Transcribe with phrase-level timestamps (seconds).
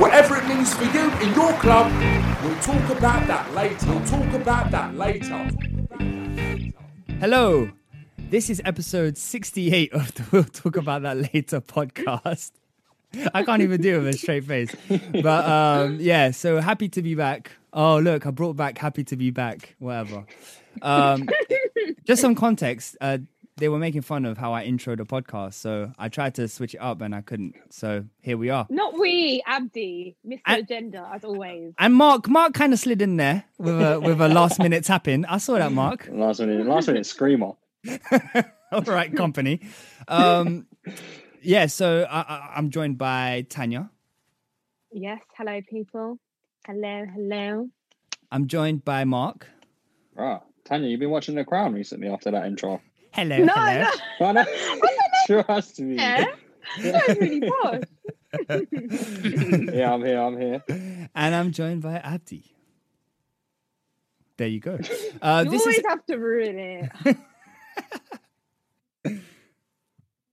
[0.00, 1.92] Whatever it means for you in your club,
[2.42, 3.84] we'll talk about that later.
[3.84, 5.50] We'll talk about that later.
[7.20, 7.70] Hello.
[8.16, 12.52] This is episode 68 of the We'll Talk About That Later podcast.
[13.34, 14.74] I can't even do it with a straight face.
[14.88, 17.50] But um, yeah, so happy to be back.
[17.74, 20.24] Oh, look, I brought back happy to be back, whatever.
[20.80, 21.28] Um,
[22.04, 22.96] just some context.
[23.02, 23.18] Uh,
[23.60, 25.54] they were making fun of how I intro the podcast.
[25.54, 27.54] So I tried to switch it up and I couldn't.
[27.70, 28.66] So here we are.
[28.70, 30.40] Not we, Abdi, Mr.
[30.46, 31.74] I- Agenda, as always.
[31.78, 35.06] And Mark, Mark kind of slid in there with a with a last minute tap
[35.06, 35.24] in.
[35.26, 36.08] I saw that, Mark.
[36.12, 37.52] Last minute, last minute screamer.
[38.72, 39.60] All right, company.
[40.08, 40.66] Um,
[41.42, 43.90] yeah, so I, I, I'm joined by Tanya.
[44.92, 46.18] Yes, hello, people.
[46.66, 47.68] Hello, hello.
[48.32, 49.46] I'm joined by Mark.
[50.14, 52.80] Right, Tanya, you've been watching The Crown recently after that intro.
[53.12, 54.32] Hello, No, hello.
[54.32, 54.44] no.
[55.44, 55.96] Trust me.
[55.96, 56.24] yeah.
[56.82, 57.82] That was really posh.
[59.74, 60.20] Yeah, I'm here.
[60.20, 60.62] I'm here.
[61.14, 62.44] And I'm joined by Abdi.
[64.36, 64.78] There you go.
[65.20, 65.84] Uh, You this always is.
[65.88, 67.16] have to ruin it.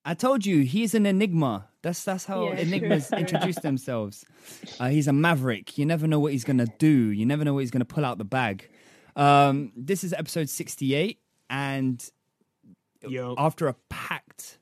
[0.06, 1.68] I told you he's an enigma.
[1.82, 3.18] That's that's how Yeah, enigmas true.
[3.18, 4.24] introduce themselves.
[4.80, 5.78] Uh, he's a maverick.
[5.78, 6.88] You never know what he's gonna do.
[6.88, 8.70] You never know what he's gonna pull out the bag.
[9.18, 12.08] Um, this is episode 68, and
[13.38, 14.60] after a packed,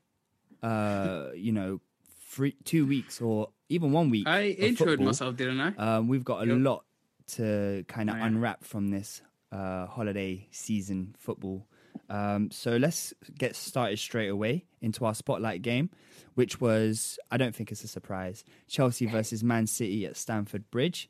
[0.62, 1.80] uh, you know,
[2.28, 5.74] three, two weeks or even one week, I of introed football, myself, didn't I?
[5.96, 6.58] Um, we've got a Yep.
[6.60, 6.84] lot
[7.28, 8.26] to kind of Oh, yeah.
[8.26, 11.66] unwrap from this uh, holiday season football.
[12.08, 15.90] Um, so let's get started straight away into our spotlight game,
[16.34, 21.08] which was, I don't think it's a surprise, Chelsea versus Man City at Stamford Bridge.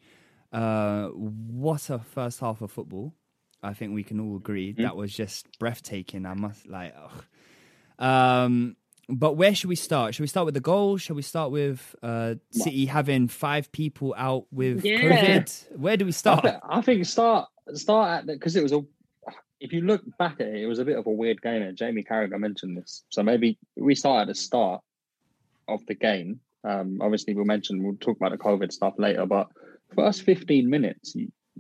[0.53, 3.13] Uh, what a first half of football.
[3.63, 4.83] I think we can all agree Hmm.
[4.83, 6.27] that was just breathtaking.
[6.27, 7.25] I must like, ugh.
[7.99, 8.77] um,
[9.09, 10.15] but where should we start?
[10.15, 10.97] Should we start with the goal?
[10.97, 14.99] Should we start with uh, City having five people out with Yeah.
[15.39, 15.79] COVID?
[15.79, 16.47] Where do we I, start?
[16.69, 18.85] I think start start at the because it was a.
[19.59, 21.63] If you look back at it, it was a bit of a weird game.
[21.63, 24.83] And Jamie Carragher mentioned this, so maybe we start at the start
[25.67, 26.41] of the game.
[26.63, 29.49] Um, obviously, we'll mention we'll talk about the COVID stuff later, but
[29.95, 31.15] first fifteen minutes,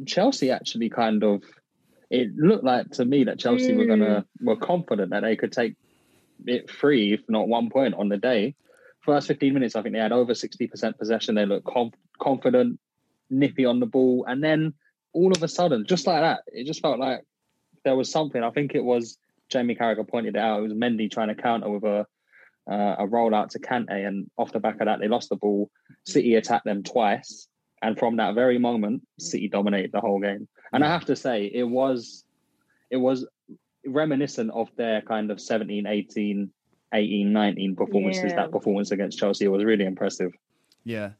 [0.04, 1.42] Chelsea actually kind of.
[2.10, 5.74] It looked like to me that Chelsea were gonna were confident that they could take
[6.46, 8.54] it free, if not one point on the day.
[9.00, 11.34] First 15 minutes, I think they had over 60% possession.
[11.34, 12.80] They looked conf- confident,
[13.30, 14.24] nippy on the ball.
[14.26, 14.74] And then
[15.12, 17.22] all of a sudden, just like that, it just felt like
[17.84, 18.42] there was something.
[18.42, 19.16] I think it was
[19.48, 20.58] Jamie Carragher pointed it out.
[20.58, 22.06] It was Mendy trying to counter with a
[22.68, 24.06] uh, a rollout to Kante.
[24.06, 25.70] And off the back of that, they lost the ball.
[26.04, 27.48] City attacked them twice.
[27.82, 30.48] And from that very moment, City dominated the whole game.
[30.72, 32.24] And I have to say, it was
[32.90, 33.26] it was
[33.86, 36.50] reminiscent of their kind of 17, 18,
[36.92, 38.24] 18, 19 performances.
[38.28, 38.36] Yeah.
[38.36, 40.32] That performance against Chelsea was really impressive.
[40.84, 41.10] Yeah.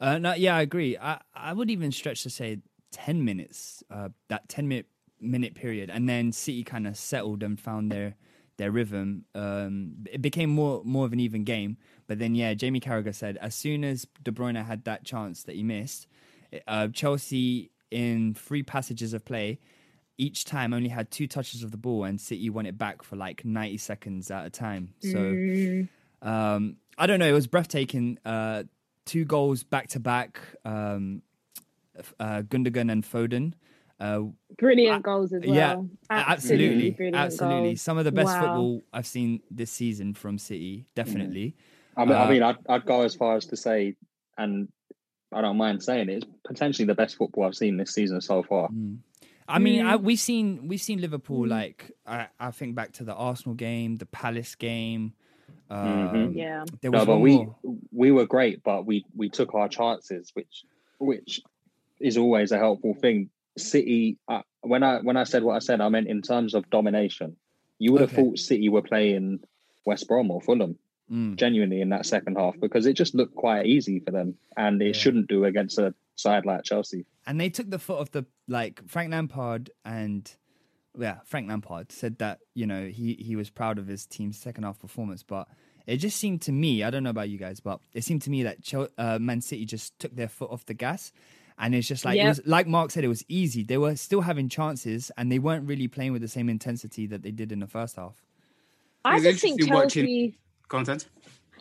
[0.00, 0.96] Uh, no, yeah, I agree.
[1.00, 2.58] I, I would even stretch to say
[2.92, 4.86] 10 minutes, uh, that 10 minute,
[5.20, 5.90] minute period.
[5.90, 8.16] And then City kind of settled and found their
[8.62, 9.24] their rhythm.
[9.34, 11.76] Um, it became more more of an even game.
[12.06, 15.56] But then, yeah, Jamie Carragher said as soon as De Bruyne had that chance that
[15.56, 16.06] he missed,
[16.68, 19.58] uh, Chelsea in three passages of play,
[20.16, 23.16] each time only had two touches of the ball, and City won it back for
[23.16, 24.94] like 90 seconds at a time.
[25.00, 25.18] So.
[25.18, 25.88] Mm.
[26.22, 27.26] Um, I don't know.
[27.26, 28.18] It was breathtaking.
[28.24, 28.62] Uh,
[29.06, 30.38] two goals back to back.
[30.64, 31.22] Um,
[32.20, 33.54] uh, Gundogan and Foden.
[34.02, 34.22] Uh,
[34.58, 35.54] Brilliant goals as well.
[35.54, 35.76] yeah,
[36.10, 37.68] absolutely, absolutely, absolutely.
[37.70, 37.82] goals.
[37.82, 38.40] Some of the best Wow.
[38.40, 40.86] football I've seen this season from City.
[40.96, 41.54] Definitely.
[41.96, 43.94] I mean, Uh, I mean, I'd, I'd go as far as to say,
[44.36, 44.68] and
[45.30, 48.42] I don't mind saying it, it's potentially the best football I've seen this season so
[48.42, 48.68] far.
[49.48, 49.86] I mean, Mm.
[49.86, 53.96] I, we've seen we've seen Liverpool like I, I think back to the Arsenal game,
[53.96, 55.12] the Palace game.
[55.70, 56.64] Um, Yeah.
[56.80, 57.56] There No, was but we more.
[57.92, 60.64] we were great, but we we took our chances, which
[60.98, 61.40] which
[62.00, 63.30] is always a helpful thing.
[63.58, 66.68] City, uh, when I when I said what I said, I meant in terms of
[66.70, 67.36] domination.
[67.78, 69.40] You would have thought City were playing
[69.84, 70.78] West Brom or Fulham,
[71.10, 71.36] Mm.
[71.36, 74.86] genuinely in that second half because it just looked quite easy for them, and it
[74.86, 74.92] Yeah.
[74.92, 77.04] shouldn't do against a side like Chelsea.
[77.26, 80.34] and they took the foot off the like Frank Lampard and
[80.98, 84.64] yeah, Frank Lampard said that you know he he was proud of his team's second
[84.64, 85.48] half performance, but
[85.86, 88.30] it just seemed to me, I don't know about you guys, but it seemed to
[88.30, 91.12] me that Chel- uh, Man City just took their foot off the gas.
[91.62, 93.62] And it's just like it was like Mark said, it was easy.
[93.62, 97.22] They were still having chances, and they weren't really playing with the same intensity that
[97.22, 98.20] they did in the first half.
[99.04, 100.38] I It's just think interesting watching- Chelsea.
[100.68, 101.08] Content.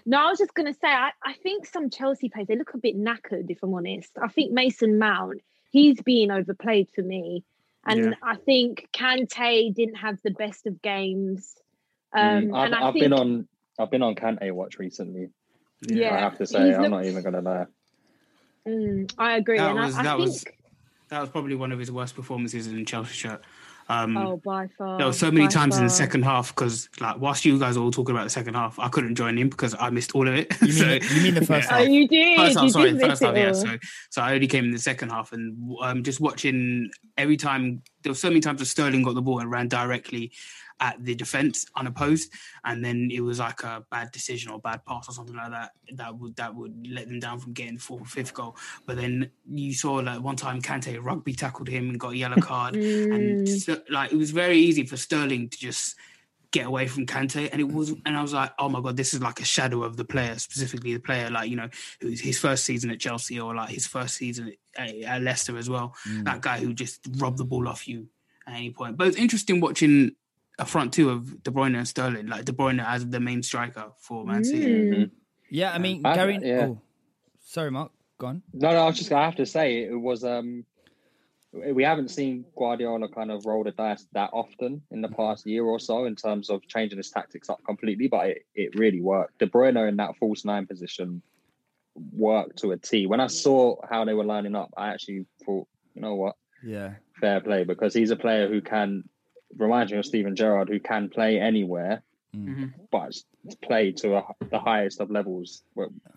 [0.05, 2.73] No, I was just going to say, I, I think some Chelsea players, they look
[2.73, 4.09] a bit knackered, if I'm honest.
[4.19, 7.43] I think Mason Mount, he's being overplayed for me.
[7.85, 8.11] And Yeah.
[8.23, 11.55] I think Kante didn't have the best of games.
[12.13, 15.29] Um, Mm, I've, and I I've think, been on I've been on Kante watch recently.
[15.87, 17.65] yeah, I have to say, he's I'm looked- not even gonna lie.
[18.67, 19.57] Mm, I agree.
[19.57, 20.45] That and was I, I that think, was
[21.09, 23.41] that was probably one of his worst performances in Chelsea shirt.
[23.89, 24.97] Um, oh, by far.
[24.99, 27.77] there were so many by times in the second half because, like, whilst you guys
[27.77, 30.27] were all talking about the second half, I couldn't join in because I missed all
[30.29, 30.47] of it.
[30.61, 31.89] You mean So- you mean the first Oh, half?
[31.89, 32.37] you did.
[32.37, 33.51] First half, you sorry, did miss first half, yeah.
[33.51, 33.77] So,
[34.09, 38.11] so I only came in the second half, and um, just watching every time there
[38.11, 40.31] were so many times that Sterling got the ball and ran directly
[40.81, 42.31] at the defense unopposed,
[42.65, 45.71] and then it was like a bad decision or bad pass or something like that
[45.93, 48.55] that would that would let them down from getting the fourth or fifth goal.
[48.85, 52.41] But then you saw like one time Kante rugby tackled him and got a yellow
[52.41, 53.81] card, and Mm.
[53.89, 55.95] like it was very easy for Sterling to just
[56.51, 59.13] get away from Kante, and it was, and I was like, oh my god, this
[59.13, 61.69] is like a shadow of the player, specifically the player, like you know,
[62.01, 65.69] who's his first season at Chelsea or like his first season at, at Leicester as
[65.69, 65.95] well.
[66.23, 68.07] That guy who just robbed the ball off you
[68.47, 68.97] at any point.
[68.97, 70.15] But it's interesting watching
[70.61, 73.87] a front two of De Bruyne and Sterling, like De Bruyne as the main striker
[73.99, 74.65] for Man City.
[74.91, 75.11] Mm.
[75.49, 76.39] Yeah, I mean, I- Gary.
[76.41, 76.67] yeah.
[76.69, 76.81] Oh,
[77.43, 77.91] sorry, Mark.
[78.19, 78.43] Go on.
[78.53, 80.63] No, no, I was just gonna have to say it was um
[81.75, 85.65] we haven't seen Guardiola kind of roll the dice that often in the past year
[85.65, 89.37] or so in terms of changing his tactics up completely, but it, it really worked.
[89.39, 91.21] De Bruyne in that false nine position
[92.13, 93.05] worked to a T.
[93.05, 96.93] When I saw how they were lining up, I actually thought, you know what, Yeah.
[97.19, 99.03] fair play because he's a player who can
[99.57, 102.03] remind me of Steven Gerrard, who can play anywhere,
[102.35, 102.73] Mhm.
[102.91, 103.13] but
[103.61, 105.63] play to a, the highest of levels,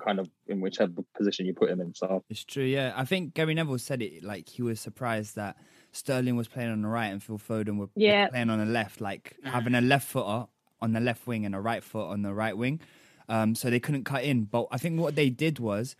[0.04, 1.92] kind of in whichever position you put him in.
[1.94, 2.92] So It's true, yeah.
[2.96, 5.56] I think Gary Neville said it like he was surprised that
[5.92, 8.28] Sterling was playing on the right and Phil Foden were Yeah.
[8.28, 10.46] playing on the left, like having a left footer
[10.80, 12.80] on the left wing and a right foot on the right wing.
[13.28, 14.44] Um, so they couldn't cut in.
[14.44, 15.96] But I think what they did was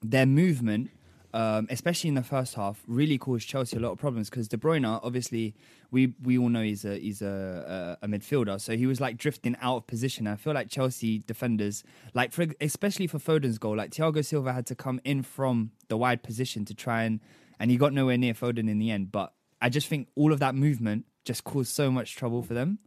[0.00, 0.90] their movement,
[1.34, 4.56] um, especially in the first half, really caused Chelsea a lot of problems because De
[4.56, 5.54] Bruyne, obviously,
[5.92, 9.18] we we all know he's a he's a, a a midfielder, so he was like
[9.18, 10.26] drifting out of position.
[10.26, 11.84] I feel like Chelsea defenders,
[12.14, 15.96] like for especially for Foden's goal, like Thiago Silva had to come in from the
[15.96, 17.20] wide position to try and
[17.60, 19.12] and he got nowhere near Foden in the end.
[19.12, 22.78] But I just think all of that movement just caused so much trouble for them.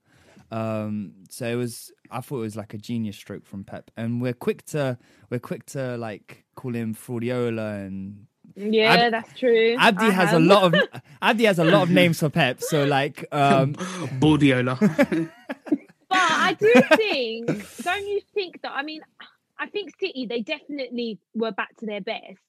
[0.52, 4.22] Um, so it was, I thought it was like a genius stroke from Pep, and
[4.22, 4.98] we're quick to
[5.30, 9.76] we're quick to like call him Fraudiola and Yeah, Ab- that's true.
[9.78, 10.82] Abdi I has a lot of
[11.22, 12.62] Abdi has a lot of names for Pep.
[12.62, 13.74] So like, um,
[14.20, 14.78] Bordiola.
[16.08, 17.48] But I do think,
[17.84, 18.72] don't you think that?
[18.72, 19.02] I mean,
[19.60, 22.40] I think City they definitely were back to their best.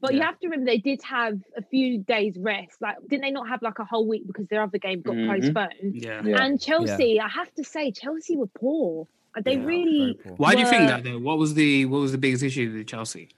[0.00, 2.72] But you have to remember they did have a few days rest.
[2.82, 5.40] Like, didn't they not have like a whole week because their other game got Mhm.
[5.40, 5.94] postponed?
[5.94, 6.20] yeah.
[6.22, 6.44] yeah.
[6.44, 9.06] And Chelsea, I have to say, Chelsea were poor.
[9.42, 9.98] They Yeah, really.
[10.00, 10.32] very poor.
[10.36, 11.18] Why do you think that though?
[11.18, 13.30] What was the what was the biggest issue with Chelsea?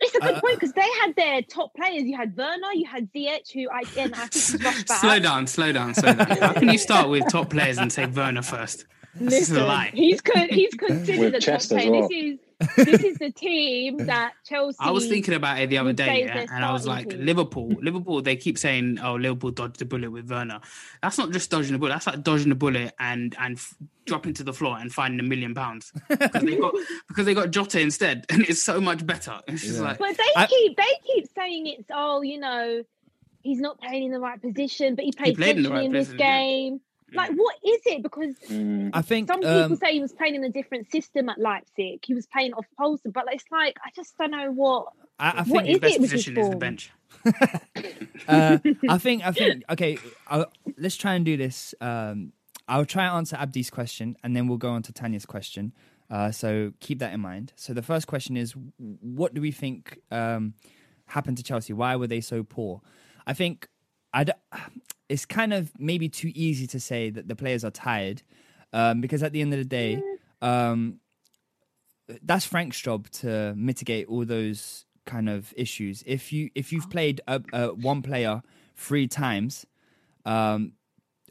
[0.00, 2.04] It's a good Uh, point because they had their top players.
[2.04, 5.46] You had Werner, you had Ziyech, who I again I think was rushed slow down,
[5.46, 6.26] slow down, slow down.
[6.38, 8.86] How can you start with top players and say Werner first?
[9.16, 9.90] This is a Listen, lie.
[9.94, 11.90] he's con- he's considered With a top player.
[11.90, 12.08] well.
[12.08, 12.38] This is
[12.76, 14.76] this is the team that Chelsea.
[14.80, 17.24] I was thinking about it the other day, yeah, and I was like, team.
[17.24, 18.20] Liverpool, Liverpool.
[18.22, 20.60] They keep saying, "Oh, Liverpool dodged the bullet with Werner."
[21.02, 21.90] That's not just dodging the bullet.
[21.92, 23.74] That's like dodging the bullet and and f-
[24.06, 26.74] dropping to the floor and finding a million pounds because they got
[27.08, 29.40] because they got Jota instead, and it's so much better.
[29.48, 29.82] It's just Yeah.
[29.82, 32.82] like But they I- keep they keep saying it's oh you know
[33.42, 35.92] he's not playing in the right position, but he played played in the right in
[35.92, 36.78] this position, yeah.
[37.10, 37.16] Game.
[37.16, 38.02] Like, what is it?
[38.02, 38.90] Because Mm.
[38.92, 42.04] I think some people um, say he was playing in a different system at Leipzig.
[42.04, 44.88] He was playing off Poulsen, but it's like I just don't know what.
[45.18, 46.90] I, I what think is His best it his position is the bench.
[48.28, 49.98] uh, I think I think okay.
[50.28, 50.44] i
[50.76, 51.74] let's try and do this.
[51.80, 52.32] Um,
[52.68, 55.72] I'll try and answer Abdi's question, and then we'll go on to Tanya's question.
[56.10, 57.52] Uh, so keep that in mind.
[57.56, 60.54] So the first question is, what do we think um,
[61.06, 61.72] happened to Chelsea?
[61.72, 62.80] Why were they so poor?
[63.26, 63.68] I think
[64.12, 64.32] I d-
[65.08, 68.22] it's kind of maybe too easy to say that the players are tired,
[68.72, 70.02] um, because at the end of the day,
[70.42, 71.00] um,
[72.22, 76.02] that's Frank's job to mitigate all those kind of issues.
[76.06, 78.42] If you if you've played a, a one player
[78.76, 79.66] three times,
[80.24, 80.72] um,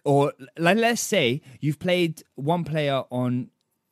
[0.06, 3.50] or like let's say you've played one player on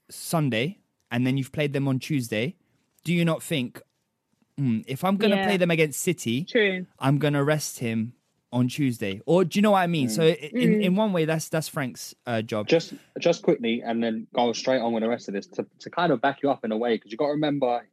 [0.09, 0.79] Sunday
[1.11, 2.55] and then you've played them on Tuesday,
[3.03, 3.81] do you not think
[4.57, 5.43] "Hmm, if I'm going to Yeah.
[5.43, 6.85] play them against City, True.
[6.99, 8.13] I'm going to rest him
[8.51, 9.21] on Tuesday?
[9.25, 10.09] Or do you know what I mean?
[10.09, 10.83] So in, Mm.
[10.83, 12.67] in one way, that's that's Frank's uh, job.
[12.67, 15.89] Just just quickly, and then go straight on with the rest of this to, to
[15.89, 17.85] kind of back you up in a way, because you got to remember,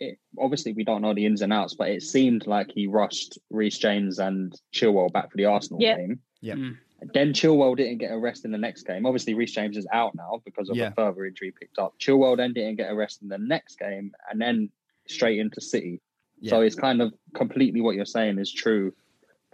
[0.00, 3.38] it, obviously we don't know the ins and outs, but it seemed like he rushed
[3.50, 5.96] Reece James and Chilwell back for the Arsenal Yep.
[5.98, 6.20] game.
[6.40, 6.54] Yeah.
[6.54, 6.76] Mm.
[7.12, 9.04] Then Chilwell didn't get a rest in the next game.
[9.04, 10.88] Obviously, Reece James is out now because of Yeah.
[10.88, 11.94] a further injury picked up.
[11.98, 14.70] Chilwell then didn't get a rest in the next game, and then
[15.08, 16.00] straight into City.
[16.42, 18.92] So it's kind of completely what you're saying is true.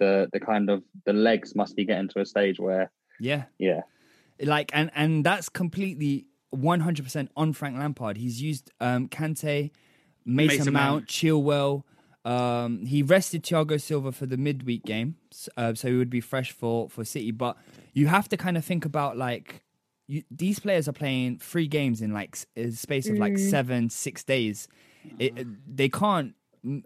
[0.02, 0.78] The the kind of
[1.08, 2.90] the legs must be getting to a stage where
[3.20, 3.42] Yeah.
[3.58, 3.82] yeah
[4.56, 8.16] like and and that's completely 100% on Frank Lampard.
[8.16, 9.70] He's used um Kante,
[10.24, 11.06] Mason, Mason Mount, Mount.
[11.06, 11.82] Chilwell.
[12.24, 15.16] Um, he rested Thiago Silva for the midweek game,
[15.56, 17.30] uh, so he would be fresh for for City.
[17.32, 17.56] But
[17.94, 19.62] you have to kind of think about like
[20.08, 24.22] you, these players are playing three games in like a space of like seven, six
[24.24, 24.68] days.
[25.18, 26.34] It, it- they can't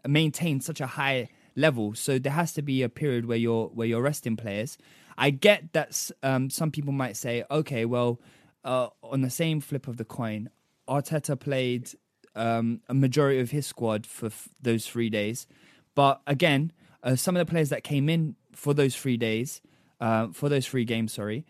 [0.07, 3.87] maintain such a high level, so there has to be a period where you're where
[3.87, 4.79] you're resting players.
[5.19, 8.21] I get that um, some people might say, okay, well,
[8.65, 10.51] uh, on the same flip of the coin,
[10.89, 11.91] Arteta played
[12.35, 15.47] um, a majority of his squad for f- those three days,
[15.95, 16.73] but again,
[17.03, 19.63] uh, some of the players that came in for those three days,
[20.01, 21.47] uh, for those three games, sorry,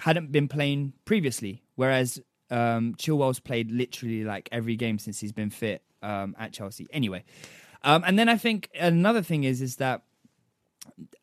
[0.00, 1.62] hadn't been playing previously.
[1.74, 6.86] Whereas um, Chilwell's played literally like every game since he's been fit um, at Chelsea.
[6.92, 7.24] Anyway,
[7.82, 10.02] um, and then I think another thing is is that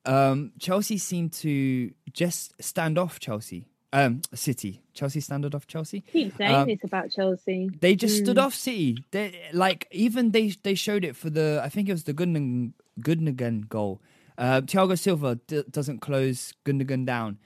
[0.05, 4.81] um, Chelsea seem to just stand off Chelsea, um, City.
[4.93, 6.01] Chelsea standard off Chelsea.
[6.01, 7.69] Keep saying Um, this about Chelsea.
[7.81, 8.43] They just stood Mm.
[8.43, 8.97] off City.
[9.11, 12.73] They like even they they showed it for the I think it was the Gundogan
[13.01, 14.01] Gundogan goal.
[14.37, 17.37] Uh, Thiago Silva d- doesn't close Gundogan down.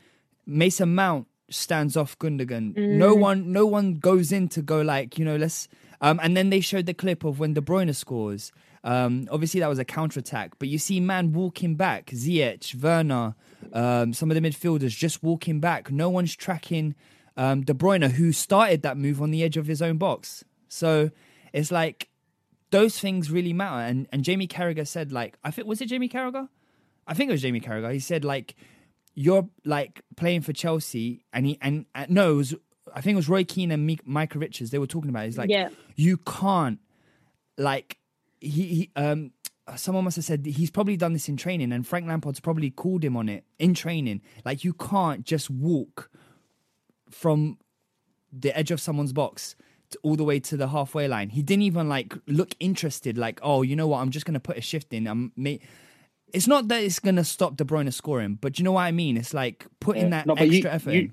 [0.45, 2.75] Mason Mount stands off Gundogan.
[2.77, 3.19] No Mm.
[3.19, 5.67] one no one goes in to go like you know let's.
[6.01, 8.51] Um, and then they showed the clip of when De Bruyne scores.
[8.83, 13.35] Um, obviously that was a counter attack, but you see man walking back, Ziyech, Werner,
[13.73, 15.91] um, some of the midfielders just walking back.
[15.91, 16.95] No one's tracking
[17.35, 20.43] um, De Bruyne, who started that move on the edge of his own box.
[20.69, 21.11] So
[21.53, 22.09] it's like
[22.71, 23.81] those things really matter.
[23.85, 26.47] And and Jamie Carragher said like I think was it Jamie Carragher?
[27.07, 27.91] I think it was Jamie Carragher.
[27.91, 28.55] He said like
[29.15, 32.55] you're like playing for Chelsea, and he and uh, no, it was
[32.95, 34.71] I think it was Roy Keane and Mi- Micah Richards.
[34.71, 35.23] They were talking about.
[35.23, 35.27] It.
[35.27, 35.69] He's like Yeah.
[35.95, 36.79] you can't
[37.57, 37.97] like
[38.41, 39.31] he, he um
[39.75, 43.03] someone must have said he's probably done this in training and Frank Lampard's probably called
[43.03, 44.21] him on it in training.
[44.43, 46.09] Like you can't just walk
[47.09, 47.57] from
[48.31, 49.55] the edge of someone's box
[49.91, 51.29] to, all the way to the halfway line.
[51.29, 53.99] He didn't even like look interested like oh you know what?
[53.99, 55.07] I'm just going to put a shift in.
[55.07, 55.59] I'm may-
[56.31, 58.91] it's not that it's going to stop De Bruyne scoring but you know what I
[58.91, 59.17] mean?
[59.17, 60.09] It's like putting Yeah.
[60.09, 61.11] that No, extra you, effort you,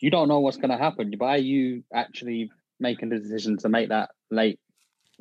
[0.00, 1.12] you don't know what's going to happen.
[1.18, 2.50] Why are you actually
[2.80, 4.58] making the decision to make that late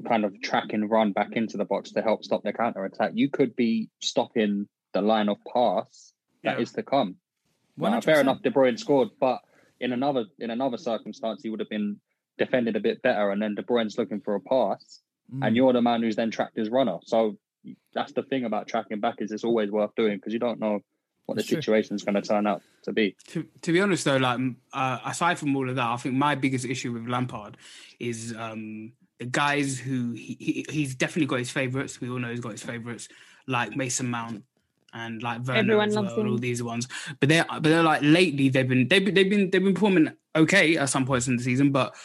[0.02, 3.12] kind of track and run back into the box to help stop the counter attack,
[3.16, 6.78] you could be stopping the line of pass that is Yeah.
[6.78, 7.16] to come.
[7.78, 9.42] Well, fair enough, De Bruyne scored, but
[9.80, 12.00] in another in another circumstance, he would have been
[12.38, 15.02] defended a bit better, and then De Bruyne's looking for a pass,
[15.34, 15.48] Mm.
[15.48, 16.98] and you're the man who's then tracked his runner.
[17.04, 17.38] So
[17.94, 20.80] that's the thing about tracking back is it's always worth doing because you don't know
[21.28, 23.16] what the situation is going to turn out to be.
[23.28, 24.40] To, to be honest, though, like
[24.74, 27.56] uh, aside from all of that, I think my biggest issue with Lampard
[28.00, 32.02] is um, the guys who he, he he's definitely got his favourites.
[32.02, 33.08] We all know he's got his favourites,
[33.46, 34.44] like Mason Mount
[34.94, 36.88] and like Werner Everyone loves well, all these ones.
[37.20, 40.12] But they're but they're like lately they've been they've been they've been they've been performing
[40.36, 41.96] okay at some points in the season, but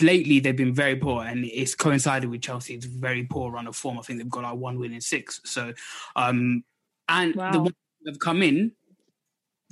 [0.00, 3.98] lately they've been very poor, and it's coincided with Chelsea's very poor run of form.
[3.98, 5.42] I think they've got like one win in six.
[5.44, 5.74] So,
[6.16, 6.64] um,
[7.06, 8.72] and the ones that have come in,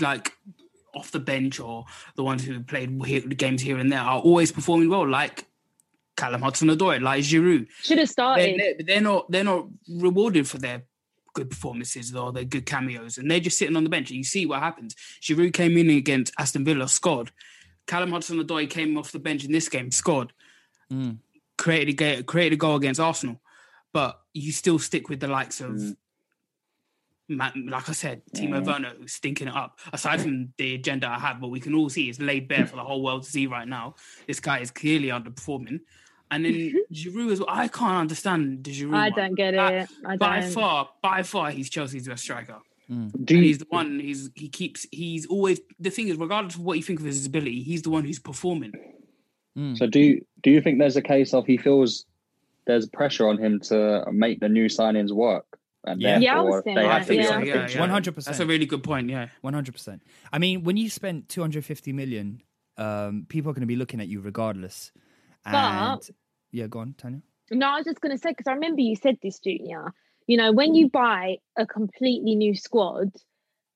[0.00, 0.34] like
[0.94, 4.90] off the bench or the ones who played games here and there, are always performing
[4.90, 5.08] well.
[5.08, 5.46] Like
[6.16, 7.66] Callum Hudson-Odoi, like Giroud.
[7.82, 8.60] Should have They're, started.
[8.60, 10.84] they're, they're not they're not rewarded for their
[11.32, 14.10] good performances or they're good cameos, and they're just sitting on the bench.
[14.10, 14.94] And you see what happens.
[15.20, 17.32] Giroud came in against Aston Villa, scored.
[17.86, 20.32] Callum Hudson-Odoi came off the bench in this game, scored.
[20.92, 21.18] Mm.
[21.58, 23.40] Created a ga- created a goal against Arsenal,
[23.92, 25.72] but you still stick with the likes of.
[25.72, 25.96] Mm.
[27.26, 28.66] Ma- like I said, Timo Mm.
[28.66, 29.78] Werner who's stinking it up.
[29.92, 32.76] Aside from the agenda I have, but we can all see it's laid bare for
[32.76, 33.94] the whole world to see right now.
[34.26, 35.80] This guy is clearly underperforming.
[36.30, 37.48] And then Giroud as well.
[37.50, 38.94] I can't understand the Giroud.
[38.94, 39.12] I one.
[39.16, 39.88] don't get By- it.
[40.04, 40.50] I by don't.
[40.52, 42.56] far, by far, he's Chelsea's best striker.
[42.88, 43.98] Do And you, he's the one.
[44.00, 44.86] He's he keeps.
[44.92, 47.90] He's always the thing is, regardless of what you think of his ability, he's the
[47.90, 48.72] one who's performing.
[49.76, 52.04] So do you, do you think there's a case of he feels
[52.66, 55.46] there's pressure on him to make the new signings work,
[55.84, 56.18] and Yeah.
[56.18, 57.28] Yeah, I therefore was saying they have to yeah.
[57.36, 57.74] on Yeah, pitch?
[57.76, 57.80] yeah.
[57.80, 59.08] One hundred That's a really good point.
[59.10, 59.28] Yeah.
[59.42, 60.02] One hundred percent.
[60.32, 62.42] I mean, when you spend two hundred fifty million,
[62.76, 64.90] um, people are going to be looking at you regardless.
[65.44, 66.10] And But-
[66.50, 67.22] yeah, go on, Tanya.
[67.50, 69.92] No, I was just going to say because I remember you said this, Junior.
[70.26, 70.92] You know, when you mm.
[70.92, 73.10] buy a completely new squad,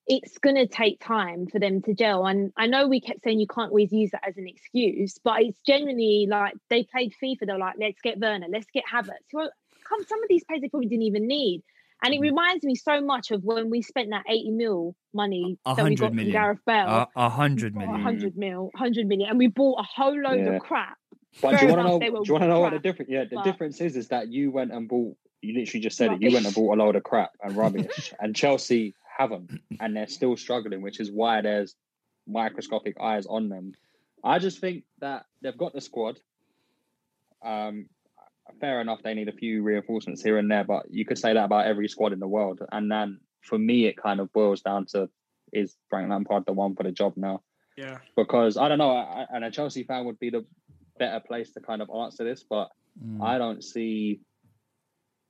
[0.07, 2.25] it's going to take time for them to gel.
[2.25, 5.41] And I know we kept saying you can't always use that as an excuse, but
[5.43, 7.37] it's genuinely like they played FIFA.
[7.41, 9.29] They're like, let's get Werner, let's get Havertz.
[9.31, 9.51] Well,
[9.87, 11.61] come, some of these players they probably didn't even need.
[12.01, 12.23] And it mm.
[12.23, 16.15] reminds me so much of when we spent that 80 mil money that we got
[16.15, 16.31] from.
[16.31, 16.87] Gareth Bale.
[16.87, 20.55] A a hundred Or 100 mil, 100 million, and we bought a whole load Yeah.
[20.55, 20.97] of crap.
[21.41, 22.23] But do Fair you want to enough, know?
[22.23, 23.11] Do you want to know what the difference?
[23.11, 25.15] Yeah, the but- difference is is that you went and bought.
[25.41, 26.21] You literally just said it.
[26.21, 30.07] You went and bought a load of crap and rubbish, and Chelsea haven't, and they're
[30.07, 31.75] still struggling, which is why there's
[32.27, 33.73] microscopic eyes on them.
[34.23, 36.19] I just think that they've got the squad.
[37.41, 37.85] Um,
[38.59, 41.45] fair enough, they need a few reinforcements here and there, but you could say that
[41.45, 42.59] about every squad in the world.
[42.71, 45.09] And then for me, it kind of boils down to
[45.53, 47.41] is Frank Lampard the one for the job now?
[47.77, 47.99] Yeah.
[48.17, 50.45] because I don't know, I, I- and a Chelsea fan would be the
[50.99, 52.69] better place to kind of answer this, but
[53.03, 53.23] Mm.
[53.23, 54.19] I don't see,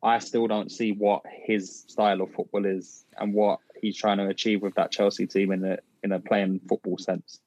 [0.02, 4.28] I still don't see what his style of football is and what he's trying to
[4.28, 7.42] achieve with that Chelsea team in a in a playing football sense.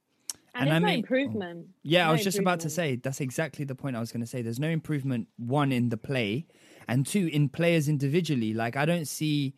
[0.54, 1.66] And, And there's I no mean- improvement.
[1.82, 4.26] Yeah, I was just about to say that's exactly the point I was going to
[4.26, 4.42] say.
[4.42, 6.46] There's no improvement one in the play,
[6.86, 8.52] and two in players individually.
[8.54, 9.54] Like I don't see,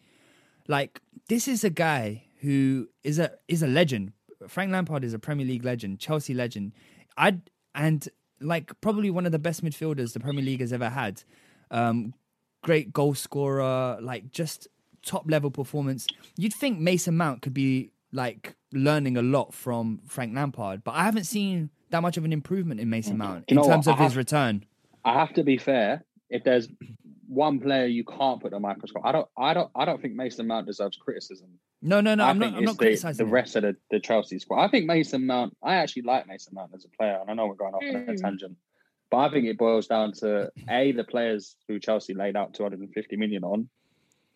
[0.69, 4.13] like this is a guy who is a is a legend.
[4.49, 6.73] Frank Lampard is a Premier League legend, Chelsea legend.
[7.19, 7.39] I
[7.75, 8.09] and
[8.45, 11.23] like probably one of the best midfielders the Premier League has ever had.
[11.71, 12.15] Um,
[12.63, 14.69] great goal scorer, like just
[15.05, 16.07] top level performance.
[16.37, 21.05] You'd think Mason Mount could be like learning a lot from Frank Lampard, but I
[21.05, 24.17] haven't seen that much of an improvement in Mason Mount you in terms of his
[24.17, 24.65] return.
[25.05, 26.05] I have to be fair.
[26.31, 26.69] If there's
[27.29, 30.47] one player you can't put a microscope, I don't, I don't, I don't think Mason
[30.47, 31.49] Mount deserves criticism.
[31.87, 32.25] No, no, no.
[32.25, 32.47] I I'm not.
[32.47, 33.25] think I'm it's not the, criticizing.
[33.27, 33.35] the him.
[33.35, 34.65] rest of the, the Chelsea squad.
[34.65, 35.55] I think Mason Mount.
[35.63, 37.95] I actually like Mason Mount as a player, and I know we're going off on
[37.97, 38.21] a Mm.
[38.21, 38.57] tangent,
[39.11, 43.17] but I think it boils down to a the players who Chelsea laid out 250
[43.17, 43.69] million on,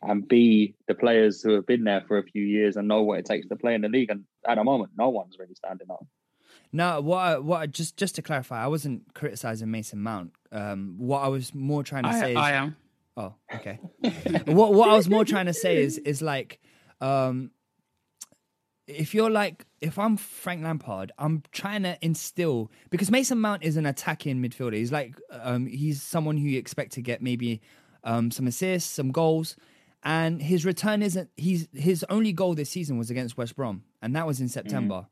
[0.02, 3.18] and b the players who have been there for a few years and know what
[3.18, 4.10] it takes to play in the league.
[4.10, 6.06] And at the moment, no one's really standing up.
[6.70, 10.32] No, what I, what I, just just to clarify, I wasn't criticizing Mason Mount.
[10.52, 12.76] Um, what I was more trying to say I, is, I am.
[13.16, 13.80] Oh, okay.
[14.44, 16.60] what what I was more trying to say is is like,
[17.00, 17.50] um,
[18.86, 23.76] if you're like, if I'm Frank Lampard, I'm trying to instill because Mason Mount is
[23.76, 24.74] an attacking midfielder.
[24.74, 27.60] He's like, um, he's someone who you expect to get maybe
[28.04, 29.56] um, some assists, some goals,
[30.02, 31.28] and his return isn't.
[31.36, 35.06] He's his only goal this season was against West Brom, and that was in September.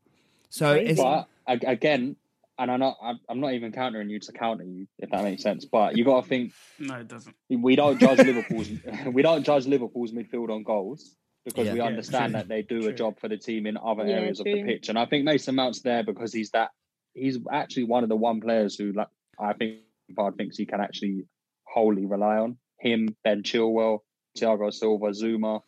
[0.48, 2.16] So it's, But again,
[2.58, 5.42] and I'm not, I'm- I'm not even countering you to counter you, if that makes
[5.42, 5.66] sense.
[5.66, 7.36] But you got to think No, it doesn't.
[7.50, 8.70] we don't judge Liverpool's
[9.12, 11.14] we don't judge Liverpool's midfield on goals
[11.46, 11.72] because Yeah.
[11.74, 12.40] we Yeah, understand true.
[12.40, 14.88] that they do a job for the team in other Yeah, areas of the pitch.
[14.90, 16.72] And I think Mason Mount's there because he's that
[17.14, 19.06] he's actually one of the one players who like
[19.38, 19.78] I think
[20.08, 21.24] Lampard thinks he can actually
[21.64, 22.58] wholly rely on.
[22.80, 24.00] Him, Ben Chilwell,
[24.36, 25.62] Thiago Silva, Zouma.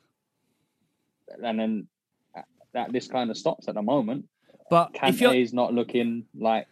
[1.43, 1.89] And then
[2.37, 4.27] uh, that this kind of stops at the moment.
[4.71, 6.67] but if you're not looking like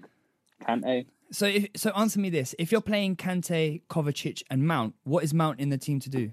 [0.62, 1.06] Kante.
[1.30, 5.32] so if, so answer me this: if you're playing Kante, Kovacic, and Mount, what is
[5.32, 6.32] Mount in the team to do?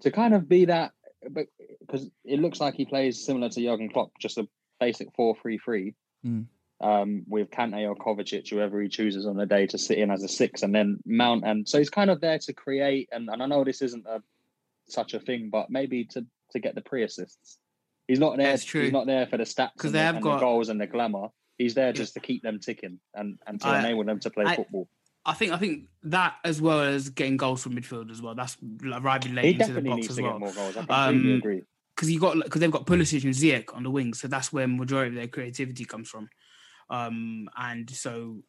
[0.00, 0.92] to kind of be that,
[1.30, 1.46] but
[1.80, 4.48] because it looks like he plays similar to Jurgen Klopp, just a
[4.80, 5.94] basic four-three-three,
[6.26, 6.46] Mm.
[6.80, 10.22] um, with Kante or Kovacic, whoever he chooses on the day to sit in as
[10.22, 13.08] a six, and then Mount, and so he's kind of there to create.
[13.12, 14.22] And, and I know this isn't a
[14.86, 17.58] such a thing, but maybe to to get the pre-assists.
[18.08, 18.46] He's not there.
[18.48, 18.82] That's true.
[18.82, 20.80] He's not there for the stats 'Cause and, they the, have got- the goals and
[20.80, 21.28] the glamour.
[21.58, 24.44] He's there just to keep them ticking and, and to I- enable them to play
[24.44, 24.88] I- football.
[25.26, 28.34] I think I think that as well as getting goals from midfield as well.
[28.34, 30.32] That's like arriving late He into the box needs as to well.
[30.32, 30.76] get more goals.
[30.76, 31.62] I completely Um, agree.
[31.96, 34.68] because you got because they've got Pulisic and Ziyech on the wings, so that's where
[34.68, 36.28] majority of their creativity comes from.
[36.90, 38.42] Um, and so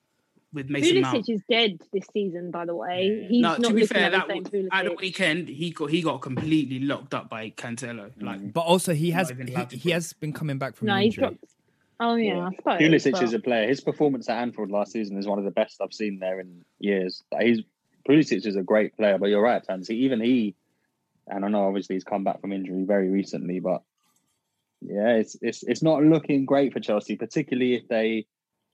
[0.54, 1.18] with Mason Mount.
[1.26, 3.26] Pulisic is dead this season, by the way.
[3.30, 5.90] He's No, not to be fair, at the that w- at the weekend he got
[5.90, 8.12] he got completely locked up by Cancelo.
[8.22, 11.14] Like, But also he has he, he has been coming back from No, an he's
[11.18, 11.22] injury.
[11.30, 11.55] dropped.
[12.00, 12.80] Oh yeah, I suppose.
[12.80, 13.68] Pulisic but- is a player.
[13.68, 16.64] His performance at Anfield last season is one of the best I've seen there in
[16.80, 17.24] years.
[17.40, 17.62] He's
[18.08, 19.86] Pulisic is a great player, but you're right, Tanya.
[19.90, 20.56] Even he,
[21.28, 23.82] and I know obviously he's come back from injury very recently, but
[24.82, 28.28] yeah, it's it's it's not looking great for Chelsea, particularly if they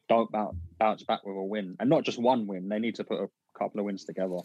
[0.09, 0.31] don't
[0.77, 2.67] bounce back with a win, and not just one win.
[2.67, 4.39] They need to put a couple of wins together.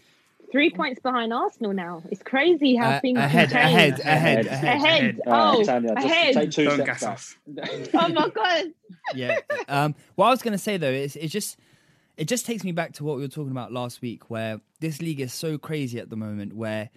[0.53, 2.03] Three points behind Arsenal now.
[2.11, 3.99] It's crazy how Uh, things ahead, can change.
[3.99, 4.65] ahead, ahead, ahead.
[4.77, 5.21] Ahead.
[5.27, 6.35] Oh, Tanya, just ahead.
[6.35, 7.69] take two Don't steps gas back.
[7.73, 7.89] us.
[7.95, 8.65] oh my god.
[9.15, 9.39] yeah.
[9.69, 11.57] Um, what I was going to say though is it just
[12.17, 15.03] it just takes me back to what we were talking about last week, where this
[15.03, 16.55] league is so crazy at the moment.
[16.55, 16.89] Where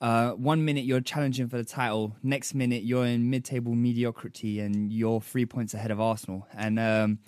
[0.00, 4.92] uh, one minute you're challenging for the title, next minute you're in mid-table mediocrity, and
[4.92, 6.46] you're three points ahead of Arsenal.
[6.56, 7.18] And um,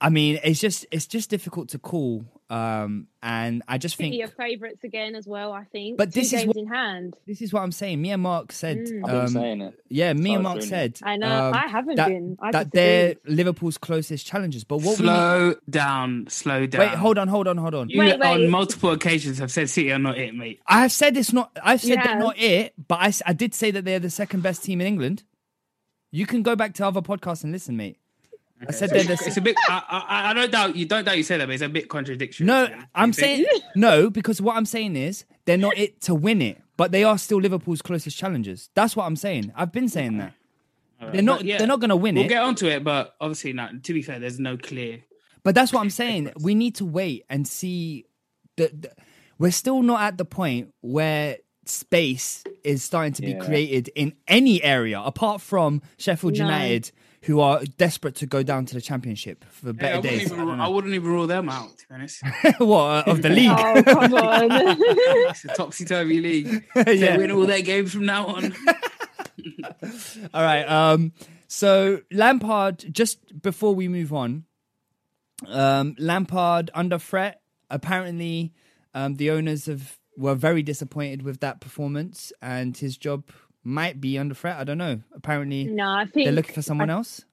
[0.00, 2.24] I mean, it's just it's just difficult to call.
[2.48, 5.52] Um, and I just think your favourites again as well.
[5.52, 5.98] I think.
[5.98, 7.16] But Two this is games what- in hand.
[7.26, 8.00] this is what I'm saying.
[8.00, 8.78] Me and Mark said.
[8.86, 9.00] Mm.
[9.04, 9.80] I've been um, saying it.
[9.88, 10.68] Yeah, me and Mark Bruno.
[10.68, 10.98] said.
[11.02, 11.26] I know.
[11.48, 12.36] um, I haven't that, been.
[12.40, 14.62] I that they're Liverpool's closest challengers.
[14.62, 16.78] But what we slow down, slow down.
[16.80, 17.88] wait, hold on, hold on, hold on.
[17.88, 18.26] You Wait, wait.
[18.44, 20.60] on multiple occasions have said City are not it, mate.
[20.68, 21.50] I have said it's not.
[21.64, 24.42] I've said You they're not it, but I, I did say that they're the second
[24.44, 25.24] best team in England.
[26.12, 27.98] You can go back to other podcasts and listen, mate.
[28.66, 29.12] I said they're the.
[29.12, 29.56] It's a bit.
[29.68, 30.86] I, I, I don't doubt you.
[30.86, 32.46] Don't doubt you say that, but it's a bit contradictory.
[32.46, 36.60] No, I'm saying no because what I'm saying is they're not it to win it,
[36.76, 38.70] but they are still Liverpool's closest challengers.
[38.74, 39.52] That's what I'm saying.
[39.54, 40.32] I've been saying that.
[41.12, 41.44] They're not.
[41.44, 42.20] Yeah, They're not going to win it.
[42.20, 42.30] We'll it.
[42.30, 43.82] get onto it, but obviously, not.
[43.84, 45.02] To be fair, there's no clear.
[45.42, 46.32] But that's what I'm saying.
[46.40, 48.06] We need to wait and see.
[48.56, 48.90] The, the,
[49.38, 53.44] we're still not at the point where space is starting to be Yeah.
[53.44, 56.46] created in any area apart from Sheffield No.
[57.26, 60.18] United, who are desperate to go down to the Championship for Hey, I, better wouldn't
[60.20, 60.32] days.
[60.32, 61.76] even, I I wouldn't even rule them out.
[61.78, 62.22] To be honest,
[62.58, 63.50] what uh, of the league?
[63.50, 64.48] Oh come on.
[64.50, 66.64] it's a topsy turvy league.
[66.74, 67.16] They Yeah.
[67.16, 68.54] win all their games from now on.
[70.34, 70.64] All right.
[70.64, 71.12] Um.
[71.48, 74.44] So Lampard, just before we move on,
[75.48, 77.40] um, Lampard under threat.
[77.70, 78.52] Apparently,
[78.94, 83.24] um, the owners have were very disappointed with that performance, and his job
[83.66, 84.56] might be under threat.
[84.58, 85.00] I don't know.
[85.14, 87.24] Apparently, no, I think they're looking for someone I, else.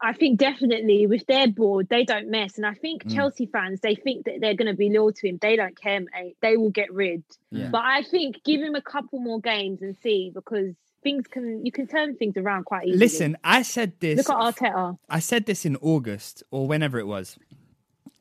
[0.00, 3.14] I think definitely with their board, they don't mess, and I think Mm.
[3.14, 5.38] Chelsea fans they think that they're going to be loyal to him.
[5.40, 6.36] They don't care, mate.
[6.42, 7.24] They will get rid.
[7.50, 7.68] Yeah.
[7.70, 11.72] But I think give him a couple more games and see because things can you
[11.72, 12.98] can turn things around quite easily.
[12.98, 14.28] Listen, I said this.
[14.28, 14.98] look at Arteta.
[15.08, 17.38] I said this in August or whenever it was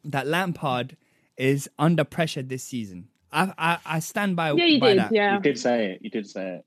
[0.06, 0.96] that Lampard
[1.36, 3.10] is under pressure this season.
[3.34, 5.00] I I, I stand by Yeah, you by did.
[5.00, 5.12] that.
[5.12, 5.36] Yeah.
[5.36, 6.00] You did say it.
[6.02, 6.66] You did say it.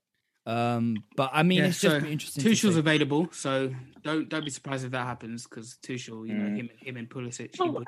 [0.49, 2.43] Um, but I mean, Yeah, it's just so be interesting.
[2.43, 2.79] Tuchel's see.
[2.79, 3.71] available, so
[4.03, 6.57] don't don't be surprised if that happens because Tuchel, you know, Mm.
[6.57, 7.87] him him and Pulisic, Oh, put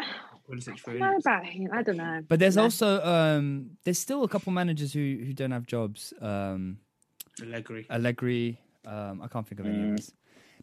[0.48, 0.98] Pulisic I through.
[0.98, 1.70] don't know about him.
[1.72, 2.22] I don't know.
[2.28, 2.64] But there's No.
[2.64, 6.12] also um there's still a couple managers who who don't have jobs.
[6.20, 6.78] Um
[7.42, 7.86] Allegri.
[7.88, 9.92] Allegri, um I can't think of any Mm.
[9.94, 10.12] others.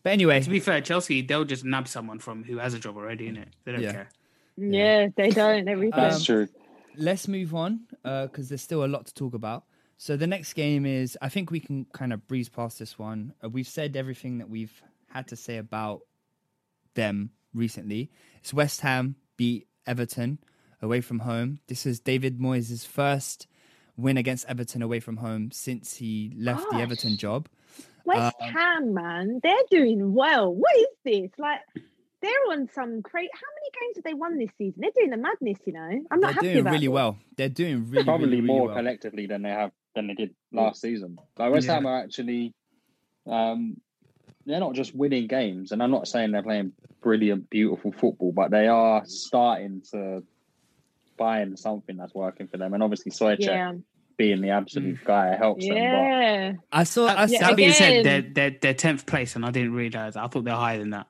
[0.04, 2.96] But anyway, To be fair, Chelsea they'll just nab someone from who has a job
[2.96, 3.50] already in it.
[3.66, 3.92] They don't Yeah.
[3.94, 4.10] care.
[4.56, 5.66] Yeah, they don't.
[5.66, 6.48] They really That's Um, true.
[6.96, 9.64] let's move on because there's still a lot to talk about.
[9.98, 13.34] So the next game is I think we can kind of breeze past this one.
[13.44, 16.02] Uh, we've said everything that we've had to say about
[16.94, 18.12] them recently.
[18.40, 20.40] It's West Ham beat Everton
[20.82, 21.60] away from home.
[21.68, 23.48] This is David Moyes' first
[23.96, 27.48] win against Everton away from home since he left the Everton job.
[28.06, 30.54] West Um, Ham, man, they're doing well.
[30.54, 31.32] What is this?
[31.40, 31.60] Like,
[32.22, 33.30] they're on some great.
[33.34, 34.76] How many games have they won this season?
[34.82, 36.06] They're doing the madness, you know.
[36.12, 36.94] I'm not They're happy doing about really this.
[36.94, 37.18] well.
[37.36, 38.76] They're doing really, Probably really, really more well.
[38.76, 41.18] collectively than they have than they did last season.
[41.38, 41.74] Like West Yeah.
[41.74, 42.54] Ham are actually,
[43.26, 43.76] um,
[44.46, 48.50] they're not just winning games, and I'm not saying they're playing brilliant, beautiful football, but
[48.52, 50.24] they are starting to
[51.18, 52.74] find something that's working for them.
[52.74, 53.74] And obviously, Soucek Yeah,
[54.18, 55.76] being the absolute guy helps them.
[55.78, 56.54] yeah.
[56.72, 57.08] I saw.
[57.08, 60.16] I, Yeah, saw That being said, they're they're they're tenth place, and I didn't realize.
[60.16, 61.08] I thought they're higher than that.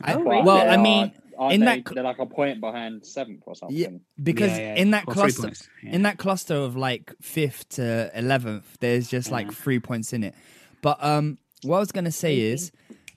[0.00, 0.42] I- Oh, really?
[0.42, 3.54] well, I mean, aren't in they, that cl- they're like a point behind seventh or
[3.54, 3.76] something.
[3.76, 3.88] Yeah,
[4.22, 5.92] because Yeah, yeah, in that or cluster, points, yeah.
[5.92, 10.34] in that cluster of like fifth to eleventh, there's just like three points in it.
[10.82, 12.72] But um, what I was gonna say is,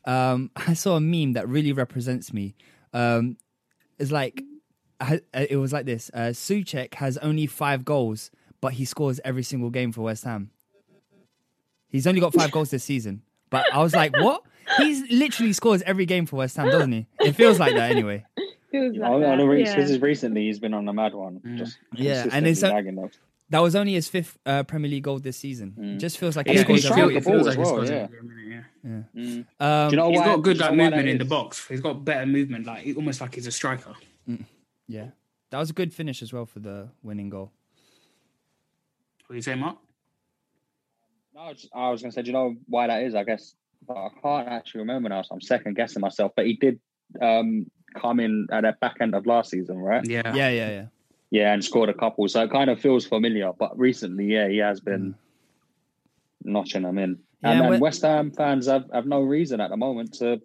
[0.05, 2.55] um, I saw a meme that really represents me.
[2.93, 3.37] Um,
[3.99, 4.41] it's like,
[5.33, 9.69] it was like this: uh, Soucek has only five goals, but he scores every single
[9.69, 10.51] game for West Ham.
[11.89, 14.43] He's only got five goals this season, but I was like, what?
[14.77, 17.07] He's literally scores every game for West Ham, doesn't he?
[17.19, 18.25] It feels like that anyway.
[18.71, 19.73] Feels like I, I that, know yeah.
[19.73, 21.39] because recently he's been on a mad one.
[21.57, 23.09] Just Yeah, and it's consistently a-
[23.51, 25.75] That was only his fifth uh, Premier League goal this season.
[25.79, 27.23] It just feels like he Yeah, scores he's every trying week.
[27.23, 27.95] to ball he well, scores yeah.
[28.03, 28.89] every minute, yeah.
[29.15, 29.45] Mm.
[29.61, 30.25] Um, Do you know He's why?
[30.25, 31.65] got good do like movement in the box.
[31.69, 33.93] He's got better movement, like almost like he's a striker.
[34.27, 34.39] Do
[34.89, 35.07] Yeah,
[35.51, 37.53] that was a good finish as well for the winning goal.
[39.27, 39.77] What do you say, Mark?
[41.33, 43.15] No, I was, I was going to say, do you know why that is?
[43.15, 43.55] I guess,
[43.87, 45.21] but I can't actually remember now.
[45.21, 46.31] So I'm second guessing myself.
[46.35, 46.79] But he did
[47.21, 50.05] um, come in at the back end of last season, right?
[50.05, 50.33] Yeah.
[50.35, 50.85] Yeah, yeah, yeah.
[51.31, 52.27] Yeah, and scored a couple.
[52.27, 53.51] So it kind of feels familiar.
[53.57, 55.15] But recently, yeah, he has been
[56.43, 57.19] notching them in.
[57.43, 60.41] Yeah, and then when- West Ham fans have, have no reason at the moment to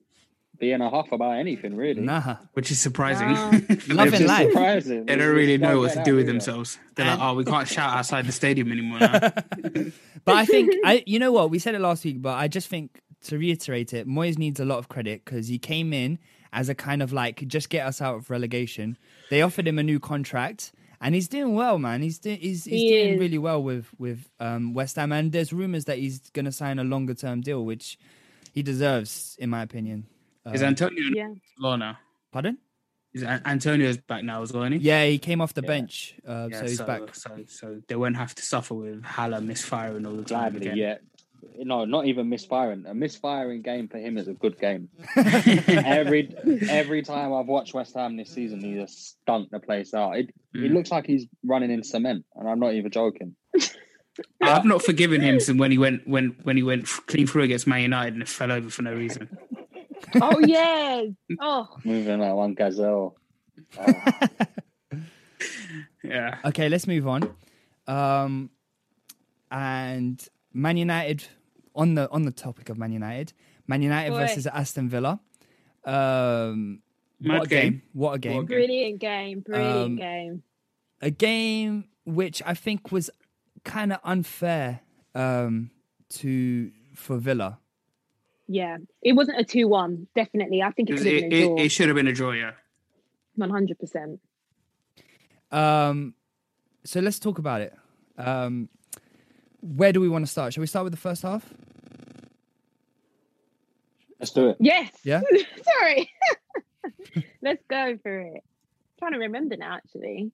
[0.58, 2.02] be in a huff about anything, really.
[2.02, 3.28] Nah, Which is surprising.
[3.32, 3.50] Wow.
[3.66, 4.50] Which loving life.
[4.50, 5.06] surprising.
[5.06, 6.78] they don't really know what to do with do themselves.
[6.94, 9.32] They're like, oh, we can't shout outside the stadium anymore now.
[10.24, 12.68] But I think I, you know what we said it last week, but I just
[12.68, 16.18] think to reiterate it, Moyes needs a lot of credit because he came in
[16.52, 18.96] as a kind of like just get us out of relegation.
[19.30, 22.02] They offered him a new contract, and he's doing well, man.
[22.02, 23.20] He's do, he's, he's He doing is.
[23.20, 26.78] really well with with um, West Ham, and there's rumors that he's going to sign
[26.78, 27.98] a longer term deal, which
[28.52, 30.06] he deserves, in my opinion.
[30.52, 31.28] Is Um, Antonio Yeah.
[31.58, 31.98] law now?
[32.32, 32.58] pardon?
[33.12, 34.86] Is An- Antonio's back now as well, isn't he?
[34.86, 35.66] Yeah, he came off the Yeah.
[35.68, 37.14] bench, uh, Yeah, so he's so, back.
[37.14, 40.76] So, so they won't have to suffer with Haller misfiring all the time Gladly, again.
[40.76, 40.98] yeah.
[41.58, 42.84] No, not even misfiring.
[42.86, 44.88] A misfiring game for him is a good game.
[45.16, 46.34] every
[46.68, 50.16] every time I've watched West Ham this season, he just stunk the place out.
[50.16, 50.74] It, it Mm.
[50.74, 53.36] looks like he's running in cement, and I'm not even joking.
[54.42, 57.66] I've not forgiven him since when he went when when he went clean through against
[57.66, 59.28] Man United and fell over for no reason.
[60.20, 61.02] Oh yeah.
[61.40, 63.16] Oh, Moving like one gazelle.
[63.78, 63.92] Oh,
[66.02, 66.38] Yeah.
[66.46, 67.32] Okay, let's move on.
[67.86, 68.50] Um,
[69.50, 71.24] and Man United
[71.74, 73.32] on the on the topic of Man United,
[73.66, 74.18] Man United Boy.
[74.18, 75.20] versus Aston Villa.
[75.84, 76.82] Um,
[77.20, 77.72] Mad what a game.
[77.72, 77.82] game.
[77.92, 78.36] What a game!
[78.36, 79.40] What a brilliant game.
[79.40, 80.42] Brilliant Um, game.
[81.02, 83.10] A game which I think was
[83.64, 84.80] kind of unfair
[85.14, 85.70] um,
[86.10, 87.58] to for Villa.
[88.48, 88.78] Yeah.
[89.00, 90.08] It wasn't a two-one.
[90.14, 90.60] Definitely.
[90.62, 91.56] I think It, it have been a draw.
[91.56, 92.52] it, it should have been a draw, yeah.
[93.36, 94.18] One hundred percent.
[95.52, 96.14] Um,
[96.84, 97.74] so let's talk about it.
[98.18, 98.68] Um,
[99.60, 100.54] where do we want to start?
[100.54, 101.44] Shall we start with the first half?
[104.20, 104.56] let's do it.
[104.60, 104.92] Yes.
[105.02, 105.22] Yeah?
[105.78, 106.10] Sorry.
[107.42, 108.44] Let's go for it.
[108.98, 110.30] trying to remember now, actually.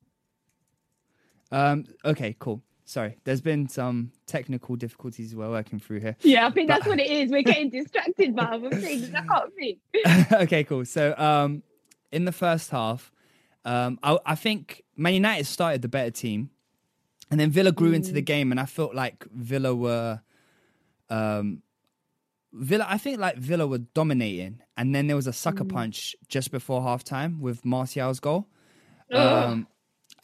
[1.52, 2.62] Um, okay, cool.
[2.84, 6.16] Sorry, there's been some technical difficulties we're working through here.
[6.20, 7.30] Yeah, I think that's what it is.
[7.30, 9.12] We're getting distracted by other things.
[9.12, 10.32] I can't think.
[10.42, 10.84] okay, cool.
[10.84, 11.64] So, um,
[12.12, 13.10] in the first half,
[13.64, 16.50] um, I, I think Man United started the better team,
[17.30, 20.20] and then Villa grew into the game, and I felt like Villa were,
[21.10, 21.62] um,
[22.52, 22.86] Villa.
[22.88, 26.80] I think like Villa were dominating, and then there was a sucker punch just before
[26.82, 28.46] halftime with Martial's goal.
[29.12, 29.66] Um,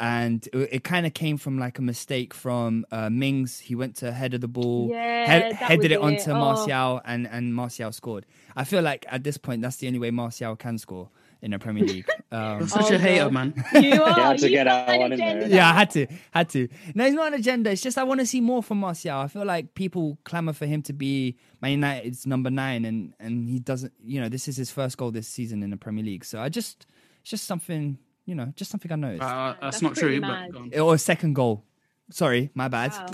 [0.00, 3.58] and it, it kind of came from like a mistake from uh, Mings.
[3.60, 6.00] He went to head of the ball, Yeah, head, headed it it.
[6.00, 6.34] onto Oh.
[6.34, 8.26] Martial, and and Martial scored.
[8.56, 11.10] I feel like at this point that's the only way Martial can score
[11.42, 12.06] in the Premier League.
[12.32, 13.32] Um, You're such Oh, a hater, God.
[13.34, 13.64] man.
[13.82, 14.08] You are.
[14.14, 15.36] had to you get got that one in there.
[15.36, 15.54] agenda.
[15.54, 16.66] yeah, I had to, had to.
[16.94, 17.70] No, it's not an agenda.
[17.70, 19.18] It's just I want to see more from Martial.
[19.18, 23.50] I feel like people clamor for him to be Man United's number nine, and and
[23.50, 23.92] he doesn't.
[24.02, 26.24] You know, this is his first goal this season in the Premier League.
[26.24, 26.86] So I just,
[27.20, 27.98] it's just something.
[28.24, 29.22] You know, just something I noticed.
[29.22, 30.78] Uh, that's, That's not true, but go on.
[30.80, 31.64] or a second goal.
[32.10, 32.92] Sorry, my bad.
[32.92, 33.10] Wow.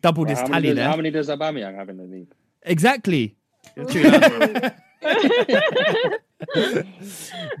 [0.00, 0.88] Doubled his how, many tally does, there.
[0.88, 2.32] how many does Aubameyang have in the league?
[2.62, 3.36] Exactly.
[5.02, 6.14] You're too loud,
[6.54, 6.82] bro.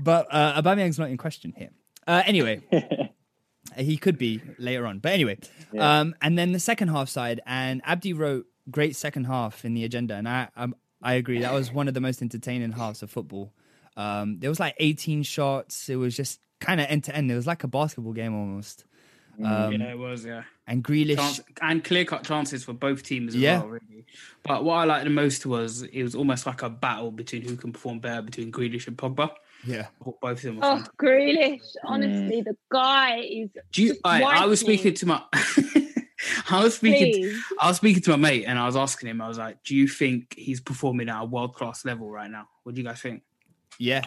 [0.02, 1.70] But uh, Aubameyang's not in question here.
[2.06, 2.62] Uh, anyway,
[3.76, 4.98] he could be later on.
[4.98, 5.38] But anyway,
[5.78, 9.84] um, and then the second half side, and Abdi wrote great second half in the
[9.84, 13.10] agenda, and I um, I agree that was one of the most entertaining halves of
[13.10, 13.52] football.
[13.96, 15.88] Um, there was like 18 shots.
[15.88, 17.30] It was just kind of end to end.
[17.30, 18.84] It was like a basketball game almost.
[19.44, 20.42] Um, yeah, it was, yeah.
[20.68, 23.60] And Grealish, Chance, and clear cut chances for both teams as Yeah.
[23.60, 24.04] well, really.
[24.44, 27.56] But what I liked the most was it was almost like a battle between who
[27.56, 29.30] can perform better between Grealish and Pogba.
[29.66, 29.86] yeah.
[30.20, 30.96] Both of them Oh, fantastic.
[30.98, 31.60] Grealish.
[31.60, 31.74] Mm.
[31.84, 33.48] Honestly, the guy is.
[33.72, 35.22] Do you, just I, I was speaking to my
[36.50, 39.20] I was speaking to, I was speaking to my mate and I was asking him,
[39.20, 42.46] I was like, Do you think he's performing at a world class level right now?
[42.64, 43.22] What do you guys think?
[43.78, 44.04] Yeah.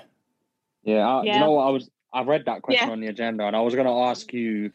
[0.84, 1.34] Yeah, I, Yeah.
[1.36, 1.64] you know what?
[1.68, 2.92] I was I read that question Yeah.
[2.92, 4.72] on the agenda, and I was going to ask you: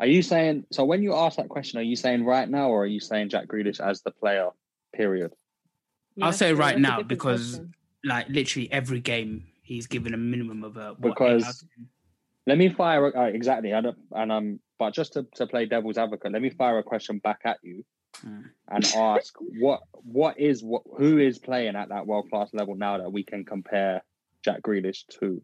[0.00, 0.84] Are you saying so?
[0.84, 3.46] When you ask that question, are you saying right now, or are you saying Jack
[3.46, 4.48] Grealish as the player?
[4.94, 5.32] Period.
[6.16, 7.74] Yeah, I'll say right now because question.
[8.02, 11.88] like literally every game he's given a minimum of a what, Because- out of 10.
[12.46, 13.74] Let me fire uh, exactly.
[13.74, 16.82] I don't, and um, but just to, to play devil's advocate, let me fire a
[16.82, 17.84] question back at you
[18.26, 18.42] Mm.
[18.68, 22.98] and ask what what is what who is playing at that world class level now
[22.98, 24.02] that we can compare
[24.44, 25.40] Jack Grealish to?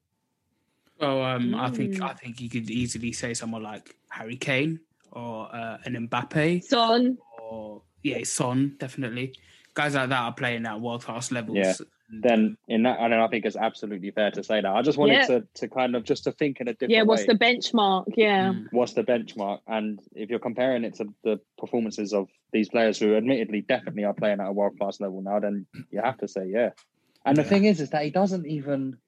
[1.00, 2.02] So um, I think Mm.
[2.02, 4.80] I think you could easily say someone like Harry Kane
[5.12, 7.18] or uh, an Mbappe Son.
[7.42, 9.34] or yeah, Son definitely.
[9.74, 11.56] Guys like that are playing at world class levels.
[11.58, 11.74] Yeah.
[12.22, 14.72] then in that, and I think it's absolutely fair to say that.
[14.72, 15.26] I just wanted Yeah.
[15.26, 17.34] to to kind of just to think in a different Yeah, what's way.
[17.34, 18.04] the benchmark?
[18.16, 18.54] Yeah.
[18.70, 19.58] what's the benchmark?
[19.66, 24.14] And if you're comparing it to the performances of these players who admittedly definitely are
[24.14, 26.70] playing at a world class level now, then you have to say yeah.
[27.26, 28.98] And the thing is, is that he doesn't even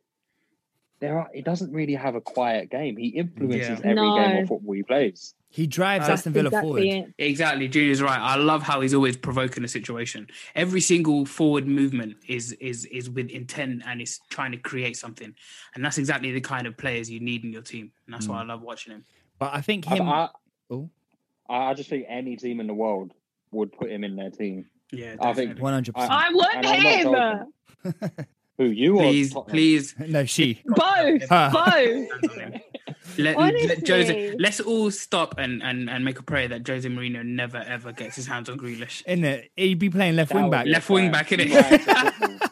[1.00, 2.96] there are he doesn't really have a quiet game.
[2.96, 3.90] He influences Yeah.
[3.90, 5.34] every game of football he plays.
[5.50, 7.14] He drives That's Aston Villa forward.
[7.16, 8.18] Exactly, Junior's right.
[8.18, 10.28] I love how he's always provoking a situation.
[10.54, 15.34] Every single forward movement is is is with intent and is trying to create something,
[15.74, 17.92] and that's exactly the kind of players you need in your team.
[18.06, 18.40] And that's why mm.
[18.40, 19.04] I love watching him.
[19.38, 20.08] But I think him.
[20.08, 20.28] I,
[20.70, 20.90] oh.
[21.48, 23.12] I just think any team in the world
[23.52, 24.66] would put him in their team.
[24.92, 25.92] Yeah, I think 100%.
[25.96, 27.44] I want I'm
[27.84, 28.26] him.
[28.58, 28.66] joking.
[28.66, 29.02] Who you are?
[29.02, 29.94] Please, please.
[30.08, 30.62] No, she.
[30.66, 31.28] Both.
[31.28, 31.50] Huh.
[31.52, 32.08] Both.
[33.18, 33.66] Let, Honestly.
[33.68, 37.56] let Jose, let's all stop and, and, and make a prayer that Jose Mourinho never
[37.56, 39.02] ever gets his hands on Grealish.
[39.06, 40.66] In it, he'd be playing left That wing back.
[40.66, 42.50] Left wing back, innit?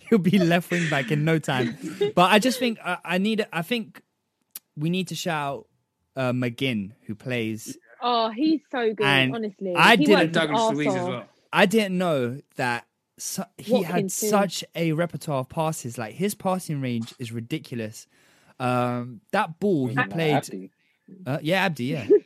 [0.08, 1.76] He'll be left wing back in no time.
[2.14, 3.44] But I just think I, I need.
[3.52, 4.00] I think
[4.76, 5.66] we need to shout
[6.14, 7.76] uh, McGinn, who plays.
[8.00, 9.04] Oh, he's so good.
[9.04, 10.36] And honestly, I He didn't.
[10.36, 11.24] worked with Arsenal.
[11.52, 12.86] I didn't know that
[13.18, 14.08] su- he had too.
[14.08, 15.98] such a repertoire of passes.
[15.98, 18.06] Like his passing range is ridiculous.
[18.60, 20.34] Um, that ball he Like played.
[20.34, 20.70] Abdi.
[21.26, 21.84] Uh, yeah, Abdi.
[21.84, 22.06] Yeah.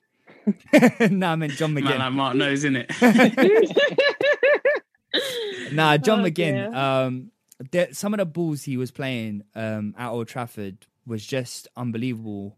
[1.10, 1.84] no, I meant John McGinn.
[1.84, 1.98] Man McGinn.
[1.98, 2.90] like Mark knows, innit?
[5.72, 6.70] Nah, John Oh, McGinn.
[6.70, 6.74] dear.
[6.74, 7.30] Um,
[7.70, 12.56] there, some of the balls he was playing um, at Old Trafford was just unbelievable.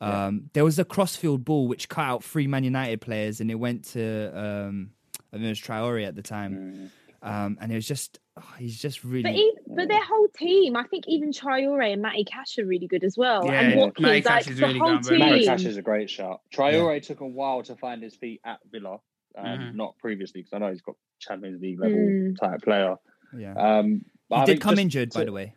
[0.00, 3.54] Um, There was a crossfield ball which cut out three Man United players, and it
[3.56, 4.90] went to um,
[5.32, 6.90] I think it was Traore at the time,
[7.26, 9.50] um, and it was just oh, he's just really.
[9.66, 13.04] But, but their whole team, I think even Traore and Matty Cash are really good
[13.04, 13.44] as well.
[13.46, 13.76] Yeah, and yeah.
[13.84, 15.28] Watkins, Matty Cash like is really whole going very team.
[15.30, 16.40] Matty Cash is a great shot.
[16.54, 18.98] Traore took a while to find his feet at Villa,
[19.36, 19.74] um, Mhm.
[19.74, 22.38] not previously because I know he's got Champions League level Mm.
[22.38, 22.96] type player.
[23.36, 25.54] yeah, Um, but he I did come just injured, by the way.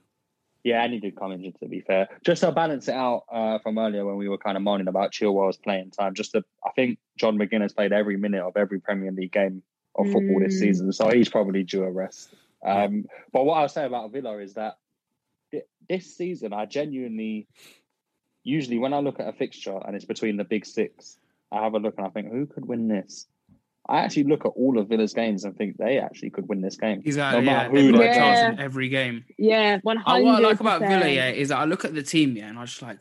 [0.64, 1.56] Yeah, and he did come injured.
[1.62, 4.58] To be fair, just to balance it out uh, from earlier when we were kind
[4.58, 6.14] of moaning about Chilwell's playing time.
[6.14, 9.64] Just to, I think John McGinn has played every minute of every Premier League game
[10.00, 10.60] of football this Mm.
[10.60, 12.34] season, so he's probably due a rest.
[12.64, 14.78] Um, But what I'll say about Villa is that
[15.52, 17.48] thi- this season, I genuinely,
[18.44, 21.20] usually when I look at a fixture and it's between the big six,
[21.52, 23.28] I have a look and I think, who could win this?
[23.88, 26.76] I actually look at all of Villa's games and think they actually could win this
[26.78, 27.02] game.
[27.04, 27.42] Exactly.
[27.44, 29.26] No yeah, matter they've got a chance in every game.
[29.38, 30.24] Yeah, one Uh, hundred.
[30.26, 32.60] what I like about Villa, yeah, is that I look at the team, yeah, and
[32.60, 33.00] I just like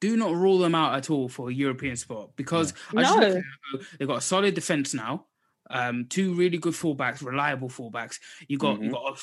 [0.00, 3.22] do not rule them out at all for a European spot because I just look
[3.22, 3.36] No.
[3.36, 5.26] at it they've got a solid defense now,
[5.72, 8.18] um, two really good fullbacks, reliable fullbacks.
[8.48, 8.92] You got you Mhm.
[8.92, 9.22] got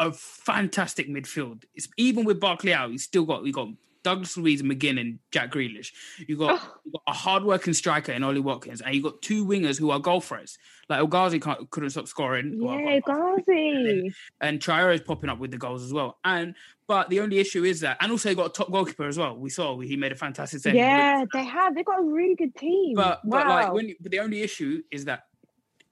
[0.00, 1.64] a fantastic midfield.
[1.74, 3.68] It's even with Barkley out, you still got you got
[4.04, 5.92] Douglas Luiz, McGinn, and Jack Grealish.
[6.28, 6.74] You got, Oh.
[6.84, 9.98] you got a hard-working striker in Ollie Watkins, and you got two wingers who are
[9.98, 10.56] goal threats.
[10.88, 12.58] Like El Ghazi can't, couldn't stop scoring.
[12.62, 14.12] Yeah, Ghazi.
[14.40, 16.18] and Traore is popping up with the goals as well.
[16.24, 16.54] And
[16.86, 19.36] but the only issue is that, and also they got a top goalkeeper as well.
[19.36, 20.74] We saw he made a fantastic save.
[20.76, 21.74] Yeah, they have.
[21.74, 22.94] They've got a really good team.
[22.94, 23.38] but wow.
[23.42, 25.24] but like when you- but the only issue is that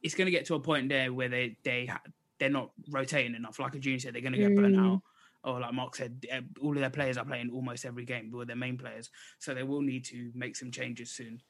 [0.06, 1.90] it's going to get to a point there where they they
[2.38, 3.58] they're not rotating enough.
[3.58, 4.94] Like a junior said, they're going to get burnt Mm.
[4.94, 5.02] out.
[5.42, 8.30] Or like Mark said, eh, all of their players are playing almost every game.
[8.30, 11.40] Were their main players, so they will need to make some changes soon.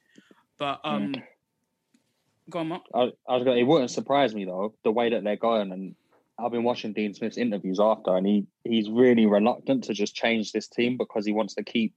[0.57, 1.13] But um,
[2.49, 2.83] go on, Mark.
[2.93, 3.59] I, I was going.
[3.59, 5.95] It wouldn't surprise me though the way that they're going, and
[6.39, 10.51] I've been watching Dean Smith's interviews after, and he he's really reluctant to just change
[10.51, 11.93] this team because he wants to keep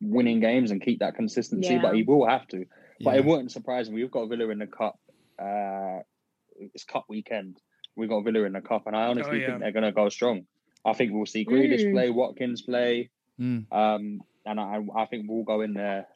[0.00, 1.74] winning games and keep that consistency.
[1.74, 1.82] Yeah.
[1.82, 2.64] But he will have to.
[3.02, 3.96] But it wouldn't surprise me.
[3.96, 4.98] We've got Villa in the cup.
[5.40, 6.02] Uh,
[6.56, 7.56] it's cup weekend.
[7.96, 9.46] We've got Villa in the cup, and I honestly Oh, yeah.
[9.48, 10.42] think they're going to go strong.
[10.84, 11.92] I think we'll see Grealish Mm.
[11.92, 13.64] play, Watkins play, Mm.
[13.72, 16.06] um, and I, I think we'll go in there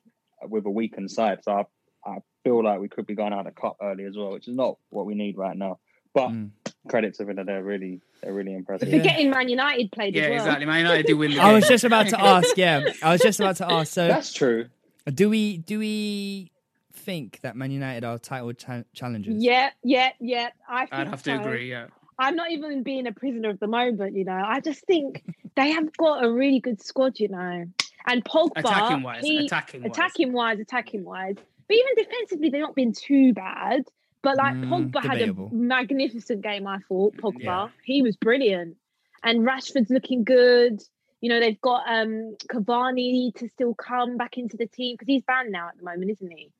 [0.42, 1.38] with a weakened side.
[1.42, 1.64] So I,
[2.10, 4.48] I feel like we could be going out of the cup early as well, which
[4.48, 5.78] is not what we need right now.
[6.14, 6.50] But Mm.
[6.88, 8.88] credit to Villa, they're really they're really impressive.
[8.88, 8.98] Yeah.
[8.98, 10.38] Forgetting Man United played Yeah, as well.
[10.38, 10.66] exactly.
[10.66, 12.56] Man United did win the I was just about to ask.
[12.56, 13.92] Yeah, I was just about to ask.
[13.92, 14.66] So, That's true.
[15.12, 16.50] do we do we
[16.94, 19.34] think that Man United are title cha- challengers?
[19.38, 20.48] Yeah, yeah, yeah.
[20.68, 21.70] I think I'd have to agree.
[21.70, 21.86] Yeah.
[22.18, 24.40] I'm not even being a prisoner of the moment, you know.
[24.44, 25.24] I just think
[25.56, 27.64] they have got a really good squad, you know.
[28.06, 29.90] And Pogba, Attacking wise, he- attacking wise.
[29.90, 31.34] attacking wise, attacking wise.
[31.66, 33.82] But even defensively, they've not been too bad.
[34.22, 37.16] But like Mm, Pogba had a magnificent game, I thought.
[37.16, 37.68] Pogba, Yeah.
[37.84, 38.76] he was brilliant,
[39.22, 40.82] and Rashford's looking good.
[41.20, 45.22] You know, they've got um Cavani to still come back into the team because he's
[45.24, 46.50] banned now at the moment, isn't he?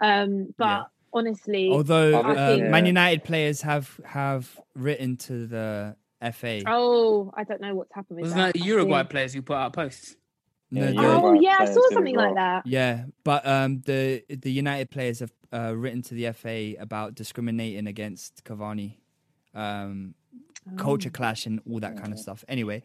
[0.00, 0.82] Um, but Yeah.
[1.12, 5.96] honestly, Although uh, think- Man United players have have written to the
[6.32, 6.62] FA.
[6.66, 8.60] oh, I don't know what's happened with Wasn't that that.
[8.60, 10.16] the Uruguay think- players who put out posts?
[10.70, 12.66] No, Yeah, Oh yeah, I saw did as something like that.
[12.66, 17.86] Yeah, but um, the the United players have uh, written to the FA about discriminating
[17.86, 18.96] against Cavani,
[19.54, 20.14] um,
[20.76, 22.44] culture clash and all that kind of stuff.
[22.48, 22.82] Anyway,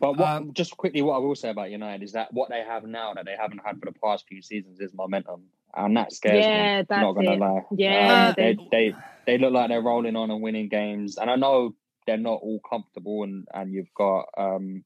[0.00, 2.62] But what, Um, just quickly, what I will say about United is that what they
[2.62, 5.44] have now that they haven't had for the past few seasons is momentum,
[5.76, 6.86] and that scares Yeah, me.
[6.90, 7.38] I'm not that's gonna it.
[7.38, 7.62] lie.
[7.76, 8.94] Yeah, Um, they, they
[9.26, 11.74] they look like they're rolling on and winning games, and I know
[12.06, 14.26] they're not all comfortable, and and you've got.
[14.36, 14.84] um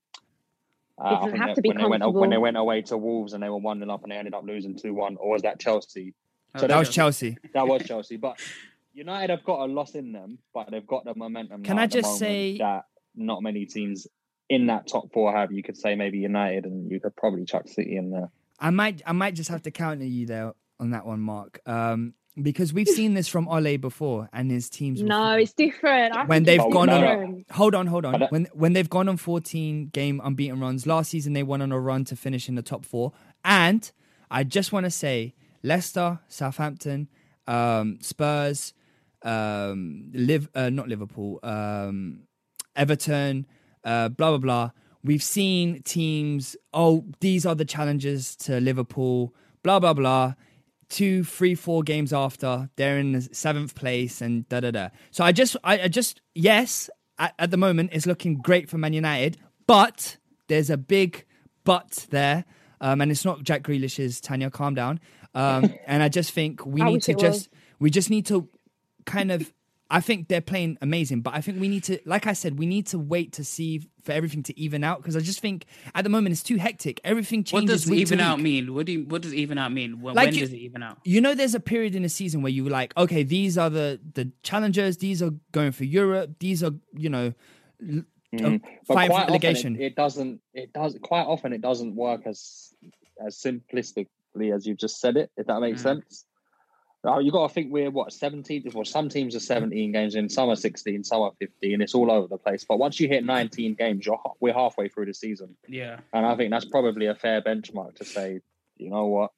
[1.00, 2.82] uh, It I think have that to be when they went when they went away
[2.82, 5.16] to Wolves and they were one 0 up and they ended up losing two one,
[5.16, 6.14] or was that Chelsea?
[6.56, 7.36] So that was Chelsea.
[7.52, 8.38] That was Chelsea, but
[8.92, 11.64] United have got a loss in them, but they've got the momentum.
[11.64, 12.84] Can I just say- that
[13.16, 14.06] not many teams
[14.48, 15.50] in that top four have?
[15.50, 18.30] You could say maybe United, and you could probably chuck City in there.
[18.60, 21.60] I might I might just have to counter you there on that one, Mark.
[21.66, 26.16] Um, because we've seen this from Ole before and his teams No, it's different.
[26.16, 28.22] I when they've gone on hold on hold on.
[28.30, 31.78] When when they've gone on 14 game unbeaten runs last season they went on a
[31.78, 33.12] run to finish in the top 4
[33.44, 33.90] and
[34.30, 37.08] I just want to say Leicester Southampton
[37.46, 38.74] um Spurs
[39.22, 42.22] um live uh, not Liverpool um
[42.74, 43.46] Everton
[43.84, 44.70] uh blah blah blah.
[45.04, 50.34] We've seen teams oh these are the challenges to Liverpool blah blah blah
[50.88, 54.88] two, three, four games after, they're in the seventh place and da da da.
[55.10, 58.78] So I just, I, I just, yes, at, at the moment it's looking great for
[58.78, 60.16] Man United, but
[60.48, 61.24] there's a big
[61.64, 62.44] but there,
[62.80, 64.50] um, and it's not Jack Grealish's Tanya.
[64.50, 65.00] Calm down.
[65.34, 67.60] Um, and I just think we need to just, was.
[67.80, 68.48] we just need to
[69.06, 69.52] kind of.
[69.90, 72.66] I think they're playing amazing, but I think we need to, like I said, we
[72.66, 76.04] need to wait to see for everything to even out because I just think at
[76.04, 77.00] the moment it's too hectic.
[77.04, 77.52] Everything changes.
[77.52, 78.74] What does week to even out mean?
[78.74, 80.00] What do you, what does even out mean?
[80.00, 80.98] When, Like when you- does it even out?
[81.04, 83.68] You know, there's a period in the season where you were like, okay, these are
[83.70, 84.96] the the challengers.
[84.98, 86.36] These are going for Europe.
[86.40, 87.34] These are, you know,
[87.88, 88.60] l- Mm.
[88.60, 89.76] But fighting for quite often relegation.
[89.76, 90.40] it, it doesn't.
[90.54, 91.52] It does quite often.
[91.52, 92.74] It doesn't work as
[93.24, 95.30] as simplistically as you just said it.
[95.36, 95.84] If that makes Mm.
[96.02, 96.24] sense.
[97.04, 98.70] Now, you got to think we're what 17.
[98.74, 101.82] Well, some teams are 17 games in, some are 16, some are 15.
[101.82, 102.64] It's all over the place.
[102.66, 106.00] But once you hit 19 games, you're we're halfway through the season, Yeah.
[106.14, 108.40] and I think that's probably a fair benchmark to say,
[108.78, 109.32] you know what,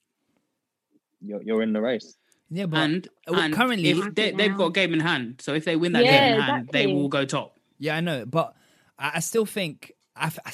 [1.20, 2.16] you're you're in the race.
[2.50, 5.40] yeah, but And, uh, and currently, if they, they've got a game in hand.
[5.40, 7.58] So if they win that Yeah, game in hand, they will go top.
[7.78, 8.54] yeah, I know, but
[8.98, 10.52] I, I still think I, I,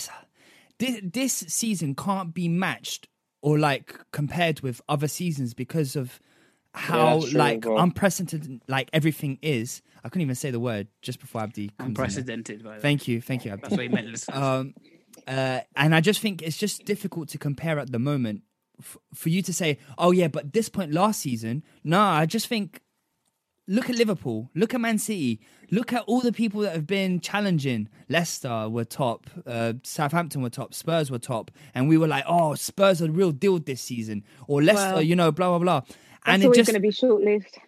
[0.78, 3.08] this this season can't be matched
[3.42, 6.20] or like compared with other seasons because of
[6.74, 7.78] how that's true like as well.
[7.78, 9.82] unprecedented like everything is.
[10.04, 11.68] I couldn't even say the word just before Abdi.
[11.68, 11.86] comes in.
[11.86, 12.64] Unprecedented.
[12.64, 12.80] By the way.
[12.80, 13.62] Thank you, thank you, Abdi.
[13.62, 14.24] That's what he meant.
[14.32, 14.74] um,
[15.26, 18.42] uh, and I just think it's just difficult to compare at the moment
[18.80, 21.62] f- for you to say, oh yeah, but this point last season.
[21.84, 22.80] No, I just think
[23.68, 27.20] look at Liverpool, look at Man City, look at all the people that have been
[27.20, 27.88] challenging.
[28.08, 32.54] Leicester were top, uh, Southampton were top, Spurs were top, and we were like, oh,
[32.54, 35.96] Spurs are the real deal this season, or Leicester, Well, you know, blah blah blah.
[36.24, 37.58] And it always just going to be short lived.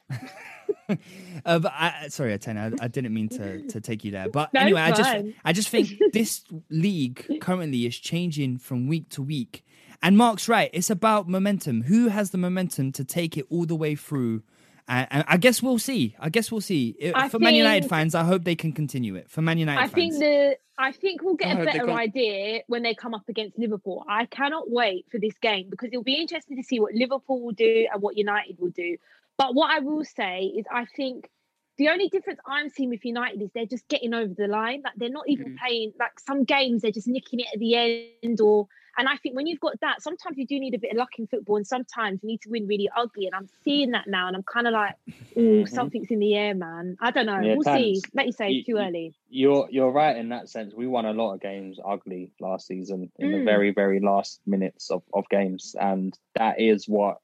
[1.45, 4.29] uh, but I, sorry, Atena, I, I didn't mean to, to take you there.
[4.29, 5.17] But No, anyway, I just.
[5.45, 9.65] I just think this league currently is changing from week to week.
[10.03, 11.83] And Mark's right; it's about momentum.
[11.83, 14.43] Who has the momentum to take it all the way through?
[14.87, 16.15] And, and I guess we'll see.
[16.19, 16.95] I guess we'll see.
[16.99, 19.31] It- I For Man United fans, I hope they can continue it.
[19.31, 22.83] For Man United I fans, think the I think we'll get a better idea when
[22.83, 24.05] they come up against Liverpool.
[24.09, 27.53] I cannot wait for this game because it'll be interesting to see what Liverpool will
[27.53, 28.97] do and what United will do.
[29.39, 31.31] But what I will say is, I think
[31.79, 34.83] the only difference I'm seeing with United is they're just getting over the line.
[34.85, 35.59] Like they're not even Mhm.
[35.59, 35.93] playing.
[35.99, 37.75] Like some games, they're just nicking it at the
[38.23, 38.41] end.
[38.41, 40.97] Or and I think when you've got that, sometimes you do need a bit of
[40.99, 43.27] luck in football, and sometimes you need to win really ugly.
[43.27, 44.95] And I'm seeing that now, and I'm kind of like,
[45.37, 45.69] oh, Mhm.
[45.69, 46.97] something's in the air, man.
[47.01, 47.41] I don't know.
[47.41, 48.01] Yeah, we'll see.
[48.15, 49.15] Like you say, you- too early.
[49.29, 50.75] You're you're right in that sense.
[50.75, 53.45] We won a lot of games ugly last season in the Mm.
[53.45, 57.19] very very last minutes of, of games, and that is what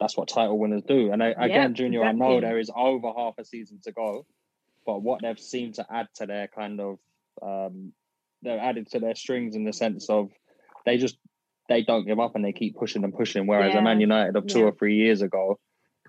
[0.00, 1.10] that's what title winners do.
[1.12, 4.26] And I, again, Junior, I know there is over half a season to go,
[4.84, 6.98] but what they've seemed to add to their kind of
[7.40, 7.92] um,
[8.42, 10.30] they've added to their strings in the sense of
[10.86, 11.18] they just
[11.68, 13.46] they don't give up and they keep pushing and pushing.
[13.46, 14.66] Whereas a Man United of two Yeah.
[14.66, 15.58] or three years ago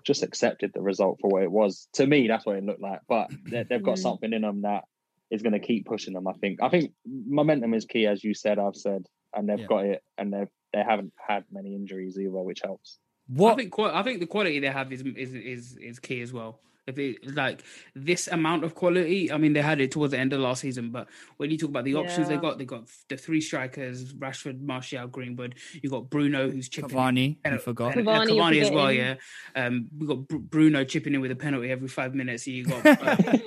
[0.06, 1.88] just accepted the result for what it was.
[1.94, 3.00] To me, that's what it looked like.
[3.08, 4.02] But they, they've got Mm.
[4.02, 4.84] something in them that
[5.30, 6.28] is going to keep pushing them.
[6.28, 6.62] I think.
[6.62, 8.58] I think momentum is key, as you said.
[8.58, 9.04] I've said,
[9.34, 9.66] and they've Yeah.
[9.66, 12.98] got it, and they've they haven't had many injuries either, which helps.
[13.30, 16.32] I what think I think the quality they have is is is is key as
[16.32, 16.60] well.
[16.88, 17.62] If it like
[17.94, 20.90] this amount of quality, I mean, they had it towards the end of last season.
[20.90, 24.60] But when you talk about the options they got, they got the three strikers: Rashford,
[24.60, 25.56] Martial, Greenwood.
[25.82, 26.96] You got Bruno, who's chipping in.
[26.96, 27.92] Cavani, you Pen- forgot.
[27.94, 29.14] pen- Cavani, you're Cavani as well, yeah.
[29.54, 32.46] Um, we got Br- Bruno chipping in with a penalty every five minutes.
[32.46, 33.38] You got uh,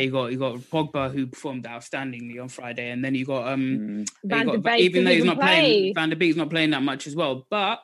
[0.00, 3.62] you got you got Pogba who performed outstandingly on Friday, and then you got um
[3.62, 4.08] Mm.
[4.24, 5.92] Van you got, Beek even though didn't he's not playing, play.
[5.94, 7.46] Van der Beek's not playing that much as well.
[7.48, 7.80] But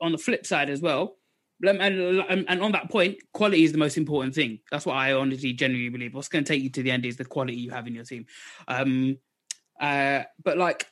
[0.00, 1.16] on the flip side as well,
[1.62, 4.60] And, and and on that point, quality is the most important thing.
[4.70, 6.14] That's what I honestly genuinely believe.
[6.14, 8.04] What's going to take you to the end is the quality you have in your
[8.04, 8.26] team.
[8.66, 9.18] Um,
[9.80, 10.86] uh, but like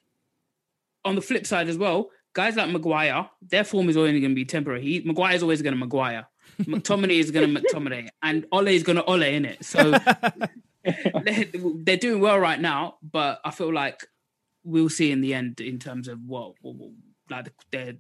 [1.04, 4.34] on the flip side as well, guys like Maguire, their form is only going to
[4.34, 4.82] be temporary.
[4.82, 6.26] He Maguire is always going to Maguire.
[6.60, 9.64] McTominay is going to McTominay, and Ole is going to Ole in it.
[9.64, 9.92] So
[11.22, 14.06] they're, doing well right now, but I feel like
[14.64, 16.90] we'll see in the end in terms of what, what, what
[17.30, 17.96] like they're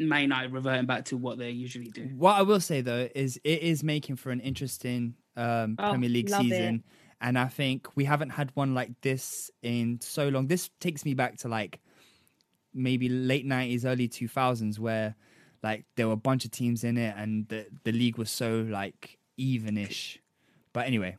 [0.00, 2.10] may not reverting back to what they usually do.
[2.16, 6.08] What I will say though is it is making for an interesting um, Oh, Premier
[6.10, 6.82] League season, it.
[7.20, 10.46] and I think we haven't had one like this in so long.
[10.48, 11.80] This takes me back to like
[12.74, 15.14] maybe late nineties, early two thousands, where
[15.62, 18.66] like there were a bunch of teams in it, and the the league was so
[18.68, 20.18] like evenish.
[20.72, 21.16] But anyway,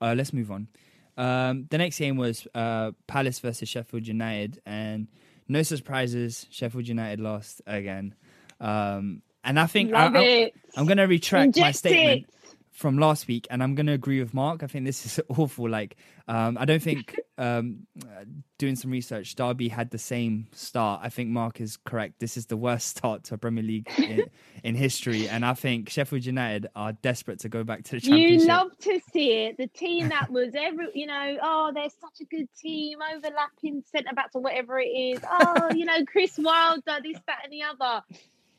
[0.00, 0.68] uh, let's move on.
[1.16, 5.08] Um, the next game was uh, Palace versus Sheffield United, and
[5.50, 8.14] no surprises, Sheffield United lost again.
[8.60, 10.54] Um, and I think I, Love I, it.
[10.76, 12.54] I'm going to retract my statement it.
[12.70, 14.62] from last week, and I'm going to agree with Mark.
[14.62, 15.68] I think this is awful.
[15.68, 15.96] Like,
[16.30, 18.24] um, I don't think um, uh,
[18.56, 21.00] doing some research, Derby had the same start.
[21.02, 22.20] I think Mark is correct.
[22.20, 24.22] This is the worst start to a Premier League in,
[24.62, 28.10] in history, and I think Sheffield United are desperate to go back to the You
[28.10, 28.48] Championship.
[28.48, 29.56] love to see it.
[29.56, 34.14] The team that was every, you know, oh, they're such a good team, overlapping centre
[34.14, 35.18] backs or whatever it is.
[35.28, 38.04] Oh, you know, Chris Wilder, this, that, and the other.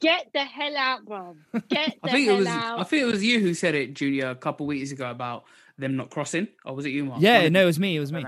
[0.01, 1.37] Get the hell out, bro.
[1.69, 2.79] Get the I think hell it was out.
[2.79, 5.45] I think it was you who said it, Junior, a couple weeks ago about
[5.81, 6.47] them not crossing.
[6.63, 7.21] Or was it you, Mark?
[7.21, 7.97] yeah, no, it was me.
[7.97, 8.23] It was me.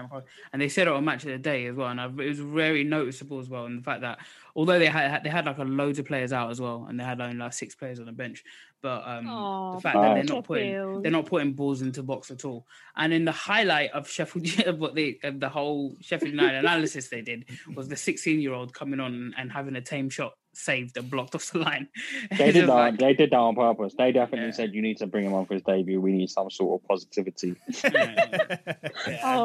[0.51, 2.39] and they said it on Match of the Day as well, and I, it was
[2.39, 3.66] very noticeable as well.
[3.66, 4.20] And the fact that
[4.56, 7.04] although they had they had like a loads of players out as well, and they
[7.04, 8.43] had only like six players on the bench,
[8.82, 11.04] but um, Aw, the fact that they're not putting Sheffield.
[11.04, 12.68] they're not putting balls into box at all.
[12.97, 17.08] And in the highlight of Sheffield, of what they of the whole Sheffield United analysis
[17.08, 17.45] they did
[17.76, 21.34] was the 16 year old coming on and having a tame shot saved and blocked
[21.36, 21.88] off the line.
[22.38, 22.74] They did that.
[22.74, 23.93] like- they did that on purpose.
[23.97, 24.54] They definitely Yeah.
[24.54, 25.99] said you need to bring him on for his debut.
[25.99, 27.56] We need some sort of positivity.
[27.86, 27.89] oh,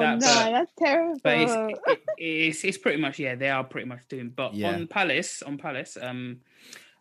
[0.01, 1.21] that- no, but- that's terrible.
[1.23, 1.53] but it's,
[1.87, 4.73] it, it's it's pretty much yeah they are pretty much doing but Yeah.
[4.75, 6.41] on palace on palace um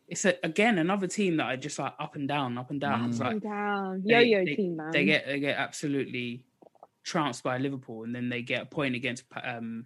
[0.08, 3.10] it's a, again another team that i just like up and down up and down
[3.10, 4.04] it's Up and down.
[4.06, 4.92] they- Yo yo they- team, man.
[4.92, 6.44] they get they get absolutely
[7.04, 9.86] trounced by liverpool and then they get a point against um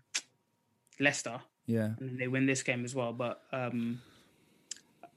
[0.99, 1.91] leicester Yeah.
[1.99, 4.01] and then they win this game as well but um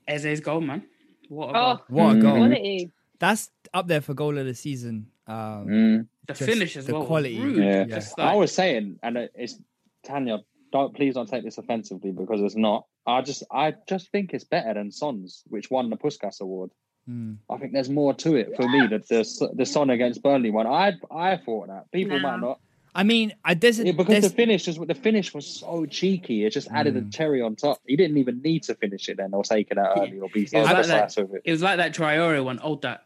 [0.08, 0.82] Eze's goal man
[1.28, 1.82] what a Oh, goal.
[1.88, 2.36] What a goal.
[2.36, 2.90] quality.
[3.18, 5.06] That's up there for goal of the season.
[5.26, 6.06] Um, Mm.
[6.26, 7.40] the finish as the well was quality.
[7.40, 7.64] rude.
[7.64, 7.84] Yeah.
[7.84, 9.58] Just I was saying, and it's
[10.04, 10.40] Tanya.
[10.72, 12.86] Don't please don't take this offensively because it's not.
[13.06, 16.70] I just I just think it's better than Son's, which won the Puskas Award.
[17.06, 17.34] hmm.
[17.48, 18.86] I think there's more to it for me.
[18.88, 20.66] That the the Son against Burnley one.
[20.66, 22.30] I I thought that people Nah.
[22.32, 22.60] might not.
[22.94, 25.84] I mean, I there's, a, Yeah, because there's the finish is the finish was so
[25.86, 26.44] cheeky.
[26.44, 27.08] It just added Mm.
[27.08, 27.80] a cherry on top.
[27.86, 30.46] He didn't even need to finish it then or take it out early or be
[30.46, 31.02] so It like that.
[31.02, 31.42] precise with it.
[31.44, 33.04] it was like that Traore one old that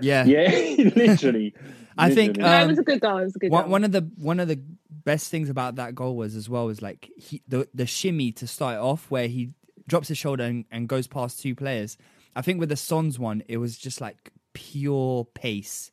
[0.00, 0.24] yeah.
[0.24, 0.48] Yeah,
[0.96, 1.54] literally.
[1.98, 2.50] I think, Literally.
[2.50, 3.18] no, it um, was a good goal.
[3.18, 3.72] It was a good One, goal.
[3.72, 4.60] one of the one of the
[4.90, 8.46] best things about that goal was as well was like he, the the shimmy to
[8.46, 9.52] start off where he
[9.88, 11.96] drops his shoulder and, and goes past two players.
[12.34, 15.90] I think with the Sons one, it was just like pure pace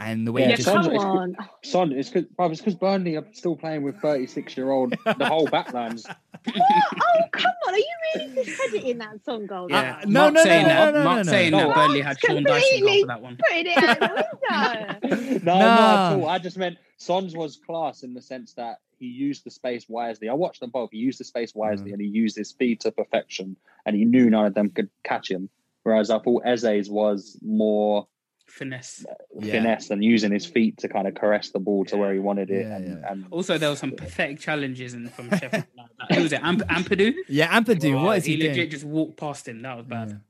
[0.00, 1.36] and the way Yeah, he just Son's- come it's on.
[1.62, 4.94] Son, it's because it's because Burnley are still playing with 36 year old.
[5.04, 6.16] The whole backline's What?
[6.56, 7.74] Oh, come on.
[7.74, 7.86] Are you
[8.16, 9.66] really discrediting that song goal?
[9.70, 11.58] Yeah, Uh, no, Mark no, no, saying no, that, no, no, Mark no, saying no.
[11.68, 13.36] that Burnley had Sean Dyson goal completely for that one.
[13.36, 15.38] Putting it out the window.
[15.44, 15.58] no, Nah.
[15.76, 16.28] not at all.
[16.28, 20.28] I just meant Son's was class in the sense that he used the space wisely.
[20.28, 20.90] I watched them both.
[20.92, 24.30] He used the space wisely and he used his speed to perfection, and he knew
[24.30, 25.48] none of them could catch him.
[25.82, 28.06] Whereas I thought Eze's was more
[28.50, 29.04] Finesse.
[29.38, 29.52] Yeah.
[29.52, 32.50] finesse and using his feet to kind of caress the ball to where he wanted
[32.50, 32.66] it.
[32.66, 33.10] Yeah, and, yeah.
[33.12, 35.64] and Also, there were some pathetic challenges in, from Sheffield.
[35.74, 35.96] United.
[36.00, 36.40] Like, who was it?
[36.42, 37.14] Amp- Ampadu?
[37.28, 38.02] yeah, Ampadu.
[38.02, 38.70] What is he, legit doing?
[38.70, 39.62] just walked past him.
[39.62, 40.20] That was bad.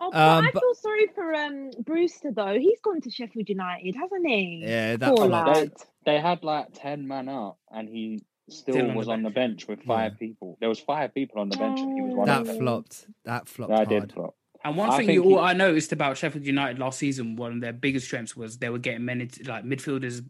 [0.00, 2.58] Oh, but Um, I but- feel sorry for um Brewster though.
[2.58, 4.62] He's gone to Sheffield United, hasn't he?
[4.62, 5.56] Yeah, that Poor flop.
[5.56, 5.72] lad.
[6.04, 9.30] they had like 10 man up, and he still, Still on was the on the
[9.30, 10.58] bench with five people.
[10.60, 12.58] There was five people on the bench and he was one That of them.
[12.58, 13.06] flopped.
[13.24, 13.88] That flopped That hard.
[13.88, 14.34] did flop.
[14.64, 17.36] And one I thing think you he- all I noticed about Sheffield United last season,
[17.36, 20.24] one of their biggest strengths was they were getting men into like midfielders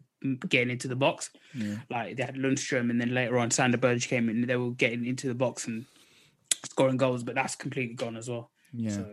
[0.49, 1.29] getting into the box.
[1.53, 1.75] Yeah.
[1.89, 4.45] Like they had Lundstram, and then later on Sander Berge came in.
[4.45, 5.85] They were getting into the box and
[6.65, 8.51] scoring goals, but that's completely gone as well.
[8.73, 8.89] Yeah.
[8.91, 9.05] So,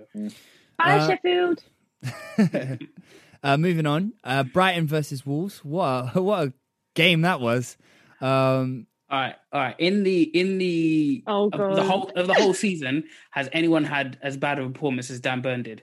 [0.78, 1.62] Bye, Uh, Sheffield.
[3.42, 5.58] uh, moving on, uh, Brighton versus Wolves.
[5.64, 6.52] What a, what a
[6.94, 7.76] game that was.
[8.20, 9.74] Um, all right, all right.
[9.78, 14.18] In the in the Oh, of the whole of the whole season, has anyone had
[14.22, 15.82] as bad a performance as Dan Burn did?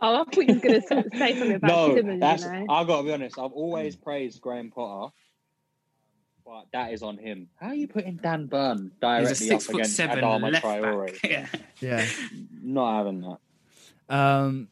[0.00, 0.86] Oh, I thought you were going to
[1.16, 2.66] say something about No, Simmons, that's you know.
[2.70, 3.38] I've got to be honest.
[3.38, 5.12] I've always praised Graham Potter,
[6.44, 7.50] but that is on him.
[7.60, 10.50] How are you putting Dan Burn He's a directly six up foot against seven Adama
[10.52, 11.06] left Traore?
[11.12, 11.20] back.
[11.30, 11.46] Yeah.
[11.80, 12.06] yeah.
[12.62, 13.38] Not having that.
[14.12, 14.68] Um,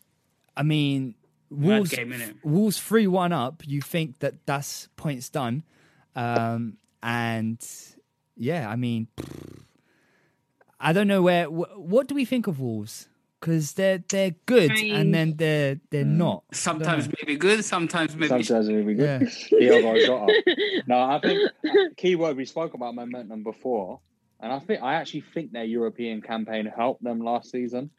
[0.57, 1.14] I mean,
[1.49, 2.41] Wolves game.
[2.43, 3.62] Wolves three one up.
[3.66, 5.62] You think that that's points done,
[6.16, 7.59] um, and
[8.37, 9.09] yeah, I mean,
[10.79, 11.45] I don't know where.
[11.47, 13.09] Wh- what do we think of Wolves?
[13.41, 16.17] Because they're they're good, I mean- and then they're they're mm.
[16.17, 16.45] not.
[16.53, 18.29] Sometimes maybe good, sometimes maybe.
[18.43, 19.31] Sometimes it would be good.
[19.51, 19.81] Yeah.
[20.07, 20.83] Jota.
[20.87, 24.01] No, I think uh, key word we spoke about momentum before,
[24.41, 27.91] and I think I actually think their European campaign helped them last season.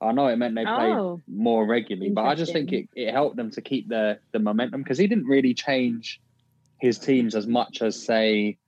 [0.00, 1.20] I know it meant they played Oh.
[1.26, 4.82] more regularly, but I just think it, it helped them to keep the the momentum
[4.82, 6.20] because he didn't really change
[6.80, 8.58] his teams as much as say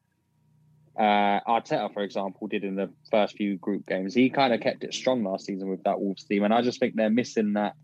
[0.99, 4.13] uh, Arteta, for example, did in the first few group games.
[4.15, 6.79] He kind of kept it strong last season with that Wolves team, and I just
[6.81, 7.75] think they're missing that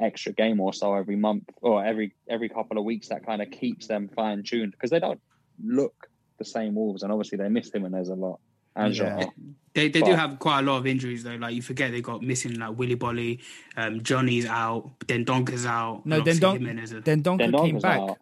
[0.00, 3.50] extra game or so every month or every every couple of weeks that kind of
[3.50, 5.20] keeps them fine tuned because they don't
[5.64, 6.08] look
[6.38, 8.38] the same Wolves, and obviously they miss him when there's a lot.
[8.78, 9.24] Yeah.
[9.72, 11.36] They they But- do have quite a lot of injuries though.
[11.36, 13.40] Like you forget they got missing like Willy Boly,
[13.76, 16.04] um, Johnny's out, then Donker's out.
[16.04, 18.00] No, then obviously Don- Jimenez then Donker came back.
[18.00, 18.18] out.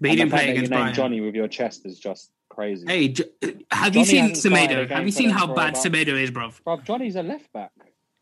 [0.00, 0.94] But he didn't the fact play against you name Bayern.
[0.94, 2.86] Johnny with your chest is just crazy.
[2.86, 3.24] Hey, Jo-
[3.70, 4.88] have Johnny you seen hasn't started Semedo?
[4.90, 6.62] Have you seen how for bad about- Semedo is, bruv?
[6.64, 7.70] Bro, Johnny's a left back.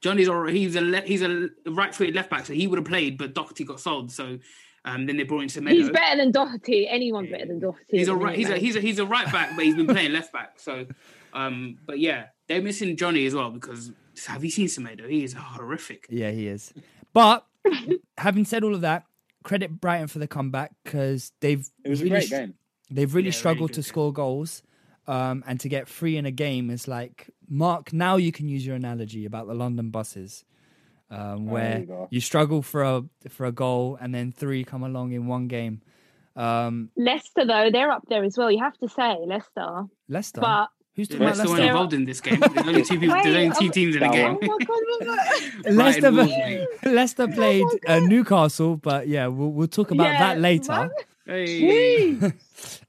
[0.00, 3.16] Johnny's a he's a le- he's a right-footed left back, so he would have played,
[3.16, 4.38] but Doherty got sold, so
[4.84, 5.70] um, then they brought in Semedo.
[5.72, 6.86] He's better than Doherty.
[6.86, 7.96] Anyone's better than Doherty.
[7.98, 8.36] He's a right.
[8.36, 10.60] He's a he's a he's a right back, but he's been playing left back.
[10.60, 10.86] So,
[11.32, 13.92] um, but yeah, they're missing Johnny as well because
[14.26, 15.08] have you seen Semedo?
[15.08, 16.06] He is horrific.
[16.10, 16.74] Yeah, he is.
[17.14, 17.46] But
[18.18, 19.04] having said all of that,
[19.44, 22.54] credit Brighton for the comeback because they've It was a really great str- game.
[22.90, 24.62] They've really Yeah, struggled good to score goals,
[25.06, 27.92] um, and to get three in a game is like Mark.
[27.92, 30.44] Now you can use your analogy about the London buses,
[31.10, 34.82] um, Oh, where you you struggle for a for a goal and then three come
[34.82, 35.80] along in one game.
[36.36, 38.50] Um, Leicester though, they're up there as well.
[38.50, 39.84] You have to say Leicester.
[40.08, 40.40] Leicester.
[40.40, 41.70] But Who's talking about Leicester weren't Leicester?
[41.72, 42.38] involved in this game.
[42.40, 43.16] There's only two people.
[43.22, 44.38] There's only two teams in the game.
[44.40, 45.08] Oh my god, what was
[45.64, 45.72] that?
[45.72, 46.30] Leicester, Brighton Wolves,
[46.84, 46.92] mate.
[46.94, 50.90] Leicester played uh, Newcastle, but yeah, we'll we'll talk about Yeah, that later.
[51.26, 52.18] Hey.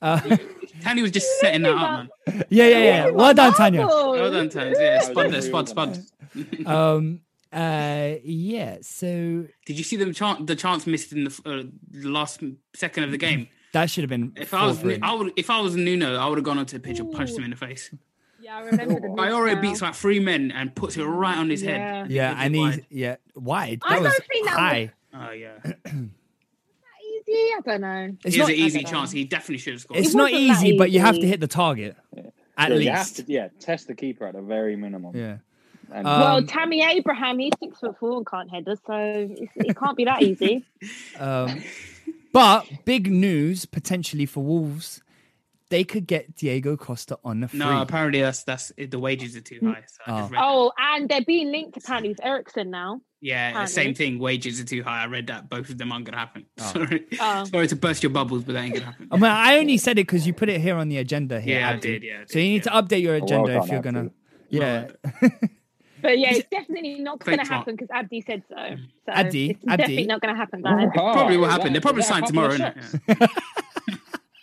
[0.01, 0.38] Uh,
[0.82, 2.43] Tanny was just setting that up, man.
[2.49, 3.10] yeah, yeah, yeah.
[3.10, 3.88] Well done, Tanya.
[3.88, 4.78] Well done, Tans.
[4.80, 5.99] Yeah, spud there, spud, spud.
[6.66, 8.78] Um, uh, yeah.
[8.82, 12.41] So Did you see them chant the chance missed in the uh, the last
[12.74, 13.47] second of the game?
[13.76, 14.34] That should have been.
[14.36, 14.84] If I was.
[15.01, 17.38] I would, if I was Nuno, I would have gone onto the pitch and punched
[17.38, 17.93] him in the face.
[18.41, 19.61] Yeah, I remember the Iore miss now.
[19.61, 21.71] beats like three men and puts it right on his Yeah.
[22.01, 22.11] head.
[22.11, 23.82] Yeah, Hits it and he yeah wide.
[23.84, 24.91] I That was don't think that was- high.
[25.13, 25.78] Oh yeah, That
[27.28, 28.15] Easy, I don't know.
[28.23, 29.13] It's he has not an easy chance.
[29.13, 29.17] know.
[29.17, 29.99] He definitely should have scored.
[29.99, 31.95] It's It not wasn't easy, but you have to hit the target
[32.57, 32.84] at Yeah, least.
[32.86, 35.15] you have to, yeah, test the keeper at the very minimum.
[35.15, 35.38] Yeah.
[35.91, 39.95] And Um, well, Tammy Abraham, he's six foot four and can't header, so it can't
[39.97, 40.63] be that easy.
[41.19, 41.63] Um,
[42.36, 45.01] but big news potentially for Wolves.
[45.69, 47.59] They could get Diego Costa on the free.
[47.59, 49.83] No, apparently that's that's the wages are too high.
[49.88, 50.33] So I just oh.
[50.33, 52.99] read Oh, and they're being linked apparently with Eriksen now.
[53.21, 53.73] Yeah, apparently.
[53.73, 54.19] same thing.
[54.19, 55.03] Wages are too high.
[55.03, 56.45] I read that both of them aren't going to happen.
[56.59, 56.73] Oh.
[56.73, 57.45] Sorry, Oh.
[57.51, 59.07] sorry to burst your bubbles, but that ain't going to happen.
[59.11, 61.59] I, mean, I only said it because you put it here on the agenda here.
[61.61, 63.69] Yeah, I did, yeah, I so you need to update your well agenda done, if
[63.69, 64.11] you're gonna.
[64.49, 64.88] Yeah.
[66.06, 68.56] But yeah, it's definitely not going to happen because Abdi said so.
[69.08, 69.78] So Abdi, it's Abdi.
[69.82, 70.88] definitely not going to happen, guys.
[70.93, 71.66] Probably will happen.
[71.68, 73.30] that- They're probably is signed couple tomorrow, of innit?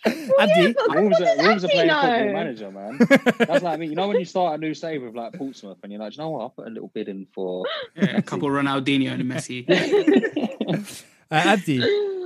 [0.05, 0.33] shots?
[0.39, 2.01] Abdi, Wolves are, Wolves are playing know?
[2.01, 2.97] football manager, man.
[3.47, 3.87] That's like me.
[3.87, 6.17] You know when you start a new save with like Portsmouth, and you're like, "Do
[6.17, 6.41] you know what?
[6.41, 7.65] I'll put a little bid in for.
[7.95, 9.63] Yeah, a couple of Ronaldinho and a Messi.
[11.31, 11.81] uh, Abdi,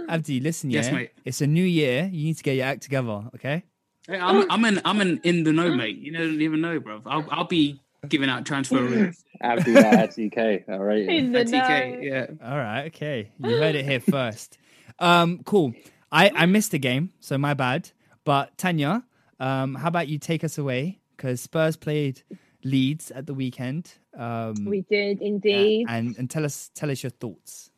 [0.10, 1.12] Abdi, listen, Yes, yeah, mate.
[1.26, 2.10] it's a new year.
[2.12, 3.64] You need to get your act together, okay?
[4.08, 5.98] Hey, I'm, I'm in, I'm in, in the know, mate.
[5.98, 7.02] You don't even know, bro.
[7.06, 9.24] I'll, I'll be giving out transfer rules.
[9.41, 10.70] Abdi at TK.
[10.70, 11.08] All right.
[11.08, 12.26] In the At TK, yeah.
[12.43, 13.32] All right, okay.
[13.39, 14.58] You heard it here first.
[15.00, 15.74] Um, cool.
[16.12, 17.91] I I missed the game, so my bad.
[18.24, 19.04] But Tanya,
[19.39, 21.00] um, how about you take us away?
[21.16, 22.22] Because Spurs played
[22.64, 23.93] Leeds at the weekend.
[24.18, 25.86] Um, We did indeed.
[25.89, 27.70] and and tell us tell us your thoughts.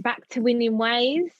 [0.00, 1.30] Back to winning ways.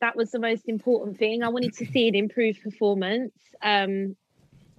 [0.00, 1.42] That was the most important thing.
[1.42, 3.32] I wanted to see an improved performance.
[3.62, 4.16] Um,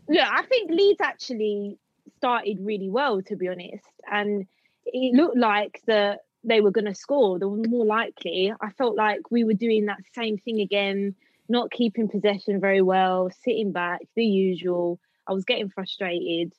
[0.08, 1.78] look, I think Leeds actually
[2.26, 4.48] started really well, to be honest, and
[4.84, 7.38] it looked like the they were going to score.
[7.38, 8.52] They were more likely.
[8.60, 11.16] I felt like we were doing that same thing again,
[11.50, 15.00] not keeping possession very well, sitting back, the usual.
[15.28, 16.54] I was getting frustrated.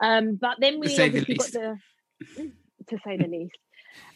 [0.00, 1.78] Um, but then we To say the obviously got
[2.28, 2.50] the
[2.88, 3.58] to say the least.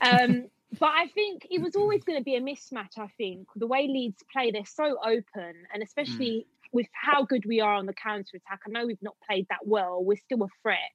[0.00, 0.46] Um,
[0.78, 2.98] but I think it was always going to be a mismatch.
[2.98, 6.46] I think the way Leeds play, they're so open, and especially
[6.76, 8.60] with how good we are on the counter attack.
[8.66, 10.04] I know we've not played that well.
[10.04, 10.92] We're still a threat,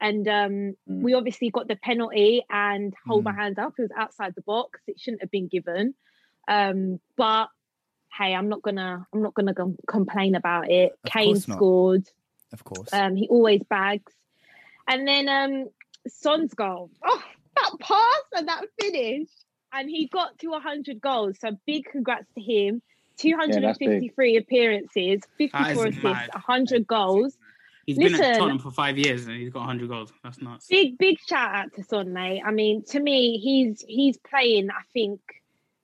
[0.00, 2.44] and um, we obviously got the penalty.
[2.50, 4.80] And hold my hands up, it was outside the box.
[4.88, 5.94] It shouldn't have been given.
[6.48, 7.46] Um, but
[8.18, 10.98] hey, I'm not gonna I'm not gonna com- complain about it.
[11.04, 12.08] Of Kane scored.
[12.52, 12.92] Of course.
[12.92, 14.12] Um, he always bags.
[14.88, 15.68] And then um,
[16.08, 16.90] Son's goal.
[17.06, 17.22] Oh,
[17.54, 19.28] that pass and that finish,
[19.72, 21.36] and he got to 100 goals.
[21.40, 22.82] So big congrats to him.
[23.20, 26.30] 253 appearances, 54 assists, mad.
[26.32, 27.36] 100 goals.
[27.86, 28.38] He's been at Listen.
[28.38, 30.12] Tottenham for five years and he's got 100 goals.
[30.22, 30.66] That's nuts.
[30.68, 32.42] Big big shout out to Son, mate.
[32.44, 34.70] I mean, to me, he's he's playing.
[34.70, 35.20] I think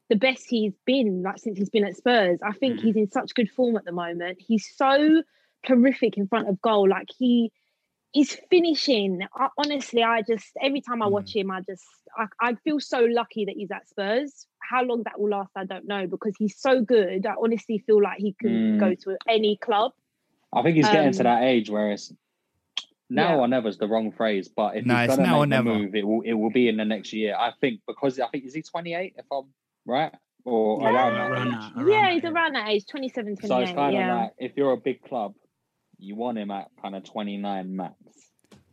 [0.08, 2.38] the best he's been like since he's been at Spurs.
[2.42, 2.86] I think hmm.
[2.86, 4.38] he's in such good form at the moment.
[4.40, 5.22] He's so
[5.66, 6.88] terrific in front of goal.
[6.88, 7.50] Like he
[8.16, 9.20] he's finishing.
[9.34, 11.84] I, honestly, I just every time I watch him, I just
[12.16, 14.46] I, I feel so lucky that he's at Spurs.
[14.58, 17.26] How long that will last, I don't know, because he's so good.
[17.26, 18.80] I honestly feel like he can Mm.
[18.80, 19.92] go to any club.
[20.52, 22.12] I think he's getting to Um, that age where it's
[23.10, 23.40] now Yeah.
[23.42, 25.62] or never is the wrong phrase, but if No, he's gonna now or make the
[25.64, 25.78] never.
[25.78, 27.36] move, it will it will be in the next year.
[27.38, 29.44] I think because I think is he 28 if I'm
[29.84, 30.14] right
[30.44, 30.88] or Yeah.
[30.88, 31.72] around that Around age.
[31.76, 34.10] around yeah, he's around that age, 27, So it's kind yeah.
[34.14, 35.34] of like if you're a big club,
[35.98, 37.94] you want him at kind of 29 max.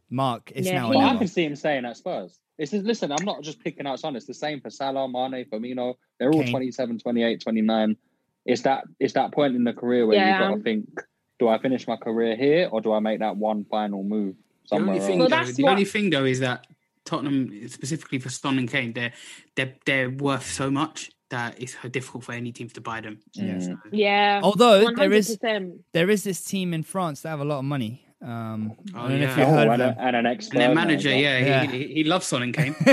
[0.10, 2.40] Mark, it's Yeah, now he- I can see him staying at Spurs.
[2.58, 4.16] It's just, listen, I'm not just picking out Son.
[4.16, 5.96] It's the same for Salah, Mane, Firmino.
[6.20, 6.52] They're all Kane.
[6.52, 7.98] 27, 28, 29.
[8.46, 10.30] It's that it's that point in the career where Yeah.
[10.32, 11.02] you've got to um, think:
[11.40, 14.68] Do I finish my career here, or do I make that one final move The
[14.68, 15.20] somewhere only thing, else?
[15.20, 16.68] Well, though, that's the what- only thing though is that
[17.06, 19.14] Tottenham, specifically for Son and Kane, they're
[19.56, 23.20] they're they're worth so much that it's difficult for any teams to buy them.
[23.34, 23.66] Yes.
[23.66, 24.40] So- Yeah.
[24.44, 25.80] Although there is 100%.
[25.92, 28.06] there is this team in France that have a lot of money.
[28.22, 29.38] Um, Oh, I don't know if yeah.
[29.38, 29.96] you Oh, heard and, them.
[29.98, 31.64] a, and an ex And their manager, yeah, Yeah.
[31.66, 32.74] He, he, he loves Son and Kane.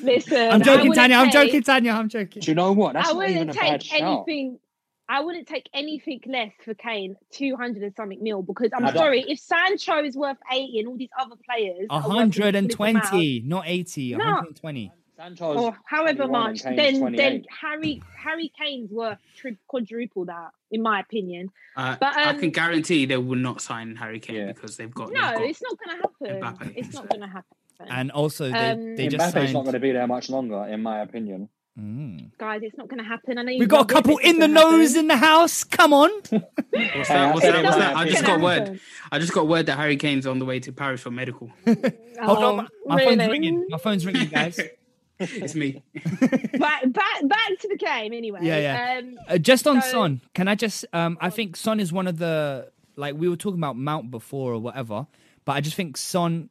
[0.00, 1.16] Listen, I'm joking, wouldn't Tanya.
[1.16, 1.92] I'm joking, Tanya.
[1.92, 2.40] I'm joking.
[2.40, 2.94] Do you know what?
[2.94, 4.02] That's I not even wouldn't a bad take shout.
[4.26, 4.58] anything.
[5.06, 8.90] I wouldn't take anything less for Kane, two hundred and something mil, because I'm I
[8.92, 12.32] don't- sorry, if Sancho is worth eighty and all these other players, are worth the
[12.32, 12.78] flip amount,
[13.12, 14.12] 120, not 80.
[14.12, 14.24] No.
[14.24, 14.92] 120.
[15.16, 21.00] Sancho's or however much, then then Harry Harry Kane's worth tri- quadruple that, in my
[21.00, 21.50] opinion.
[21.76, 24.46] Uh, But, I um, can guarantee they will not sign Harry Kane Yeah.
[24.46, 25.12] because they've got.
[25.12, 26.68] No, they've got it's not going to happen.
[26.68, 27.56] Mbappe, It's not going to happen,
[27.90, 29.52] And also, they, Um, they just Mbappe's signed.
[29.52, 31.48] not going to be there much longer, in my opinion.
[31.76, 32.30] Mm.
[32.38, 32.60] guys.
[32.62, 33.36] It's not going to happen.
[33.36, 35.00] I know We you got a couple in the nose happen.
[35.00, 35.64] in the house.
[35.64, 36.08] Come on.
[36.30, 36.40] What's that?
[36.70, 37.40] What's I that?
[37.42, 37.96] said it What's that?
[37.96, 38.80] I just got word.
[39.10, 41.50] I just got word that Harry Kane's on the way to Paris for medical.
[41.66, 41.78] Hold
[42.20, 42.56] Oh, on.
[42.86, 43.66] My, my phone's ringing.
[43.68, 44.60] My phone's ringing, guys.
[45.20, 45.82] it's me.
[45.94, 48.40] back, back, back to the game anyway.
[48.42, 48.98] Yeah, yeah.
[48.98, 50.84] Um, Uh, just on So- Son, can I just?
[50.92, 54.52] Um, I think Son is one of the like we were talking about Mount before
[54.52, 55.06] or whatever,
[55.44, 56.50] but I just think Son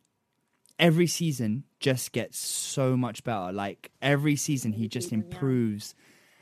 [0.79, 3.51] every season just gets so much better.
[3.51, 5.95] Like every season, he just improves,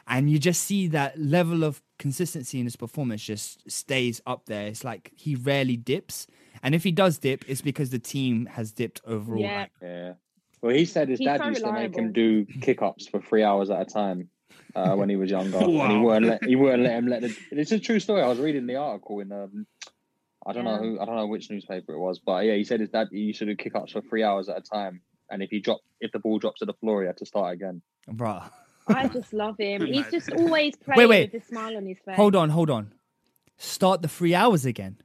[0.07, 4.67] and you just see that level of consistency in his performance just stays up there.
[4.67, 6.27] It's like he rarely dips,
[6.63, 9.41] and if he does dip, it's because the team has dipped overall.
[9.41, 9.59] Yeah.
[9.61, 10.13] Like, Yeah.
[10.61, 13.19] Well, he said his He's dad so used to make him do kick ups for
[13.21, 14.29] three hours at a time
[14.75, 15.57] uh, when he was younger.
[15.57, 17.35] And he wouldn't let he wouldn't let him let the.
[17.51, 18.21] It's a true story.
[18.21, 19.65] I was reading the article in um,
[20.45, 22.79] I don't know who I don't know which newspaper it was, but yeah, he said
[22.79, 25.41] his dad he used to do kick ups for three hours at a time, and
[25.41, 27.81] if he dropped if the ball drops to the floor, he had to start again.
[28.09, 28.49] bruh.
[28.87, 29.85] I just love him.
[29.85, 31.31] He's just always playing Wait, wait.
[31.33, 32.15] with a smile on his face.
[32.15, 32.93] Hold on, hold on.
[33.57, 34.97] Start the three hours again.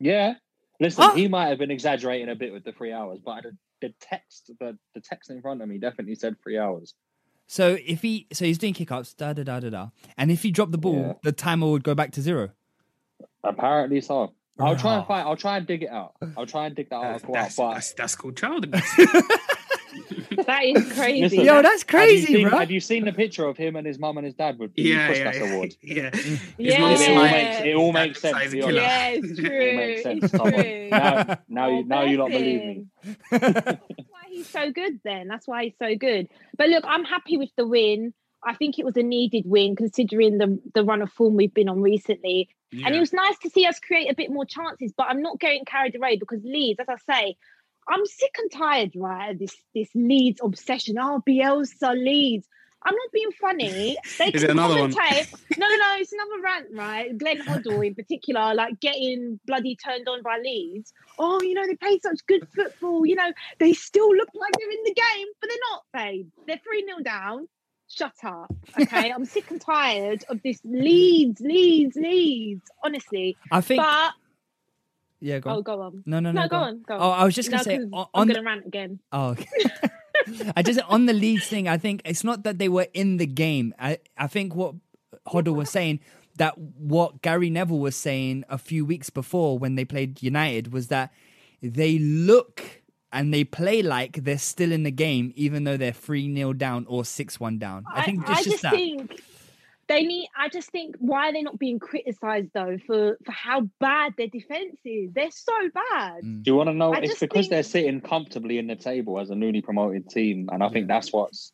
[0.00, 0.34] Yeah.
[0.80, 1.14] Listen, Ah!
[1.14, 3.44] he might have been exaggerating a bit with the three hours, but
[3.82, 6.94] the, the text the, the text in front of me definitely said three hours.
[7.48, 10.50] So if he, so he's doing kick-ups, da da da da da, and if he
[10.50, 11.12] dropped the ball, Yeah.
[11.22, 12.50] the timer would go back to zero.
[13.44, 14.32] Apparently so.
[14.58, 15.28] I'll try and find.
[15.28, 16.14] I'll try and dig it out.
[16.36, 17.32] I'll try and dig that That's, out.
[17.32, 18.84] that's, But that's, that's called child abuse.
[20.46, 21.20] That is crazy.
[21.22, 22.58] Listen, Yo, that's have crazy, you seen, bro.
[22.58, 24.82] Have you seen the picture of him and his mum and his dad with the
[24.82, 25.74] yeah, Puskas yeah, award?
[25.82, 26.10] yeah.
[26.16, 26.80] His Yeah.
[26.80, 28.34] mum's It all makes it all makes sense.
[28.34, 28.80] like to a be killer.
[28.80, 28.82] honest.
[28.82, 29.60] yeah, it's true.
[29.60, 30.24] It all makes sense.
[30.24, 30.88] It's true.
[30.90, 32.86] Now, now, you, now you don't bless believe me.
[33.30, 33.80] That's
[34.10, 35.28] why he's so good then.
[35.28, 36.28] That's why he's so good.
[36.56, 38.12] But look, I'm happy with the win.
[38.44, 41.68] I think it was a needed win considering the the run of form we've been
[41.68, 42.48] on recently.
[42.84, 45.38] And it was nice to see us create a bit more chances, but I'm not
[45.38, 47.36] getting carried away because Leeds, as I say,
[47.88, 50.96] I'm sick and tired, right, this this Leeds obsession.
[50.98, 52.46] Oh, Bielsa Leeds.
[52.84, 53.96] I'm not being funny.
[54.18, 54.90] They Is it can another one?
[54.92, 55.32] commentate.
[55.56, 57.16] No, no, no, it's another rant, right?
[57.16, 60.92] Glenn Hoddle in particular, like getting bloody turned on by Leeds.
[61.18, 63.06] Oh, you know, they play such good football.
[63.06, 66.28] You know, they still look like they're in the game, but they're not, babe.
[66.48, 67.48] They're 3 0 down.
[67.88, 68.52] Shut up.
[68.80, 69.10] Okay.
[69.14, 72.62] I'm sick and tired of this Leeds, Leeds, Leeds.
[72.82, 73.36] Honestly.
[73.52, 73.80] I think.
[73.82, 74.12] But
[75.22, 75.56] yeah, go on.
[75.56, 76.02] oh, go on.
[76.04, 76.42] no, no, no.
[76.42, 76.82] No, go on.
[76.82, 77.00] Go on.
[77.00, 78.98] Oh, I was just gonna No, say on, I'm gonna the, rant again.
[79.12, 79.46] Oh, okay.
[80.56, 81.68] I just on the Leeds thing.
[81.68, 83.72] I think it's not that they were in the game.
[83.78, 84.74] I I think what
[85.28, 86.00] Hoddle was saying
[86.36, 90.88] that what Gary Neville was saying a few weeks before when they played United was
[90.88, 91.12] that
[91.62, 96.34] they look and they play like they're still in the game, even though they're three
[96.34, 97.84] 0 down or six one down.
[97.92, 98.72] I think it's I just, just that.
[98.72, 99.20] think
[99.88, 100.28] they need.
[100.36, 104.28] I just think why are they not being criticised though for for how bad their
[104.28, 105.12] defense is?
[105.12, 105.52] They're so
[105.90, 106.20] bad.
[106.22, 106.92] Do you want to know?
[106.94, 110.48] I It's because think- they're sitting comfortably in the table as a newly promoted team,
[110.52, 111.52] and I think that's what's.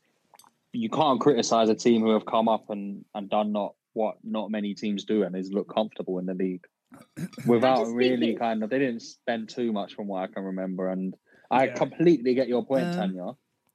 [0.72, 4.50] You can't criticize a team who have come up and and done not what not
[4.50, 6.64] many teams do, and is look comfortable in the league
[7.46, 8.70] without really it's- kind of.
[8.70, 11.14] They didn't spend too much from what I can remember, and
[11.50, 11.74] I Yeah.
[11.74, 13.30] completely get your point, Uh, Tanya,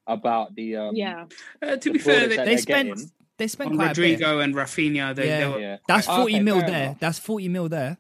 [0.05, 1.25] about the um, Yeah,
[1.61, 3.11] Uh, to the be fair, they, They spent getting.
[3.37, 4.11] They spent on quite a bit.
[4.19, 5.39] Rodrigo and Raphinha, they, Yeah.
[5.39, 5.77] they were, Yeah.
[5.87, 6.83] That's Okay, forty mil there.
[6.83, 6.99] enough.
[6.99, 7.97] That's forty mil there.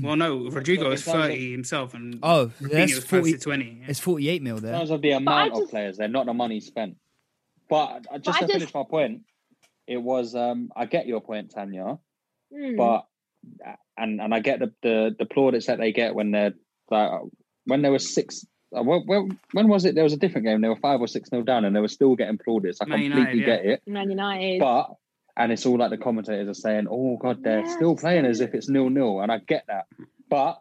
[0.00, 3.32] well, no, Rodrigo is terms of- thirty himself, and Oh, Raphinha that's was close 40
[3.32, 3.78] to twenty.
[3.80, 3.86] yeah.
[3.88, 4.78] It's forty eight mil in there.
[4.78, 6.96] terms of the amount just- of players, they're not the money spent.
[7.68, 9.22] But uh, just I to just- finish my point,
[9.88, 11.98] it was um, I get your point, Tanya,
[12.54, 12.76] Mm.
[12.76, 13.06] but
[13.96, 16.54] and and I get the the, the plaudits that they get when they're
[16.90, 17.10] like
[17.64, 18.46] when there was six.
[18.74, 19.94] Uh, When, when, when was it?
[19.94, 20.60] There was a different game.
[20.60, 22.80] They were five or six nil down, and they were still getting plaudits.
[22.80, 23.56] I Man completely United, yeah.
[23.56, 24.58] get it, Man United.
[24.60, 24.94] but
[25.36, 27.74] and it's all like the commentators are saying, "Oh God, they're Yes.
[27.74, 29.84] still playing as if it's nil nil," and I get that.
[30.30, 30.60] But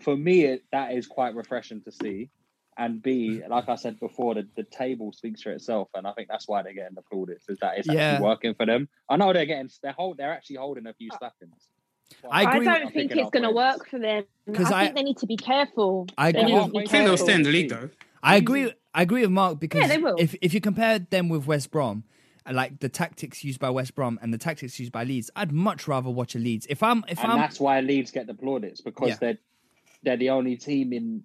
[0.00, 2.30] for me, it, that is quite refreshing to see.
[2.78, 6.28] And B, like I said before, the, the table speaks for itself, and I think
[6.28, 7.48] that's why they're getting the plaudits.
[7.48, 8.00] Is that it's Yeah.
[8.02, 8.88] actually working for them?
[9.08, 11.68] I know they're getting they're hold they're actually holding a few slappings.
[12.30, 14.24] I I don't think it's going to work for them.
[14.52, 16.06] 'Cause I I- think they need to be careful.
[16.16, 17.26] I agree need with- be I think they'll careful.
[17.26, 17.90] stay in the league though.
[18.22, 18.72] I agree.
[18.94, 20.16] I agree with Mark because they will.
[20.18, 22.04] if if you compare them with West Brom,
[22.50, 25.86] like the tactics used by West Brom and the tactics used by Leeds, I'd much
[25.88, 26.66] rather watch a Leeds.
[26.70, 29.16] If I'm if and I'm that's why Leeds get the plaudits because Yeah.
[29.20, 29.38] they're
[30.02, 31.24] they're the only team in.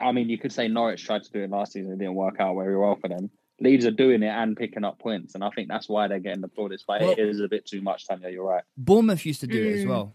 [0.00, 2.40] I mean, you could say Norwich tried to do it last season; it didn't work
[2.40, 3.30] out very well for them.
[3.60, 6.40] Leeds are doing it and picking up points, and I think that's why they're getting
[6.40, 6.84] the plaudits.
[6.86, 8.28] But Well- it is a bit too much, Tanya.
[8.30, 8.62] You're right.
[8.76, 9.88] Bournemouth used to do it as Mm.
[9.88, 10.14] well,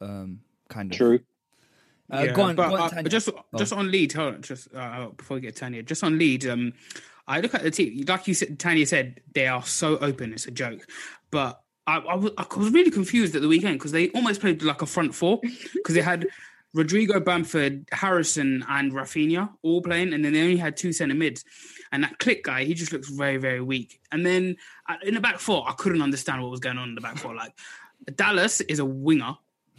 [0.00, 0.96] um, kind of.
[0.96, 1.20] True.
[2.12, 3.08] Uh, Yeah, go on, but go on, uh, Tanya.
[3.10, 3.44] just Oh.
[3.58, 6.72] just on Leeds, hold on, just uh, before we get Tanya, just on Leeds, um,
[7.28, 10.46] I look at the team like you said, Tanya said they are so open, it's
[10.46, 10.84] a joke.
[11.30, 14.62] But I, I, was, I was really confused at the weekend because they almost played
[14.64, 15.40] like a front four
[15.74, 16.26] because they had
[16.72, 21.44] Rodrigo, Bamford, Harrison, and Raphinha all playing, and then they only had two centre mids.
[21.92, 24.00] And that Klich guy, he just looks very, very weak.
[24.12, 24.56] And then
[24.88, 27.16] uh, in the back four, I couldn't understand what was going on in the back
[27.18, 27.34] four.
[27.34, 27.52] Like
[28.14, 29.36] Dallas is a winger.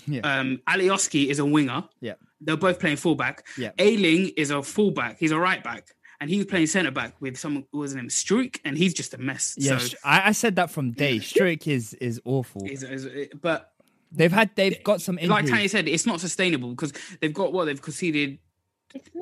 [0.07, 0.21] Yeah.
[0.21, 1.83] Um, Alioski is a winger.
[2.01, 2.15] Yeah.
[2.41, 3.45] They're both playing fullback.
[3.57, 3.71] Yeah.
[3.77, 5.17] Ayling is a fullback.
[5.19, 5.87] He's a right back.
[6.19, 9.17] And he's playing centre back with someone who was named Struijk, and he's just a
[9.17, 9.55] mess.
[9.57, 11.17] Yeah, so, I, I said that from day.
[11.17, 12.63] Struijk is is awful.
[12.69, 13.71] is- is- but
[14.11, 15.49] They've had they've got some like injuries.
[15.49, 18.39] Tanya said, it's not sustainable because they've got what they've conceded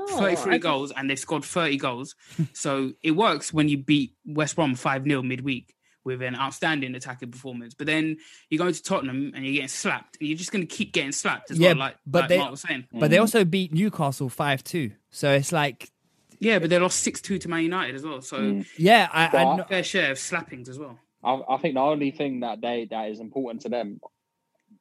[0.09, 2.15] 33 just- goals and they've scored 30 goals.
[2.53, 7.29] so it works when you beat West Brom 5 0 midweek with an outstanding attacking
[7.29, 7.73] performance.
[7.75, 8.17] But then
[8.49, 11.11] you go to Tottenham and you're getting slapped and you're just going to keep getting
[11.11, 12.87] slapped as yeah, well, like, but like they Mark was saying.
[12.91, 14.91] but they also beat Newcastle five two.
[15.11, 15.91] So it's like
[16.39, 18.21] Yeah, but they lost 6 2 to Man United as well.
[18.21, 18.65] So Mm.
[18.77, 20.97] yeah, I, I But- know- fair share of slappings as well.
[21.23, 23.99] I, I think the only thing that they that is important to them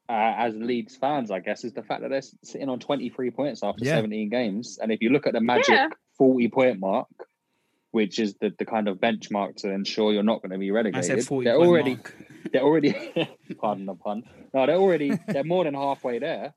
[0.09, 3.63] uh, as Leeds fans, I guess, is the fact that they're sitting on 23 points
[3.63, 3.97] after Yeah.
[3.97, 4.79] 17 games.
[4.81, 5.89] And if you look at the magic Yeah.
[6.17, 7.09] 40 point mark,
[7.91, 10.75] which is the, the kind of benchmark to ensure you're not going to be I
[10.75, 12.15] relegated, said 40 they're point already mark.
[12.53, 12.95] they're already
[13.61, 14.23] pardon the pun.
[14.55, 16.55] No, they're already they're more than halfway there.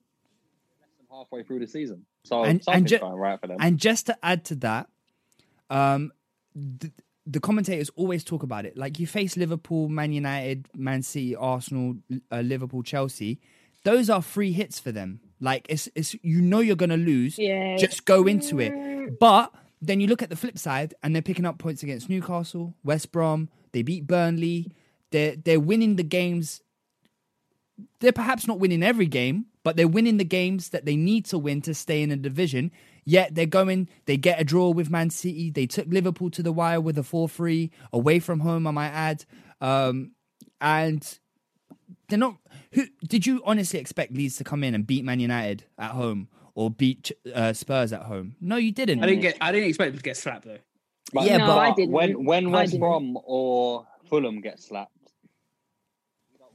[0.80, 2.06] Less than halfway through the season.
[2.24, 3.58] So And- and something's ju- going right for them.
[3.60, 4.88] And just to add to that,
[5.70, 6.12] um,
[6.56, 6.92] the,
[7.26, 8.78] the commentators always talk about it.
[8.78, 11.96] Like you face Liverpool, Man United, Man City, Arsenal,
[12.32, 13.40] uh, Liverpool, Chelsea.
[13.84, 15.20] Those are free hits for them.
[15.40, 17.38] Like it's it's you know you're gonna lose.
[17.38, 17.78] Yeah.
[17.78, 19.20] Just go into it.
[19.20, 22.76] But then you look at the flip side, and they're picking up points against Newcastle,
[22.84, 23.50] West Brom.
[23.72, 24.72] They beat Burnley.
[25.12, 26.62] They're they're winning the games.
[28.00, 31.38] They're perhaps not winning every game, but they're winning the games that they need to
[31.38, 32.72] win to stay in a division.
[33.04, 35.50] Yet they're going, they get a draw with Man City.
[35.50, 38.90] They took Liverpool to the wire with a 4 3 away from home, I might
[38.92, 39.26] add.
[39.60, 40.12] Um,
[40.60, 41.20] and
[42.10, 42.38] they're not.
[42.74, 46.28] Who Did you honestly expect Leeds to come in and beat Man United at home
[46.54, 48.36] or beat uh, Spurs at home?
[48.40, 49.04] No, you didn't.
[49.04, 49.38] I didn't get.
[49.42, 50.58] I didn't expect them to get slapped though.
[51.14, 51.92] But Yeah, No, but- I didn't.
[51.92, 52.78] when when West.
[52.80, 54.92] Brom or Fulham get slapped,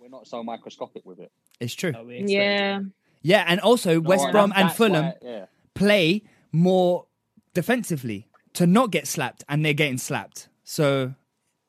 [0.00, 1.32] we're not so microscopic with it.
[1.60, 1.92] It's true.
[1.96, 2.80] Oh, we expect Yeah.
[3.22, 5.46] Yeah, and also West Brom and Fulham why- yeah.
[5.74, 6.22] play
[6.56, 7.06] more
[7.54, 10.48] defensively to not get slapped, and they're getting slapped.
[10.64, 11.14] So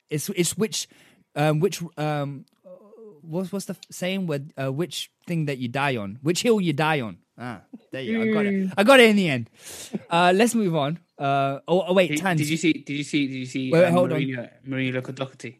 [0.09, 0.87] it's it's which
[1.35, 2.45] um, which um,
[3.21, 4.27] what's what's the f- saying?
[4.27, 6.19] Where uh, which thing that you die on?
[6.21, 7.17] Which hill you die on?
[7.37, 7.61] Ah,
[7.91, 8.31] there you go.
[8.31, 8.69] I got it.
[8.77, 9.49] I got it in the end.
[10.09, 10.99] Uh, let's move on.
[11.19, 12.39] Uh, oh, oh wait, Did, Tans.
[12.39, 12.73] did you see?
[12.73, 13.27] Did you see?
[13.27, 13.71] Did you see?
[13.71, 14.19] Wait, wait, um, hold on.
[14.21, 15.59] Mourinho, Mourinho look at Doherty.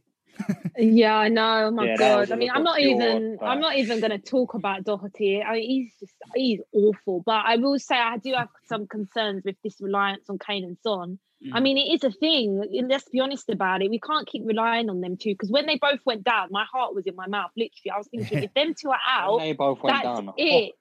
[0.78, 1.66] Yeah, I know.
[1.68, 2.32] Oh my Yeah, god.
[2.32, 3.38] I mean, I'm not pure, even.
[3.40, 5.42] but- I'm not even going to talk about Doherty.
[5.42, 7.24] I mean, he's just he's awful.
[7.26, 10.78] But I will say I do have some concerns with this reliance on Kane and
[10.84, 11.20] Son.
[11.54, 11.64] I Mm.
[11.64, 12.64] mean, it is a thing.
[12.90, 13.90] Let's be honest about it.
[13.92, 16.96] We can't keep relying on them two because when they both went down, my heart
[16.96, 17.52] was in my mouth.
[17.56, 20.34] Literally, I was thinking, if them two are out, they both went that's down.
[20.38, 20.74] it.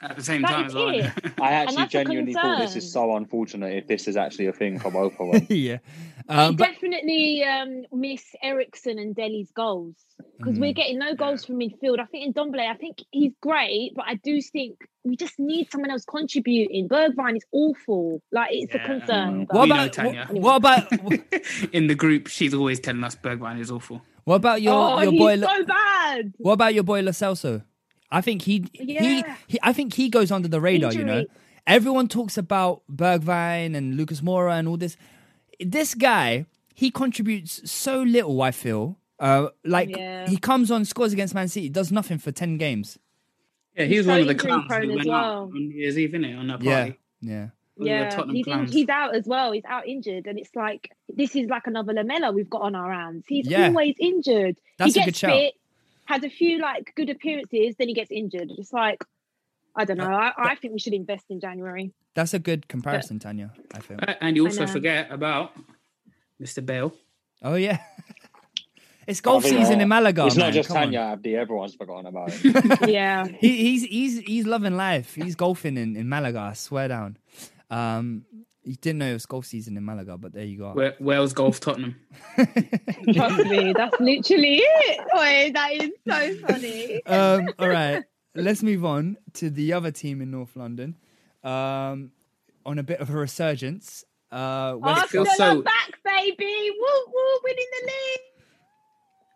[0.00, 0.90] At the same That time as well.
[1.40, 4.90] I actually genuinely thought this is so unfortunate if this is actually a thing for
[4.92, 5.46] both of them.
[5.50, 5.78] yeah.
[6.28, 9.96] Um, but definitely um, miss Eriksen and Dele's goals
[10.38, 10.76] because we're Mm.
[10.76, 11.98] getting no goals from midfield.
[12.00, 15.90] I think Ndombele, I think he's great, but I do think we just need someone
[15.90, 16.86] else contributing.
[16.88, 18.22] Bergwijn is awful.
[18.30, 19.46] Like it's a concern.
[19.46, 20.26] but- what We know about Tanya.
[20.30, 20.92] what, what about
[21.72, 24.02] In the group, she's always telling us Bergwijn is awful.
[24.24, 25.40] what about your oh, your he's boy?
[25.40, 26.34] so bad.
[26.38, 27.64] What about your boy Lo Celso?
[28.10, 29.36] I think he, he Yeah.
[29.46, 30.92] he I think he goes under the radar.
[30.92, 31.24] You know,
[31.66, 34.96] everyone talks about Bergwijn and Lucas Moura and all this.
[35.60, 38.40] This guy, he contributes so little.
[38.42, 40.28] I feel uh, like Yeah.
[40.28, 42.98] he comes on, scores against Man City, does nothing for ten games.
[43.76, 45.18] Yeah, he was so one of the clowns prone who as went well.
[45.24, 46.98] out on New Year's Eve, innit, on that Yeah, party.
[47.20, 47.48] yeah.
[47.76, 49.52] One Yeah, he's, in, he's out as well.
[49.52, 52.92] He's out injured, and it's like this is like another Lamela we've got on our
[52.92, 53.24] hands.
[53.28, 53.68] He's Yeah.
[53.68, 54.56] always injured.
[54.78, 55.30] That's he a gets good shout.
[55.38, 55.54] fit,
[56.08, 58.50] has a few like good appearances, then he gets injured.
[58.56, 59.04] It's like
[59.76, 60.06] I don't know.
[60.10, 61.92] I, I think we should invest in January.
[62.14, 63.52] That's a good comparison, Tanya.
[63.74, 63.98] I feel.
[64.02, 65.52] Uh, And you also forget about
[66.42, 66.64] Mr.
[66.64, 66.92] Bale.
[67.42, 67.78] Oh yeah,
[69.06, 70.26] it's golf I season in Malaga.
[70.26, 70.46] It's man.
[70.46, 70.82] not just Come on.
[70.84, 72.88] Tanya Abdi, everyone's forgotten about it.
[72.98, 73.26] Yeah.
[73.26, 75.14] he, he's he's he's loving life.
[75.14, 76.40] He's golfing in, in Malaga.
[76.40, 77.18] I swear down.
[77.70, 78.24] Um,
[78.64, 80.72] you didn't know it was golf season in Malaga, but there you go.
[80.74, 81.96] Wa- Wales Golf Tottenham.
[82.36, 85.06] Trust me, that's literally it.
[85.14, 87.04] Wait, that is so funny.
[87.06, 88.04] um, all right,
[88.34, 90.96] let's move on to the other team in North London.
[91.44, 92.10] Um,
[92.66, 94.04] on a bit of a resurgence.
[94.30, 96.70] Uh, West Arsenal feels so- are back, baby.
[96.78, 98.20] Woo woo, winning the league.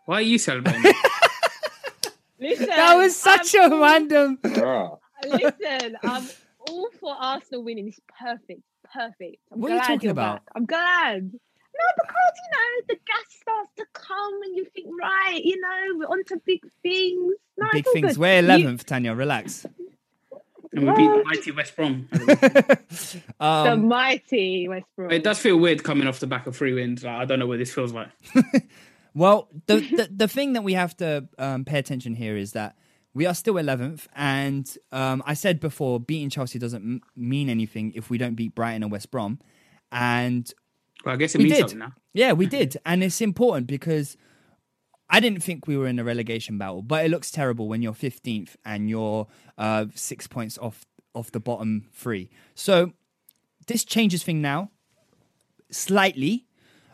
[0.05, 0.93] Why are you celebrating?
[2.41, 4.39] Listen, that was such I'm a random.
[4.43, 6.29] Listen, I'm
[6.69, 7.87] all for Arsenal winning.
[7.89, 8.63] It's perfect,
[8.93, 9.37] perfect.
[9.53, 10.37] I'm What are you talking about?
[10.37, 10.43] back.
[10.55, 11.33] I'm glad.
[11.33, 15.99] No, because you know the gas starts to come, and you think, right, you know,
[15.99, 17.35] we're on to big things.
[17.59, 18.09] No, Big things.
[18.09, 18.17] good.
[18.19, 19.15] We're You- eleventh, Tanya.
[19.15, 19.65] Relax.
[20.75, 22.09] and we beat the mighty West Brom.
[22.13, 22.79] the
[23.41, 25.11] Um, mighty West Brom.
[25.11, 27.03] It does feel weird coming off the back of three wins.
[27.05, 28.09] Like, I don't know what this feels like.
[29.15, 32.77] Well, the, the the thing that we have to um, pay attention here is that
[33.15, 37.93] we are still 11th, and um, I said before, beating Chelsea doesn't m- mean anything
[37.95, 39.39] if we don't beat Brighton and West Brom,
[39.91, 40.51] and
[41.05, 41.61] Well, I guess it we means did.
[41.61, 41.93] something now.
[42.15, 44.17] Yeah, we did, and it's important because
[45.11, 47.93] I didn't think we were in a relegation battle, but it looks terrible when you're
[47.93, 49.27] 15th and you're
[49.59, 52.31] uh, six points off off the bottom three.
[52.55, 52.93] So
[53.67, 54.71] this changes thing now
[55.71, 56.47] slightly.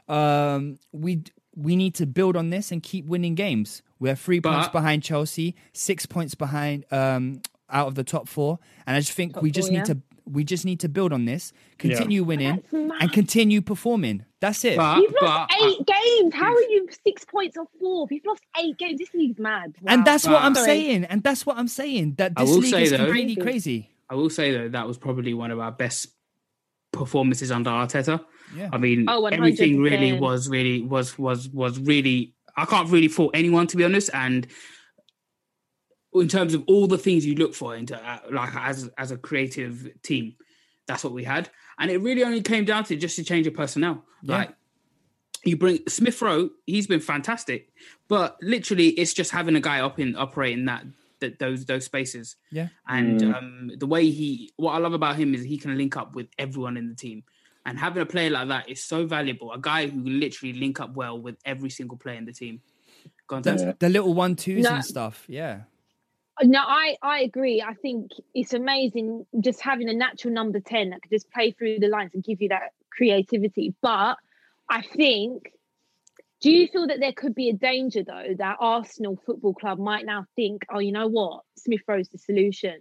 [0.09, 1.23] Um, we
[1.55, 3.83] we need to build on this and keep winning games.
[4.01, 8.97] We're three points behind Chelsea, six points behind um, out of the top four, and
[8.97, 9.95] I just think Top we just four, need yeah.
[9.95, 14.25] to we just need to build on this, continue winning, and continue performing.
[14.41, 14.77] That's it.
[14.77, 16.35] But, You've lost but, eight games.
[16.35, 18.13] How are you six points off fourth?
[18.13, 18.99] You've lost eight games.
[18.99, 19.75] This league's mad.
[19.87, 20.05] and Wow.
[20.05, 20.67] that's what I'm Sorry.
[20.67, 21.05] saying.
[21.07, 22.17] And that's what I'm saying.
[22.19, 23.91] That this league say, is though- completely crazy.
[24.11, 26.09] I will say though that was probably one of our best
[26.93, 28.25] performances under Arteta.
[28.57, 28.71] Yeah.
[28.73, 32.35] I mean, Oh, everything really was really was was was really.
[32.59, 34.11] I can't really fault anyone to be honest.
[34.13, 34.47] And
[36.15, 39.17] in terms of all the things you look for into uh, like as as a
[39.17, 40.35] creative team,
[40.87, 41.51] that's what we had.
[41.79, 44.05] And it really only came down to just a change of personnel.
[44.23, 44.37] Yeah.
[44.39, 44.55] Like
[45.45, 47.71] you bring Smith Rowe, he's been fantastic,
[48.09, 50.85] but literally it's just having a guy up in operating that.
[51.21, 52.69] That those those spaces, Yeah.
[52.87, 53.35] and Mm.
[53.35, 56.29] um, the way he, what I love about him is he can link up with
[56.39, 57.25] everyone in the team.
[57.69, 59.53] And having a player like that is so valuable.
[59.53, 62.63] A guy who can literally link up well with every single player in the team.
[63.29, 64.77] The, the little one twos No.
[64.77, 65.25] and stuff.
[65.29, 65.63] Yeah.
[66.43, 67.61] No, I, I agree.
[67.61, 71.81] I think it's amazing just having a natural number 10 that could just play through
[71.81, 73.75] the lines and give you that creativity.
[73.83, 74.17] But
[74.71, 75.53] I think,
[76.41, 80.07] do you feel that there could be a danger, though, that Arsenal Football Club might
[80.07, 81.43] now think, oh, you know what?
[81.57, 82.81] Smith Rowe's the solution.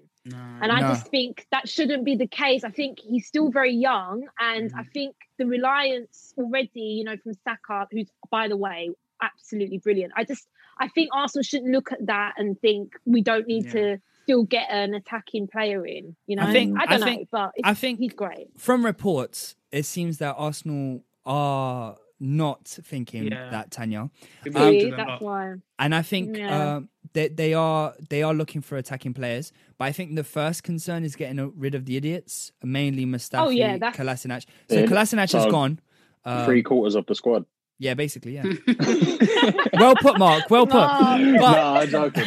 [0.62, 0.90] And I No.
[0.90, 2.64] just think that shouldn't be the case.
[2.66, 4.28] I think he's still very young.
[4.40, 4.80] And Mm-hmm.
[4.80, 8.92] I think the reliance already, you know, from Saka, who's, by the way,
[9.22, 10.14] absolutely brilliant.
[10.16, 10.48] I just,
[10.80, 13.72] I think Arsenal shouldn't look at that and think we don't need Yeah.
[13.72, 16.16] to still get an attacking player in.
[16.28, 18.50] You know, I think- I I don't know, think- but I think- he's great.
[18.58, 23.50] From reports, it seems that Arsenal are not thinking Yeah.
[23.52, 24.10] that Tanya,
[24.44, 25.56] Give Um, it to See, them that's why.
[25.80, 26.76] and I think Yeah.
[26.78, 29.52] um, they they are they are looking for attacking players.
[29.78, 33.50] But I think the first concern is getting rid of the idiots, mainly Mustafi, Oh,
[33.50, 34.46] yeah, that's- Kolasinac.
[34.70, 34.86] So Yeah.
[34.88, 35.80] Kolasinac is So, gone.
[36.26, 37.46] Um, Three quarters of the squad.
[37.80, 38.44] Yeah, basically, yeah.
[39.80, 40.50] well put, Mark.
[40.50, 40.74] Well put.
[40.76, 41.22] Mark.
[41.22, 42.26] no, I'm joking.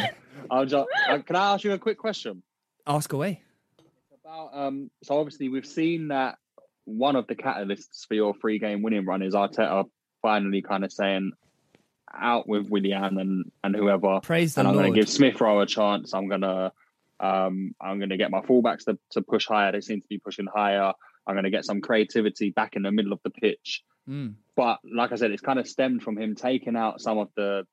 [0.49, 2.41] I'm jo- uh, Can I ask you a quick question?
[2.87, 3.41] ask away.
[4.23, 6.37] About um, so obviously we've seen that
[6.85, 9.85] one of the catalysts for your three game winning run is Arteta
[10.21, 11.31] finally kind of saying
[12.13, 15.61] out with Willian and and whoever, Praise the and I'm going to give Smith Rowe
[15.61, 16.13] a chance.
[16.13, 16.71] I'm gonna
[17.19, 19.71] um, I'm going to get my fullbacks to, to push higher.
[19.71, 20.91] They seem to be pushing higher.
[21.27, 23.83] I'm going to get some creativity back in the middle of the pitch.
[24.09, 24.33] Mm.
[24.55, 27.63] But like I said, it's kind of stemmed from him taking out some of the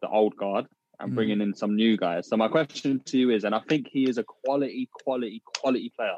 [0.00, 0.66] the old guard
[0.98, 1.14] and Mm.
[1.14, 2.26] bringing in some new guys.
[2.26, 5.92] So my question to you is, and I think he is a quality, quality, quality
[5.94, 6.16] player,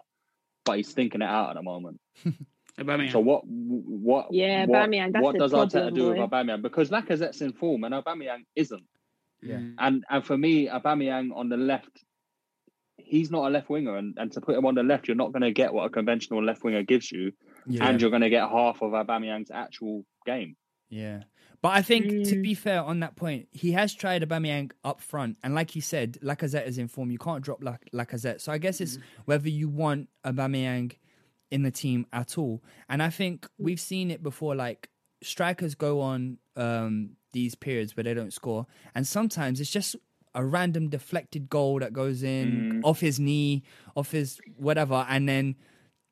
[0.69, 2.01] but he's thinking it out at the moment.
[2.79, 3.11] Aubameyang.
[3.13, 6.21] So what, what, Yeah, what, Aubameyang, that's what does problem, Arteta do boy.
[6.21, 6.63] with Aubameyang?
[6.63, 8.85] Because Lacazette's in form and Aubameyang isn't.
[9.43, 9.57] Yeah.
[9.57, 9.75] Mm.
[9.79, 12.05] And and for me, Aubameyang on the left,
[12.97, 15.33] he's not a left winger, and, and to put him on the left, you're not
[15.33, 17.33] going to get what a conventional left winger gives you,
[17.67, 17.89] Yeah.
[17.89, 20.57] and you're going to get half of Aubameyang's actual game.
[20.91, 21.23] Yeah.
[21.61, 22.43] But I think to Mm.
[22.43, 26.19] be fair on that point, he has tried Aubameyang up front, and like he said,
[26.23, 27.11] Lacazette is in form.
[27.11, 28.41] You can't drop Lac- Lacazette.
[28.41, 30.93] So I guess it's whether you want Aubameyang
[31.51, 32.63] in the team at all.
[32.89, 34.55] And I think we've seen it before.
[34.55, 34.89] Like
[35.23, 39.97] strikers go on um, these periods where they don't score, and sometimes it's just
[40.35, 43.65] a random deflected goal that goes in off his knee,
[43.97, 45.57] off his whatever, and then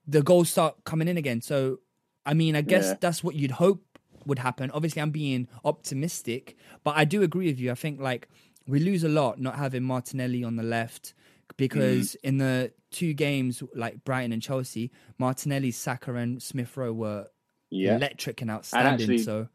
[0.09, 1.41] the goals start coming in again.
[1.41, 1.79] So,
[2.25, 2.95] I mean, I guess Yeah.
[3.01, 3.85] that's what you'd hope
[4.27, 4.71] would happen.
[4.73, 7.71] Obviously, I'm being optimistic, but I do agree with you.
[7.71, 8.29] I think like
[8.67, 11.15] we lose a lot not having Martinelli on the left
[11.57, 12.29] because Mm-hmm.
[12.29, 17.27] in the two games like Brighton and Chelsea, Martinelli, Saka, and Smith Rowe were
[17.71, 17.97] Yeah.
[17.97, 18.93] electric and outstanding.
[18.95, 19.49] actually- so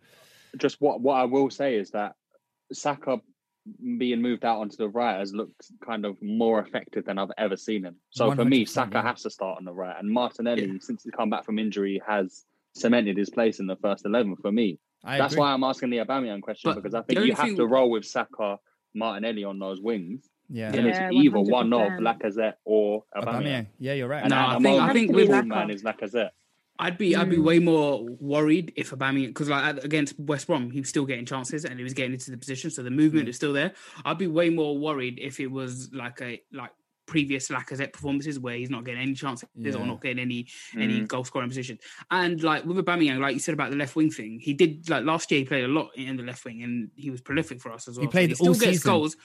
[0.57, 2.15] Just what what I will say is that
[2.73, 3.21] Saka
[3.97, 7.55] being moved out onto the right has looked kind of more effective than I've ever
[7.55, 7.95] seen him.
[8.09, 9.03] So for me, 100%, Saka yeah.
[9.03, 12.43] has to start on the right, and Martinelli, since he's come back from injury, has
[12.73, 14.79] cemented his place in the first eleven for me.
[15.03, 15.41] I That's agree.
[15.41, 17.89] why I'm asking the Aubameyang question But because I think you have thing- to roll
[17.89, 18.57] with Saka,
[18.93, 20.29] Martinelli on those wings.
[20.49, 20.71] yeah.
[20.71, 21.99] Then Yeah, it's either one of 100%.
[22.01, 23.25] Lacazette or Aubameyang.
[23.43, 23.67] Aubameyang.
[23.79, 24.21] Yeah, you're right.
[24.23, 26.31] And No, at I think- I think the with- man is Lacazette.
[26.79, 27.43] I'd be I'd be Mm.
[27.43, 31.63] way more worried if Aubameyang because like against West Brom he was still getting chances
[31.63, 33.73] and he was getting into the position so the movement is still there.
[34.03, 36.71] I'd be way more worried if it was like a like
[37.05, 39.75] previous Lacazette performances where he's not getting any chances Yeah.
[39.75, 40.81] or not getting any Mm.
[40.81, 41.77] any goal scoring position.
[42.09, 45.03] And like with Aubameyang, like you said about the left wing thing, he did like
[45.03, 47.71] last year he played a lot in the left wing and he was prolific for
[47.71, 48.05] us as well.
[48.07, 48.91] He played he still all gets season.
[48.91, 49.17] goals.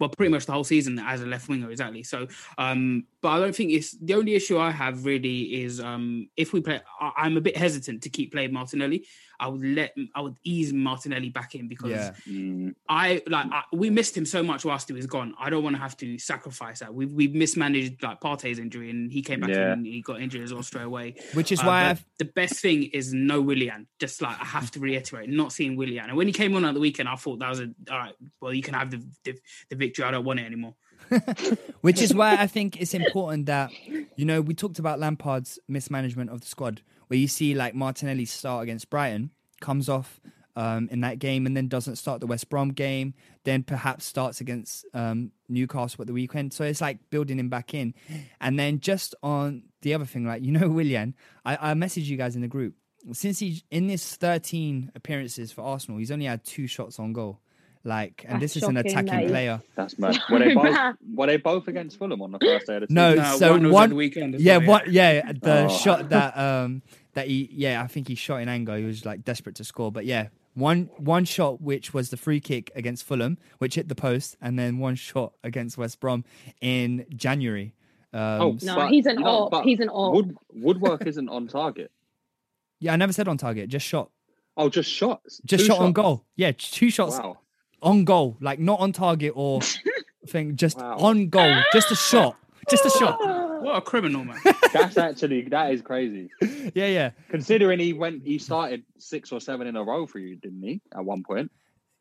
[0.00, 2.02] Well, pretty much the whole season as a left winger, exactly.
[2.02, 2.26] So,
[2.58, 6.52] um, but I don't think it's the only issue I have really is um, if
[6.52, 6.80] we play.
[7.00, 9.06] I, I'm a bit hesitant to keep playing Martinelli.
[9.40, 12.12] I would let I would ease Martinelli back in because Yeah.
[12.28, 15.34] Mm, I like I, we missed him so much whilst he was gone.
[15.38, 16.94] I don't want to have to sacrifice that.
[16.94, 19.72] We've we've mismanaged like Partey's injury, and he came back Yeah.
[19.72, 21.16] and he got injured as well straight away.
[21.34, 23.86] Which is Uh, why I've the best thing is no Willian.
[23.98, 26.06] Just like I have to reiterate, not seeing Willian.
[26.08, 28.14] And when he came on at the weekend, I thought that was a all right.
[28.40, 29.34] Well, you can have the the,
[29.70, 30.04] the victory.
[30.04, 30.74] I don't want it anymore.
[31.82, 33.70] Which is why I think it's important that,
[34.16, 38.24] you know, we talked about Lampard's mismanagement of the squad, where you see like Martinelli
[38.24, 39.30] start against Brighton,
[39.60, 40.20] comes off
[40.56, 44.40] um, in that game, and then doesn't start the West Brom game, then perhaps starts
[44.40, 46.52] against um, Newcastle at the weekend.
[46.52, 47.94] So it's like building him back in.
[48.40, 52.16] And then just on the other thing, like, you know, Willian, I, I messaged you
[52.16, 52.74] guys in the group.
[53.12, 57.40] Since he, in his 13 appearances for Arsenal, he's only had two shots on goal.
[57.86, 59.28] Like, and That's this is an attacking mate.
[59.28, 59.60] player.
[59.74, 60.16] that's mad.
[60.30, 60.96] Were they both?
[61.14, 62.94] were they both against Fulham on the first day of the season?
[62.94, 65.68] No, No, so one one, was at the weekend yeah, well, one, yeah, the Oh.
[65.68, 66.80] shot that um
[67.12, 68.76] that he, yeah, I think he shot in anger.
[68.78, 72.40] He was like desperate to score, but yeah, one one shot which was the free
[72.40, 76.24] kick against Fulham, which hit the post, and then one shot against West Brom
[76.62, 77.74] in January.
[78.14, 79.64] Um, Oh, No, but- he's an no, op.
[79.64, 80.14] He's an op.
[80.14, 81.90] Wood, woodwork isn't on target.
[82.80, 84.10] yeah, I never said on target, just shot,
[84.56, 85.40] Oh, just shots.
[85.44, 86.24] just Two shot on goal.
[86.36, 87.40] Yeah, two shots Wow.
[87.84, 89.60] On goal, like not on target or
[90.26, 90.96] thing, just Wow.
[90.98, 92.36] on goal, just a shot,
[92.68, 93.18] just a shot.
[93.62, 94.38] What a criminal man!
[94.72, 96.30] That's actually that is crazy.
[96.74, 97.10] Yeah, yeah.
[97.28, 100.80] Considering he went, he started six or seven in a row for you, didn't he?
[100.96, 101.52] At one point.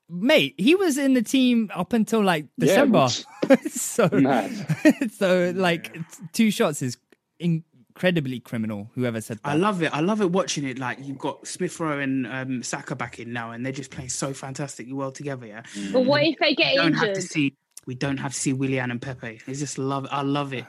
[0.10, 3.08] Mate, he was in the team up until like Yeah, December.
[3.48, 4.08] which- so
[5.12, 6.00] so like t-
[6.32, 6.98] two shots is
[7.96, 8.90] incredibly criminal.
[8.96, 9.48] Whoever said that.
[9.50, 9.94] I love it.
[9.94, 10.80] I love it watching it.
[10.80, 14.10] Like you've got Smith Rowe and um, Saka back in now, and they're just playing
[14.10, 15.46] so fantastically well together.
[15.46, 15.64] Yeah.
[15.92, 17.16] But what if they get we don't have injured?
[17.16, 17.56] to see.
[17.86, 19.42] We don't have to see Willian and Pepe.
[19.46, 20.08] It's just love.
[20.10, 20.66] I love it.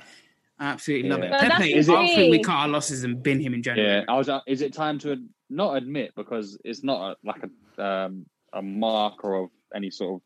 [0.59, 1.31] I absolutely love it.
[1.31, 2.45] But that's Pepe, the I think we thing.
[2.45, 3.91] cut our losses and bin him in January.
[4.01, 4.29] Yeah, I was.
[4.29, 5.17] uh, Is it time to
[5.49, 7.43] not admit because it's not a, like
[7.79, 10.21] a um, a marker of any sort of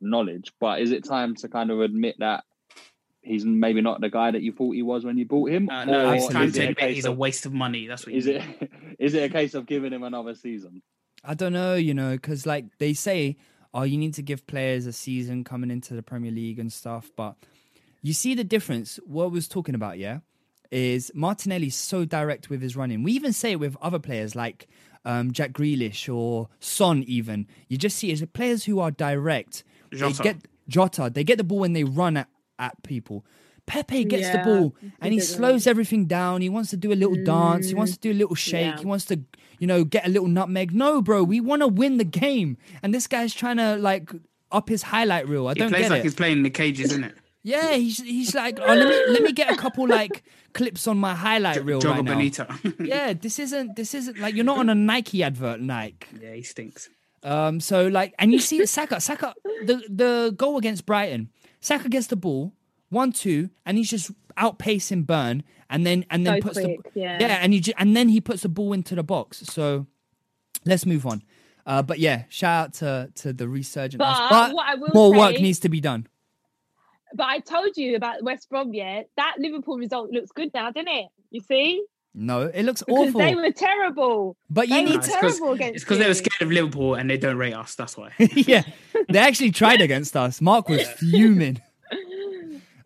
[0.00, 2.44] knowledge, but is it time to kind of admit that
[3.22, 5.68] he's maybe not the guy that you thought he was when you bought him?
[5.68, 7.46] Uh, no, Or it's time is to it a admit case he's a of- waste
[7.46, 7.86] of money.
[7.86, 8.14] That's what.
[8.14, 10.82] Is you it is it a case of giving him another season?
[11.24, 13.36] I don't know, you know, because like they say,
[13.74, 17.10] oh, you need to give players a season coming into the Premier League and stuff.
[17.16, 17.34] But
[18.02, 18.98] you see the difference.
[19.04, 20.20] What I was talking about, yeah,
[20.70, 23.02] is Martinelli's so direct with his running.
[23.02, 24.68] We even say it with other players like
[25.04, 27.02] um, Jack Grealish or Son.
[27.08, 29.64] Even you just see it as players who are direct.
[29.92, 30.16] Jota.
[30.18, 30.36] They get
[30.68, 31.10] Jota.
[31.12, 32.28] They get the ball when they run at,
[32.58, 33.24] at people.
[33.66, 35.36] Pepe gets the ball and he doesn't.
[35.36, 36.40] slows everything down.
[36.40, 37.68] He wants to do a little dance.
[37.68, 38.64] He wants to do a little shake.
[38.64, 38.78] yeah.
[38.78, 39.20] He wants to,
[39.58, 40.72] you know, get a little nutmeg.
[40.72, 42.56] No, bro, we want to win the game.
[42.82, 44.10] And this guy's trying to like
[44.50, 45.48] up his highlight reel.
[45.48, 46.04] I He don't plays get like it.
[46.04, 47.14] he's playing in the cages, isn't it?
[47.42, 50.22] Yeah, he's he's like, oh, let me let me get a couple like
[50.54, 52.72] clips on my highlight reel Jogo right now.
[52.86, 56.06] Yeah, this isn't this isn't like you're not on a Nike advert, Nike.
[56.20, 56.88] yeah, he stinks.
[57.22, 61.30] Um, so like, and you see Saka, Saka, the the goal against Brighton,
[61.60, 62.52] Saka gets the ball,
[62.88, 67.00] one two, and he's just outpacing Burn, and then and then So puts quick, the
[67.00, 67.38] yeah.
[67.40, 69.40] and he and then he puts the ball into the box.
[69.40, 69.86] So
[70.64, 71.22] let's move on.
[71.66, 73.98] Uh, but yeah, shout out to to the resurgent.
[73.98, 74.54] But us.
[74.54, 76.06] what I will more work needs to be done.
[77.14, 79.02] But I told you about West Brom, yeah.
[79.16, 81.06] That Liverpool result looks good now, doesn't it?
[81.30, 81.84] You see?
[82.20, 83.20] No, it looks Because awful.
[83.20, 84.36] they were terrible.
[84.50, 87.08] But you they need were terrible against It's because they were scared of Liverpool and
[87.08, 87.74] they don't rate us.
[87.74, 88.12] That's why.
[88.18, 88.62] yeah,
[89.08, 90.40] they actually tried against us.
[90.40, 91.60] Mark was fuming.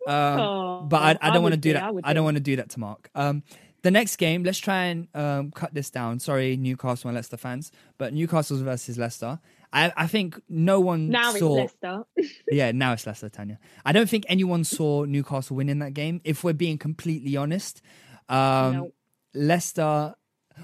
[0.07, 1.83] Um, Oh, but I, I I don't want to would do that.
[1.83, 3.09] I I, don't want to do that to Mark.
[3.15, 3.43] Um,
[3.83, 6.19] the next game, let's try and um, cut this down.
[6.19, 9.39] Sorry, Newcastle and Leicester fans, but Newcastle versus Leicester.
[9.71, 11.63] I, I think no one Now saw.
[11.63, 12.03] it's Leicester.
[12.51, 13.59] Yeah, now it's Leicester, Tanya.
[13.85, 16.21] I don't think anyone saw Newcastle winning that game.
[16.23, 17.81] If we're being completely honest,
[18.29, 18.91] um, No.
[19.33, 20.13] Leicester.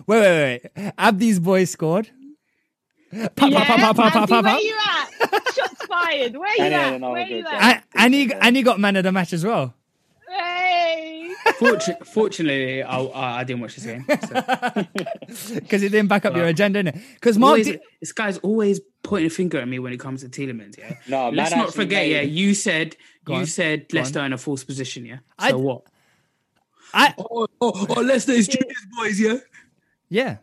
[0.07, 0.93] Wait, wait, wait.
[0.97, 2.09] Abdi's boys scored.
[3.11, 4.53] Pa, pa, yeah, pa, pa, pa, pa, Andy, pa, pa.
[4.53, 5.53] where you at?
[5.55, 6.35] Shots fired.
[6.37, 7.01] Where you at?
[7.01, 7.53] Where you at?
[7.61, 9.73] And, and he and he got man of the match as well.
[10.29, 11.33] Hey.
[11.57, 14.05] Fortu- fortunately, I, I I didn't watch this game.
[14.07, 15.53] So.
[15.55, 17.01] Because it didn't back up your agenda, innit?
[17.15, 20.21] Because Mark, Always- did, this guy's always pointing a finger at me when it comes
[20.21, 20.77] to Tielemans.
[20.77, 20.95] Yeah.
[21.07, 22.03] No, Let's not forget.
[22.03, 24.03] made- Yeah, you said Go you on, said go on.
[24.03, 25.05] Leicester in a false position.
[25.05, 25.17] Yeah.
[25.39, 25.81] I- So what?
[26.93, 29.19] I Oh, oh, oh, Leicester is Junior's boys.
[29.19, 29.37] Yeah.
[30.09, 30.37] yeah,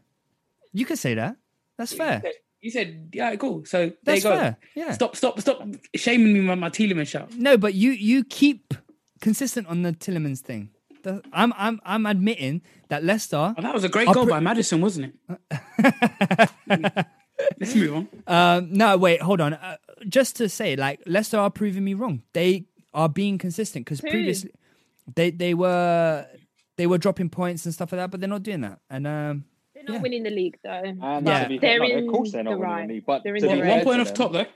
[0.73, 1.37] you could say that.
[1.77, 2.23] That's fair.
[2.61, 3.65] You said yeah, cool.
[3.65, 4.37] So there That's you go.
[4.37, 4.57] fair.
[4.75, 4.93] Yeah.
[4.93, 5.63] Stop, stop, stop
[5.95, 7.33] shaming me with my Tielemans shout.
[7.35, 8.75] No, but you you keep
[9.21, 10.71] consistent on the Tielemans thing.
[11.03, 13.55] The- I'm I'm I'm admitting that Leicester.
[13.57, 15.15] Oh, that was a great goal put- by Maddison, wasn't
[15.51, 16.51] it?
[17.61, 18.09] Let's move on.
[18.27, 19.55] Um, no, wait, hold on.
[19.55, 19.77] Uh,
[20.09, 22.23] just to say, like Leicester are proving me wrong.
[22.33, 22.65] They
[22.95, 24.09] are being consistent because Who?
[24.11, 24.51] previously
[25.15, 26.27] they they were
[26.77, 28.81] they were dropping points and stuff like that, but they're not doing that.
[28.91, 30.01] And um, They're not Yeah.
[30.03, 30.71] winning the league though.
[30.85, 31.43] And Yeah.
[31.45, 32.89] to be They're no, in of course they're not the winning right.
[32.89, 33.69] the league, but They're in to the be right.
[33.77, 34.47] One point to off top though.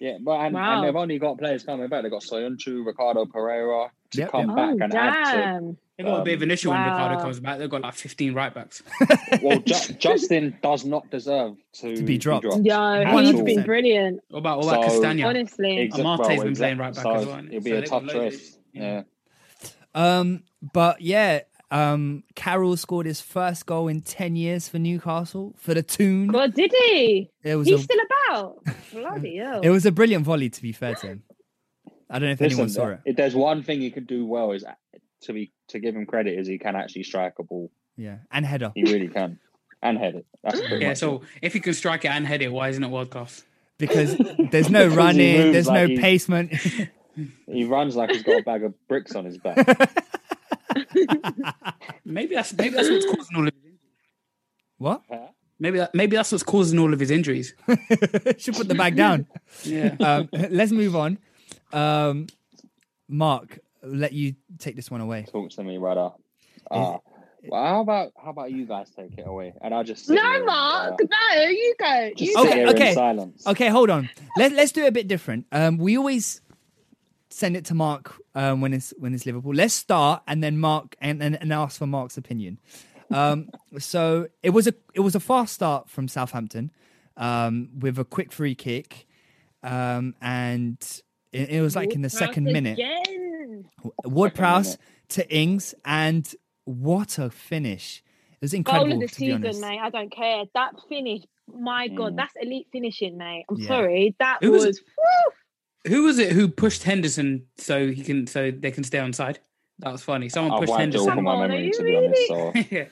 [0.00, 0.78] Yeah, but and, Wow.
[0.78, 2.02] and they've only got players coming back.
[2.02, 4.56] They've got Soyuncu, Ricardo Pereira to Yep, come yep.
[4.56, 5.36] back Oh and add to.
[5.38, 5.76] damn!
[5.98, 7.58] They got a bit of an issue when Ricardo comes back.
[7.58, 8.82] They've got like 15 right backs.
[9.42, 12.44] Well, Ju- Justin does not deserve to, To be dropped.
[12.44, 12.64] Yo, At
[13.22, 13.44] he's all.
[13.44, 14.20] been brilliant.
[14.30, 15.26] What about, what about So- Castagna?
[15.28, 17.38] Honestly, Exa- Amartey's well, been exa- playing right back so as well.
[17.46, 18.58] It'll be So a tough got loads of- choice.
[18.72, 19.02] Yeah.
[19.94, 20.42] Um,
[20.72, 21.40] but yeah,
[21.70, 26.28] um, Carroll scored his first goal in ten years for Newcastle for the tune.
[26.28, 27.30] God, did he?
[27.42, 27.98] It was He's a, still
[28.28, 28.64] about.
[28.92, 29.60] Bloody hell!
[29.62, 30.50] it was a brilliant volley.
[30.50, 31.22] To be fair to him,
[32.08, 33.00] I don't know if anyone saw it.
[33.04, 34.64] If there's one thing he could do well is
[35.22, 37.70] to be to give him credit is he can actually strike a ball.
[37.96, 38.72] Yeah, and header.
[38.74, 39.38] He really can,
[39.82, 40.26] and head it.
[40.42, 42.88] That's Yeah, much so if he can strike it and head it, why isn't it
[42.90, 43.44] world class?
[43.78, 44.14] because
[44.50, 46.88] there's no Because running, moves there's like no he- pacement.
[47.16, 47.28] it.
[47.46, 49.56] He runs like he's got a bag of bricks on his back.
[52.04, 53.78] Maybe that's maybe that's what's causing all of his injuries.
[54.78, 55.02] what?
[55.58, 57.54] Maybe that maybe that's what's causing all of his injuries.
[58.38, 59.26] Should put the bag down.
[59.64, 59.94] Yeah.
[60.00, 61.18] um, let's move on.
[61.72, 62.26] Um,
[63.08, 65.26] Mark, let you take this one away.
[65.30, 66.10] Talk to me, brother.
[66.70, 66.98] Uh,
[67.44, 69.52] well, how about how about you guys take it away?
[69.60, 70.92] And I'll just sit here no, and, Mark.
[71.00, 71.04] uh,
[71.36, 72.10] No, you go.
[72.16, 72.88] just You sit Okay, here okay.
[72.90, 73.46] in silence.
[73.46, 74.08] Okay, hold on.
[74.36, 75.46] Let's let's do it a bit different.
[75.52, 76.40] Um, we always
[77.30, 79.54] send it to Mark um, when it's when it's Liverpool.
[79.54, 82.58] Let's start and then Mark and, and, and ask for Mark's opinion.
[83.10, 83.48] Um,
[83.78, 86.70] so it was a it was a fast start from Southampton
[87.16, 89.06] um, with a quick free kick,
[89.62, 90.78] um, and
[91.32, 92.78] it, it was like in the second minute.
[92.78, 93.64] Again.
[94.04, 94.76] Ward Prowse
[95.10, 96.32] to Ings, and
[96.64, 98.02] what a finish!
[98.32, 98.92] It was incredible.
[98.92, 99.04] Goal incredible.
[99.04, 99.60] of the to season, honest.
[99.60, 99.78] mate.
[99.82, 100.44] I don't care.
[100.54, 102.16] That finish, my God, Mm.
[102.16, 103.44] that's elite finishing, mate.
[103.50, 103.68] I'm Yeah.
[103.68, 104.16] sorry.
[104.18, 104.80] That Who was was.
[105.84, 105.90] It?
[105.90, 109.38] Who was it who pushed Henderson so he can so they can stay on side?
[109.78, 110.28] That was funny.
[110.28, 111.14] Someone I've pushed wiped it all Henderson.
[111.14, 112.28] from my memory, to be honest.
[112.28, 112.84] So yeah.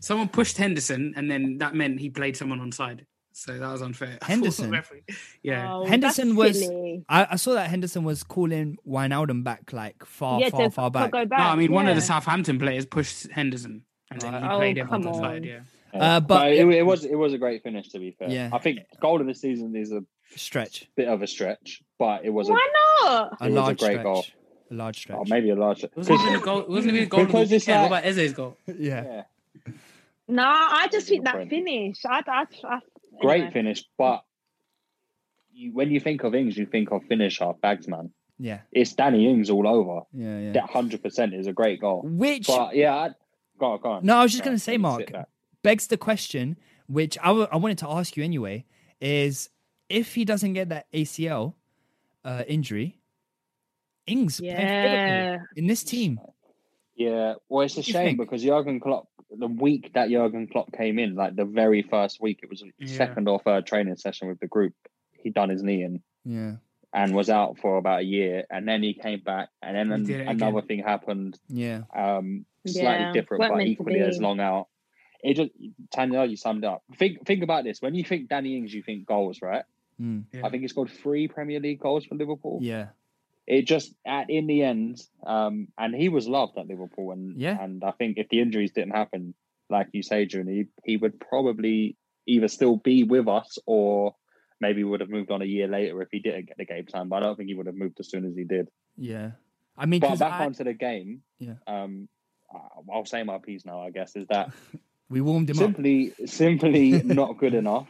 [0.00, 3.06] Someone pushed Henderson, and then that meant he played someone on side.
[3.34, 4.18] So that was unfair.
[4.22, 4.82] Henderson?
[5.42, 5.72] Yeah.
[5.74, 6.62] Oh, Henderson was.
[7.08, 11.12] I, I saw that Henderson was calling Wijnaldum back like far, yeah, far, far back.
[11.12, 11.28] back.
[11.30, 12.02] No, I mean one of the.
[12.02, 15.14] Southampton players pushed Henderson, and then he Oh, played him on the on.
[15.14, 15.44] side.
[15.44, 15.60] Yeah.
[15.94, 16.16] Yeah.
[16.16, 17.88] Uh, but- No, it, it was it was a great finish.
[17.90, 18.48] To be fair, Yeah.
[18.52, 20.02] I think goal of the season is a
[20.34, 20.88] Stretch.
[20.96, 23.32] bit of a stretch, but it was Why a, not?
[23.40, 24.02] A It was a large great stretch.
[24.02, 24.24] goal.
[24.72, 25.18] A large oh, stretch.
[25.20, 25.84] oh, maybe a large.
[25.84, 26.58] It wasn't even a goal.
[26.62, 27.24] It wasn't even a goal.
[27.26, 27.82] Because it's weekend.
[27.82, 28.56] like- what about Eze's goal?
[28.66, 29.04] yeah.
[29.04, 29.72] Yeah,
[30.26, 31.50] No, I just think that Different.
[31.50, 32.04] finish.
[32.04, 32.78] I, I, I,
[33.20, 33.52] great anyway.
[33.52, 34.24] finish, but
[35.52, 38.10] you, when you think of Ings, you think of finisher, bagsman.
[38.40, 38.62] Yeah.
[38.72, 40.00] It's Danny Ings all over.
[40.12, 40.38] Yeah.
[40.40, 40.52] Yeah.
[40.54, 42.02] That hundred percent is a great goal.
[42.04, 43.10] Which But yeah, I,
[43.60, 44.04] go on, go on.
[44.04, 45.12] No, I was just Go going on, to say, Mark,
[45.62, 46.58] begs the question,
[46.88, 48.64] which I I wanted to ask you anyway,
[49.00, 49.50] is
[49.88, 51.54] if he doesn't get that ACL
[52.24, 52.98] uh, injury,
[54.06, 55.38] Ings Yeah.
[55.56, 56.18] In this team.
[56.96, 58.18] Yeah, well, it's a What do you shame think?
[58.18, 62.40] because Jurgen Klopp, the week that Jurgen Klopp came in, like the very first week,
[62.42, 62.86] it was a Yeah.
[62.96, 64.74] second or third training session with the group.
[65.12, 66.56] He done his knee in Yeah.
[66.92, 70.28] and was out for about a year, and then he came back, and then an-
[70.28, 70.68] another again.
[70.68, 71.82] thing happened, Yeah.
[71.94, 74.68] um, slightly Yeah, different, weren't but equally as long out.
[75.24, 75.50] It just
[75.92, 76.82] Tanya, you summed it up.
[76.96, 77.80] Think think about this.
[77.80, 79.64] When you think Danny Ings, you think goals, right?
[80.00, 80.24] Mm.
[80.32, 80.46] Yeah.
[80.46, 82.58] I think he scored three Premier League goals for Liverpool.
[82.62, 82.88] Yeah.
[83.46, 87.60] it just at in the end, um, and he was loved at Liverpool, and Yeah.
[87.62, 89.34] and I think if the injuries didn't happen,
[89.68, 91.96] like you say, June, he, he would probably
[92.26, 94.14] either still be with us or
[94.60, 97.08] maybe would have moved on a year later if he didn't get the game time.
[97.08, 98.68] But I don't think he would have moved as soon as he did.
[98.96, 99.32] Yeah.
[99.76, 101.54] I mean, But back I- onto the game, Yeah.
[101.66, 102.08] um,
[102.92, 103.80] I'll say my piece now.
[103.80, 104.52] I guess is that
[105.10, 105.64] we warmed him up.
[105.64, 107.88] simply simply not good enough.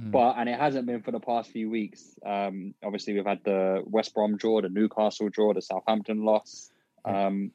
[0.00, 0.12] Mm.
[0.12, 2.14] But and it hasn't been for the past few weeks.
[2.24, 6.70] Um, obviously, we've had the West Brom draw, the Newcastle draw, the Southampton loss,
[7.04, 7.50] um,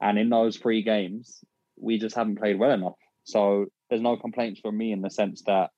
[0.00, 1.42] and in those three games,
[1.76, 2.98] we just haven't played well enough.
[3.24, 5.70] So there's no complaints from me in the sense that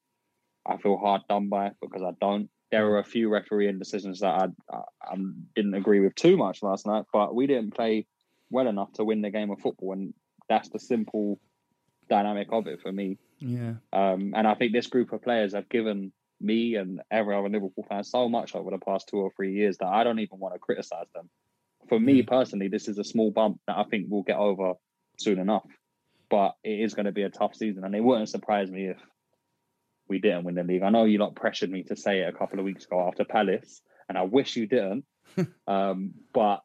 [0.66, 2.51] I feel hard done by because I don't.
[2.70, 5.16] There are a few refereeing decisions that I, I, I
[5.55, 8.07] didn't agree with too much last night, but we didn't play
[8.51, 10.12] well enough to win the game of football, and
[10.49, 11.40] that's the simple
[12.09, 13.18] dynamic of it for me.
[13.39, 13.74] Yeah.
[13.93, 17.85] Um, and I think this group of players have given me and every other Liverpool
[17.89, 20.55] fan so much over the past two or three years that I don't even want
[20.55, 21.28] to criticize them.
[21.89, 24.74] For me personally, this is a small bump that I think we'll get over
[25.18, 25.66] soon enough.
[26.30, 28.98] But it is going to be a tough season, and it wouldn't surprise me if
[30.09, 30.82] we didn't win the league.
[30.82, 33.24] I know you lot pressured me to say it a couple of weeks ago after
[33.24, 35.05] Palace, and I wish you didn't.
[35.66, 36.62] um, but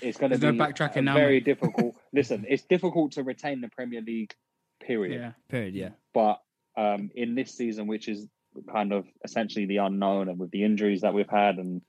[0.00, 1.94] it's going to be no backtracking now, very difficult.
[2.12, 4.34] Listen, it's difficult to retain the Premier League.
[4.86, 5.32] Period Yeah.
[5.48, 5.74] Period.
[5.74, 5.90] Yeah.
[6.12, 6.40] but
[6.76, 8.26] um, in this season, which is
[8.70, 11.82] kind of essentially the unknown, and with the injuries that we've had, and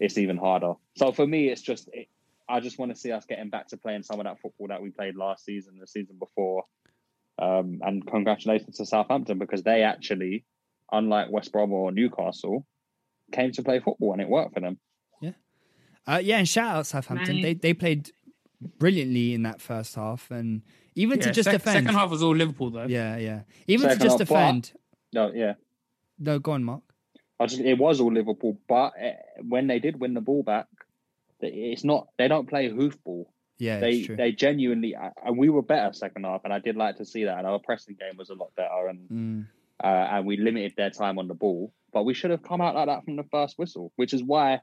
[0.00, 0.74] it's even harder.
[0.96, 2.08] So for me, it's just it,
[2.48, 4.82] I just want to see us getting back to playing some of that football that
[4.82, 6.64] we played last season, the season before.
[7.40, 10.44] Um, and congratulations to Southampton because they actually,
[10.90, 12.66] unlike West Brom or Newcastle,
[13.32, 14.78] came to play football and it worked for them.
[15.20, 15.32] Yeah,
[16.06, 17.36] uh, yeah, and shout out Southampton.
[17.36, 17.42] Right.
[17.42, 18.10] They they played
[18.78, 20.62] brilliantly in that first half, and
[20.98, 21.74] even to just sec- defend.
[21.86, 22.84] Second half was all Liverpool though.
[22.86, 23.40] Yeah, yeah.
[23.66, 24.72] Even Second to just half, but- defend.
[25.12, 25.54] No, yeah,
[26.18, 26.82] No, go on, Mark.
[27.40, 29.12] I just it was all Liverpool, but uh,
[29.48, 30.66] when they did win the ball back,
[31.40, 33.26] it's not they don't play hoofball.
[33.58, 34.16] Yeah, they it's true.
[34.16, 34.94] they genuinely
[35.24, 37.38] and we were better second half, and I did like to see that.
[37.38, 39.46] And our pressing game was a lot better, and Mm.
[39.82, 41.72] uh, and we limited their time on the ball.
[41.92, 44.60] But we should have come out like that from the first whistle, which is why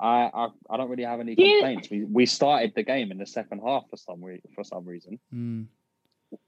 [0.00, 1.90] I I, I don't really have any Do you- complaints.
[1.90, 5.18] We we started the game in the second half for some re- for some reason.
[5.34, 5.66] Mm.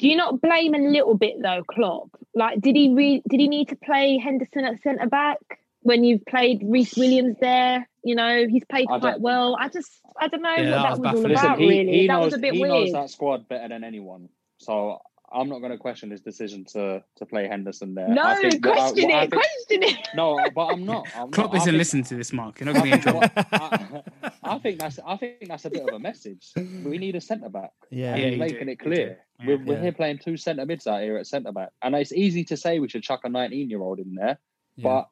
[0.01, 2.09] Do you not blame a little bit though, Klopp?
[2.35, 5.39] Like, did he re- did he need to play Henderson at centre back
[5.83, 7.89] when you've played Rhys Williams there?
[8.03, 9.57] You know, he's played I quite well.
[9.59, 9.91] I just,
[10.21, 11.33] I don't know Yeah, what that that was was, all baffling.
[11.33, 11.59] about.
[11.61, 12.73] he, really, he that knows was a bit he weird.
[12.73, 14.29] knows that squad better than anyone.
[14.59, 14.99] So
[15.33, 18.09] I'm not going to question his decision to to play Henderson there.
[18.09, 20.09] no, I think I- question what I it, think- question it.
[20.15, 21.07] No, but I'm not.
[21.17, 21.57] I'm Klopp not.
[21.57, 22.61] Isn't think- listening to this, Mark.
[22.61, 23.29] You're not going to be in trouble.
[23.53, 24.03] I,
[24.45, 26.53] I think that's I think that's a bit of a message.
[26.57, 27.71] We need a centre back.
[27.91, 28.15] Yeah.
[28.15, 29.19] and Yeah, he's making do, it clear.
[29.41, 29.47] do.
[29.47, 29.83] We're, we're Yeah.
[29.83, 32.79] here playing two centre mids out here at centre back, and it's easy to say
[32.79, 34.39] we should chuck a 19 year old in there,
[34.77, 34.83] Yeah.
[34.85, 35.09] but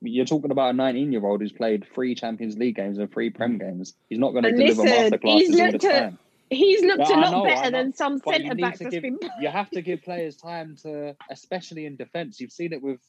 [0.00, 3.30] you're talking about a 19 year old who's played three Champions League games and three
[3.30, 3.94] Prem games.
[4.08, 6.18] He's not going to But deliver listen, masterclasses he's all the looked at- time.
[6.50, 9.02] He's looked Yeah, a I lot know, better than some centre need backs that's give-
[9.02, 9.18] been.
[9.40, 12.40] You have to give players time to, especially in defence.
[12.40, 13.00] You've seen it with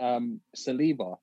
[0.00, 1.18] um, Saliba.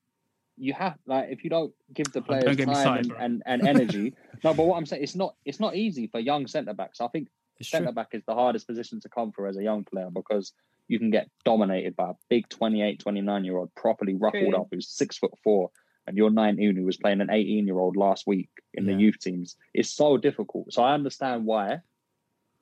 [0.58, 3.44] You have like if you don't give the Oh, players get me time started, and,
[3.46, 4.14] and, and energy.
[4.44, 7.02] no, but what I'm saying it's not it's not easy for young centre backs.
[7.02, 7.28] I think
[7.62, 10.54] centre back is the hardest position to come for as a young player because
[10.88, 14.56] you can get dominated by a big 28, 29 year old properly ruffled True.
[14.62, 15.72] up who's six foot four,
[16.08, 18.94] and you're 19 who was playing an 18 year old last week in Yeah.
[18.94, 19.56] the youth teams.
[19.74, 20.72] It's so difficult.
[20.74, 21.80] So I understand why,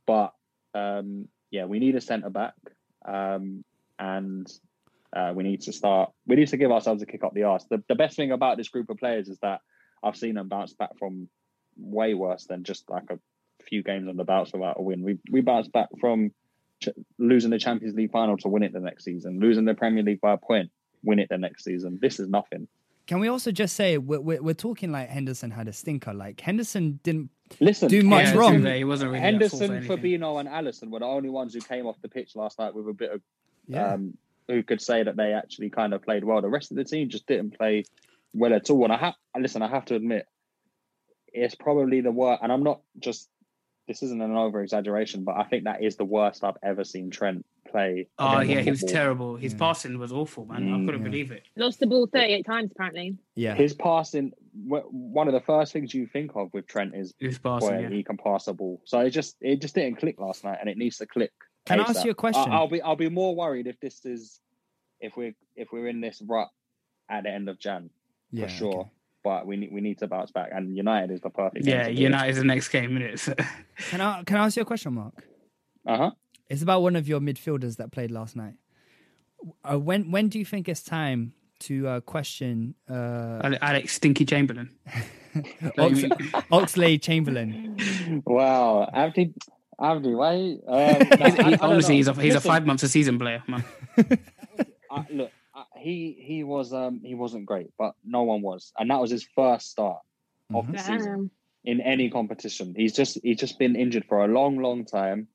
[0.06, 0.34] but
[0.74, 2.56] um, yeah, we need a centre back,
[3.06, 3.64] um,
[4.00, 4.52] and
[5.16, 6.12] uh, we need to start.
[6.26, 7.66] We need to give ourselves a kick up the arse.
[7.70, 9.62] The, the best thing about this group of players is that
[10.02, 11.30] I've seen them bounce back from
[11.78, 13.20] way worse than just like a
[13.64, 15.04] few games on the bounce without a win.
[15.04, 16.32] We we bounced back from
[16.82, 16.90] ch-
[17.20, 20.22] losing the Champions League final to win it the next season, losing the Premier League
[20.22, 20.72] by a point,
[21.04, 22.00] win it the next season.
[22.02, 22.68] This is nothing.
[23.06, 26.14] Can we also just say we're, we're, we're talking like Henderson had a stinker?
[26.14, 28.66] Like Henderson didn't Listen, do much Yeah, wrong.
[28.66, 30.20] He wasn't really at fault for Henderson, anything.
[30.22, 32.88] Fabinho, and Alisson were the only ones who came off the pitch last night with
[32.88, 33.22] a bit of
[33.68, 33.94] Yeah.
[33.94, 34.18] um,
[34.48, 36.42] who could say that they actually kind of played well.
[36.42, 37.84] The rest of the team just didn't play
[38.34, 38.84] well at all.
[38.86, 40.26] And I have listen, I have to admit,
[41.34, 42.42] it's probably the worst.
[42.44, 43.30] And I'm not just
[43.88, 47.10] this isn't an over exaggeration, but I think that is the worst I've ever seen
[47.10, 48.08] Trent play.
[48.18, 48.94] Oh yeah, he was football.
[48.94, 49.36] terrible.
[49.36, 50.64] His passing was awful, man.
[50.64, 50.86] I Mm.
[50.86, 51.10] couldn't Yeah.
[51.10, 51.44] believe it.
[51.58, 53.18] Lost the ball 38 times, apparently.
[53.36, 53.56] yeah.
[53.56, 54.32] His passing,
[54.66, 57.90] one of the first things you think of with Trent is His passing, boy, yeah.
[57.90, 58.82] he can pass the ball.
[58.86, 61.32] So it just it just didn't click last night, and it needs to click.
[61.66, 62.06] Can I ask ASAP.
[62.06, 62.52] you a question?
[62.52, 64.40] I- I'll be I'll be more worried if this is
[65.02, 66.48] if we're if we're in this rut
[67.10, 67.90] at the end of Jan
[68.32, 68.80] yeah, for sure.
[68.82, 68.90] okay.
[69.24, 71.66] But we need we need to bounce back, and United is the perfect.
[71.66, 73.46] Yeah, United is the next game, isn't it?
[73.90, 75.14] Can I can I ask you a question, Mark?
[75.88, 76.12] Uh huh.
[76.50, 78.56] It's about one of your midfielders that played last night.
[79.64, 84.70] Uh, when when do you think it's time to uh, question uh, Alex Stinky Chamberlain.
[85.78, 86.04] Ox-
[86.52, 88.22] Oxlade Chamberlain?
[88.26, 89.34] Wow, Abdi,
[89.82, 90.58] Abdi, why?
[90.68, 93.18] Um, He's- no, I- I he- honestly, he's a he's a five months a season
[93.18, 93.64] player, man.
[94.92, 95.43] I, look, I,
[95.78, 99.24] he he was um he wasn't great, but no one was, and that was his
[99.36, 100.02] first start
[100.54, 101.32] of the season
[101.64, 102.74] in any competition.
[102.76, 105.28] He's just he's just been injured for a long, long time.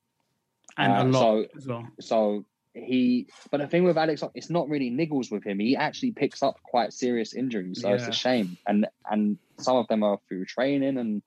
[0.76, 1.88] And Uh, a lot so- as well.
[2.00, 5.58] So he, but the thing with Alex, it's not really niggles with him.
[5.58, 8.56] He actually picks up quite serious injuries, so it's a shame.
[8.68, 11.22] And and some of them are through training and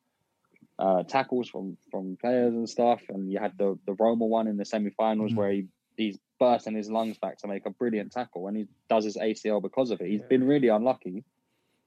[0.79, 3.01] uh, tackles from from players and stuff.
[3.09, 5.35] And you had the the Roma one in the semi-finals Mhm.
[5.35, 9.05] where he he's bursting his lungs back to make a brilliant tackle, and he does
[9.05, 10.07] his ACL because of it.
[10.07, 11.23] He's been really unlucky.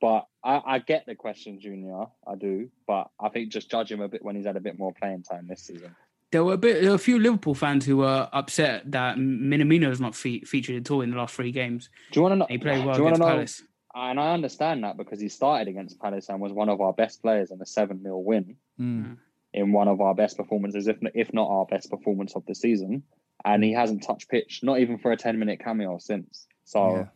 [0.00, 2.04] But I, I get the question, Junior.
[2.24, 4.78] I do, but I think just judge him a bit when he's had a bit
[4.78, 5.96] more playing time this season.
[6.30, 10.00] There were a bit, there were a few Liverpool fans who were upset that Minamino's
[10.00, 11.88] not fe- featured at all in the last three games.
[12.12, 12.46] Do you want to know?
[12.48, 13.26] He played well do you wanna against know?
[13.26, 13.62] Palace.
[13.96, 17.20] And I understand that because he started against Palace and was one of our best
[17.22, 19.16] players in a 7 0 win Mm.
[19.52, 23.02] in one of our best performances, if, if not our best performance of the season.
[23.44, 26.46] And he hasn't touched pitch, not even for a 10 minute cameo since.
[26.64, 27.06] So, Yeah.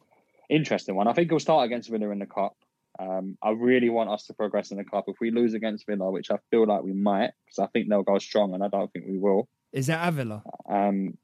[0.51, 1.09] interesting one.
[1.09, 2.57] I think he'll start against Villa in the Cup.
[2.99, 5.05] Um, I really want us to progress in the Cup.
[5.09, 8.03] If we lose against Villa, which I feel like we might, because I think they'll
[8.03, 9.49] go strong and I don't think we will.
[9.73, 10.43] Is that Avila?
[10.69, 11.17] Um,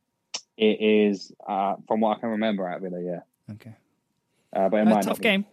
[0.56, 3.20] it is, uh, from what I can remember, at Villa, yeah.
[3.54, 3.74] Okay.
[4.54, 5.22] Uh, but it Uh, might not tough be.
[5.24, 5.46] game.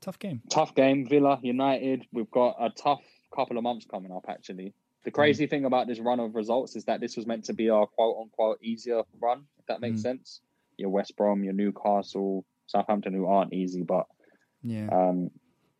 [0.00, 0.42] Tough game.
[0.48, 1.06] tough game.
[1.08, 2.06] Villa United.
[2.12, 3.02] We've got a tough
[3.34, 4.26] couple of months coming up.
[4.28, 4.74] Actually,
[5.04, 7.70] the crazy thing about this run of results is that this was meant to be
[7.70, 9.44] our quote unquote easier run.
[9.58, 10.02] If that makes Mm.
[10.02, 10.40] sense.
[10.76, 14.06] Your West Brom, your Newcastle, Southampton, who aren't easy, but
[14.62, 14.88] Yeah.
[14.88, 15.30] um,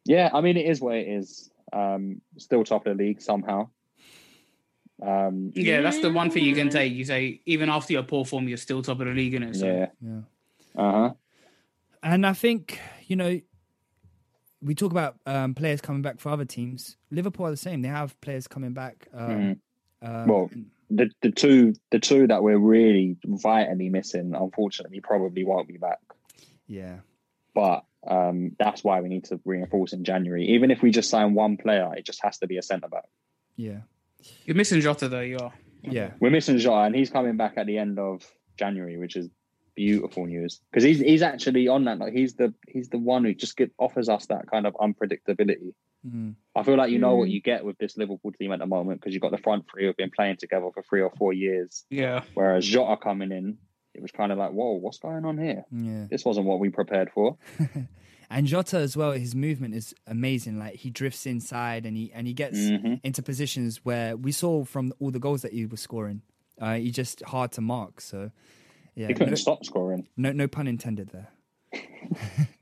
[0.04, 1.50] yeah, I mean it is what it is.
[1.72, 3.68] Um, still top of the league somehow.
[5.02, 6.86] Um, Yeah, that's the one thing you can say.
[6.86, 9.56] You say even after your poor form, you're still top of the league, innit?
[9.56, 9.86] So yeah.
[10.00, 10.20] Yeah.
[10.76, 11.14] Uh huh.
[12.02, 13.40] And I think, you know,
[14.64, 16.96] we talk about um, players coming back for other teams.
[17.10, 17.82] Liverpool are the same.
[17.82, 19.06] They have players coming back.
[19.12, 19.60] Um,
[20.02, 20.50] um, Well,
[20.90, 25.98] the the two the two that we're really vitally missing, unfortunately, probably won't be back.
[26.66, 26.96] yeah.
[27.54, 30.46] but um, that's why we need to reinforce in January.
[30.48, 33.04] Even if we just sign one player, it just has to be a centre back.
[33.56, 33.80] Yeah.
[34.44, 35.20] you're missing Jota though.
[35.20, 35.54] You are.
[35.82, 36.10] Yeah.
[36.20, 38.22] We're missing Jota, and he's coming back at the end of
[38.58, 39.28] January, which is
[39.74, 41.98] beautiful news because he's he's actually on that.
[41.98, 45.74] Like he's the he's the one who just get, offers us that kind of unpredictability.
[46.06, 46.34] Mm.
[46.54, 47.32] I feel like you know what Mm.
[47.32, 49.86] you get with this Liverpool team at the moment because you've got the front three
[49.86, 52.22] who've been playing together for three or four years, Yeah.
[52.34, 53.56] whereas Jota coming in,
[53.94, 55.64] it was kind of like, whoa, what's going on here?
[55.72, 56.06] Yeah.
[56.10, 57.36] This wasn't what we prepared for.
[58.30, 60.58] And Jota as well, his movement is amazing.
[60.58, 62.98] Like he drifts inside and he and he gets Mhm.
[63.04, 66.22] into positions where we saw from all the goals that he was scoring.
[66.58, 68.00] Uh, he's just hard to mark.
[68.00, 68.30] So
[68.94, 70.06] yeah, He couldn't no, stop scoring.
[70.16, 71.28] no, no pun intended there.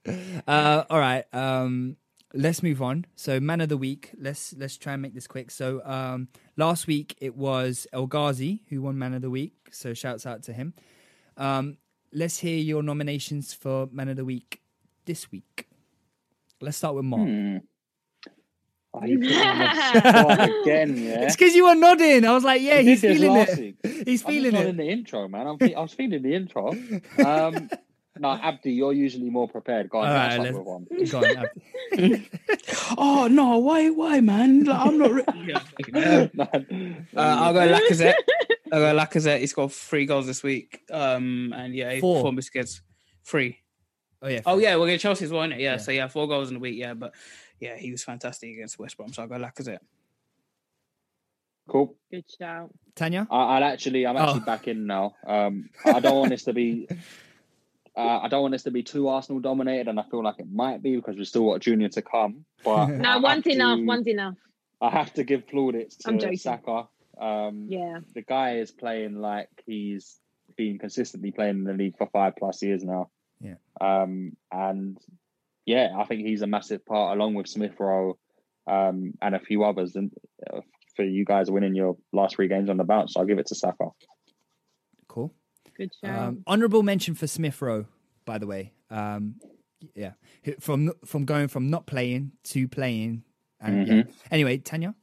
[0.46, 1.96] uh, all right, um,
[2.34, 3.06] let's move on.
[3.16, 4.10] So man of the week.
[4.18, 5.50] Let's let's try and make this quick.
[5.50, 9.54] So um, last week it was El Ghazi who won man of the week.
[9.70, 10.74] So shouts out to him.
[11.36, 11.78] Um,
[12.12, 14.60] let's hear your nominations for man of the week
[15.04, 15.68] this week.
[16.60, 17.28] Let's start with Mark.
[17.28, 17.56] Hmm.
[18.94, 21.22] Oh, you put me on the spot again, yeah.
[21.22, 22.24] It's because you were nodding.
[22.26, 23.58] I was like, yeah, We he's did this feeling it.
[23.58, 23.76] week.
[24.06, 24.68] He's I'm feeling not it.
[24.68, 25.46] in the intro, man.
[25.46, 26.72] I'm fe- I was feeling the intro.
[27.24, 27.70] Um,
[28.18, 29.88] no, Abdi, you're usually more prepared.
[29.88, 30.86] Go on, All catch right, up let's- one.
[31.10, 31.46] Go on,
[31.96, 32.28] Abdi.
[32.98, 33.56] Oh no!
[33.58, 33.88] Why?
[33.88, 34.64] Why, man?
[34.64, 35.10] Like, I'm not.
[35.12, 36.46] Re- yeah, uh,
[37.16, 38.14] I'll go Lacazette.
[38.70, 39.40] I'll go Lacazette.
[39.40, 40.80] He's got three goals this week.
[40.90, 42.20] Um, and yeah, Four.
[42.20, 42.82] four biscuits.
[43.24, 43.58] Three.
[44.20, 44.40] Oh yeah.
[44.46, 45.52] Oh yeah, we're going Chelsea as well, innit?
[45.58, 45.76] Yeah, Yeah.
[45.78, 46.76] So yeah, four goals in a week.
[46.76, 47.14] Yeah, but
[47.62, 49.12] yeah, he was fantastic against West Brom.
[49.12, 49.78] So I'll go Lacazette.
[51.68, 51.94] Cool.
[52.10, 52.70] Good shout.
[52.96, 53.26] Tanya?
[53.30, 54.44] I, I'll actually, I'm actually Oh.
[54.44, 55.14] back in now.
[55.24, 56.88] Um, I don't want this to be,
[57.96, 60.50] uh, I don't want this to be too Arsenal dominated, and I feel like it
[60.52, 62.44] might be because we've still got Junior to come.
[62.64, 63.78] But No, have one's enough.
[63.80, 64.34] One's enough.
[64.80, 66.38] I have to give plaudits I'm to joking.
[66.38, 66.88] Saka.
[67.16, 68.00] Um, Yeah.
[68.14, 70.18] the guy is playing like he's
[70.56, 73.08] been consistently playing in the league for five plus years now.
[73.40, 73.54] Yeah.
[73.80, 74.98] Um, and
[75.72, 78.18] yeah, I think he's a massive part, along with Smith Rowe
[78.66, 80.12] um, and a few others, and
[80.52, 80.60] uh,
[80.94, 83.14] for you guys winning your last three games on the bounce.
[83.14, 83.86] So I'll give it to Saka.
[85.08, 85.32] Cool.
[85.74, 86.18] Good shout.
[86.18, 87.86] Um, honorable mention for Smith Rowe,
[88.26, 88.72] by the way.
[88.90, 89.36] Um,
[89.94, 90.12] yeah,
[90.60, 93.24] from from going from not playing to playing,
[93.58, 93.94] and yeah.
[93.94, 94.12] Mhm.
[94.30, 94.94] Anyway, Tanya.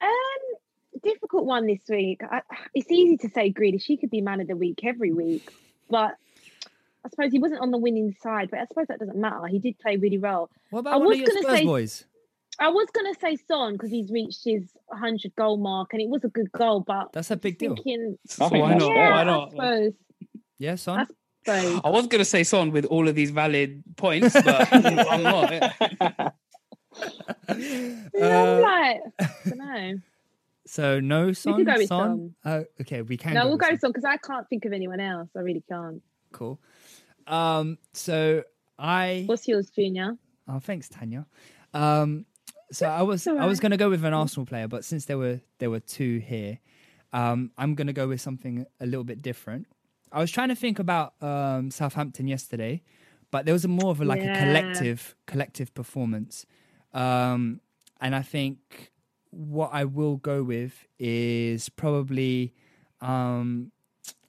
[0.00, 2.22] Um, difficult one this week.
[2.24, 2.40] I,
[2.74, 3.82] it's easy to say Grealish.
[3.82, 5.52] She could be man of the week every week,
[5.90, 6.16] but
[7.06, 8.50] I suppose he wasn't on the winning side.
[8.50, 9.46] But I suppose that doesn't matter.
[9.46, 10.50] He did play really well.
[10.70, 12.04] What I about one was of your gonna Spurs say- boys?
[12.58, 16.24] I was gonna say Son because he's reached his 100 goal mark, and it was
[16.24, 16.80] a good goal.
[16.80, 17.74] But That's a big deal.
[17.76, 18.92] thinking, I think Why that's not?
[18.94, 19.10] fair.
[19.10, 19.92] Why I suppose.
[20.58, 20.98] Yeah, son.
[21.00, 21.04] I
[21.60, 21.80] suppose.
[21.84, 26.32] I was going to say Son with all of these valid points, but I'm not.
[27.48, 27.52] Yeah,
[28.22, 29.94] Uh, I'm like, I don't know.
[30.66, 31.62] So no son.
[31.62, 32.34] go with son.
[32.44, 33.34] Oh, okay, we can.
[33.34, 33.78] No, go we'll with go son.
[33.78, 35.28] Son because I can't think of anyone else.
[35.36, 36.02] I really can't.
[36.32, 36.58] Cool.
[37.26, 37.78] Um.
[37.92, 38.44] So
[38.78, 39.24] I.
[39.26, 40.16] What's yours, Junior?
[40.48, 41.26] Oh, thanks, Tanya.
[41.74, 42.26] Um,
[42.72, 45.18] so I was I was going to go with an Arsenal player, but since there
[45.18, 46.58] were there were two here,
[47.12, 49.66] um, I'm going to go with something a little bit different.
[50.12, 52.82] I was trying to think about um, Southampton yesterday,
[53.30, 56.46] but there was a more of a, like a collective collective performance,
[56.92, 57.60] um,
[58.00, 58.92] and I think
[59.30, 62.54] what I will go with is probably
[63.00, 63.70] um,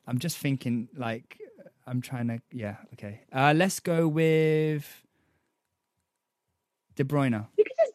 [0.05, 1.39] I'm just thinking like
[1.87, 5.03] I'm trying to yeah okay uh, let's go with
[6.95, 7.93] De Bruyne You could just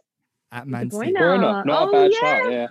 [0.52, 1.12] at De Man City.
[1.12, 1.16] Bruyne.
[1.16, 2.66] Bruyne, not a oh, bad yeah, shout, yeah.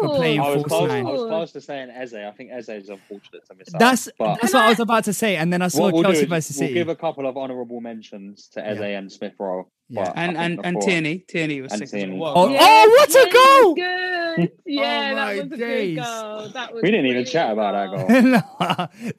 [0.00, 0.90] For playing I was, close.
[0.90, 2.14] I was close to saying Eze.
[2.14, 3.78] I think Eze is unfortunate to miss out.
[3.78, 6.24] That's but that's what I was about to say, and then I saw we'll Chelsea
[6.24, 6.74] is versus we'll City.
[6.74, 9.68] give a couple of honourable mentions to Eze and Smith Rowe.
[9.88, 10.04] Yeah.
[10.06, 12.02] but and and and Tierney, Tierney was And sick.
[12.02, 12.34] as well.
[12.34, 12.56] Tierney.
[12.58, 12.58] Oh, goal.
[12.60, 13.74] oh, what a Yeah, goal!
[13.74, 14.52] Good.
[14.66, 15.96] Yeah, Oh, that oh was a days.
[15.96, 16.48] good goal.
[16.48, 18.06] That was We didn't even chat about that goal.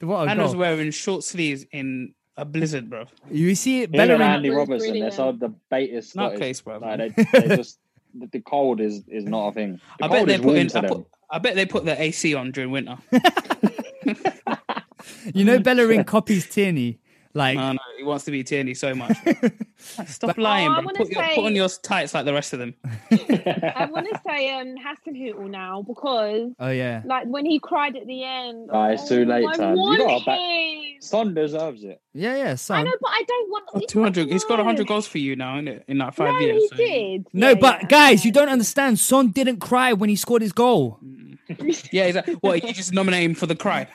[0.10, 3.06] what a And was wearing short sleeves in a blizzard, bro.
[3.30, 4.22] You see it, Him and Bellerin.
[4.22, 5.40] Andy Robertson, they're brilliant.
[5.40, 6.78] the bait is Not case, bro.
[6.78, 7.78] Like, they, they just
[8.14, 9.80] the, the cold is is not a thing.
[9.98, 10.70] The I bet they put warm in.
[10.76, 12.98] I, put, I bet they put the AC on during winter.
[15.34, 16.98] You know, Bellerin copies Tierney.
[17.38, 19.16] Like, No, no, he wants to be Tierney so much.
[19.24, 19.32] bro.
[19.96, 20.84] Like, Stop lying, Oh, bro.
[20.86, 22.74] wanna Put, your, say- put on your tights like the rest of them.
[23.12, 28.06] I want to say um Hasenhüttl now because oh yeah, like when he cried at
[28.06, 28.70] the end.
[28.72, 29.76] Ah, it's too late, I Tan.
[29.78, 30.38] You gotta back-
[31.00, 32.00] Son deserves it.
[32.12, 32.56] yeah, yeah.
[32.70, 33.64] I know, but I don't want.
[33.74, 34.28] Oh, 200.
[34.28, 35.84] He's got 100 goals for you now, innit?
[35.86, 36.62] In like five no, years.
[36.62, 37.26] he so- did.
[37.32, 37.88] No, Yeah, but yeah.
[37.88, 38.98] guys, you don't understand.
[38.98, 40.98] Son didn't cry when he scored his goal.
[41.92, 42.62] Yeah, he's like, what?
[42.62, 43.88] You just nominate him for the cry?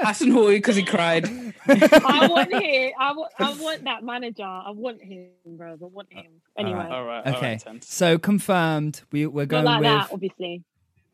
[0.00, 1.28] Hasenhüttl because he cried.
[1.68, 2.62] I want him.
[2.98, 3.32] I want.
[3.60, 4.44] Want that manager.
[4.44, 5.72] I want him, bro.
[5.72, 6.26] I want him.
[6.56, 7.26] Anyway, All right.
[7.26, 7.86] all Okay, right, Tans.
[7.88, 9.02] so confirmed.
[9.12, 9.84] We we're not going like with.
[9.88, 10.62] that, obviously.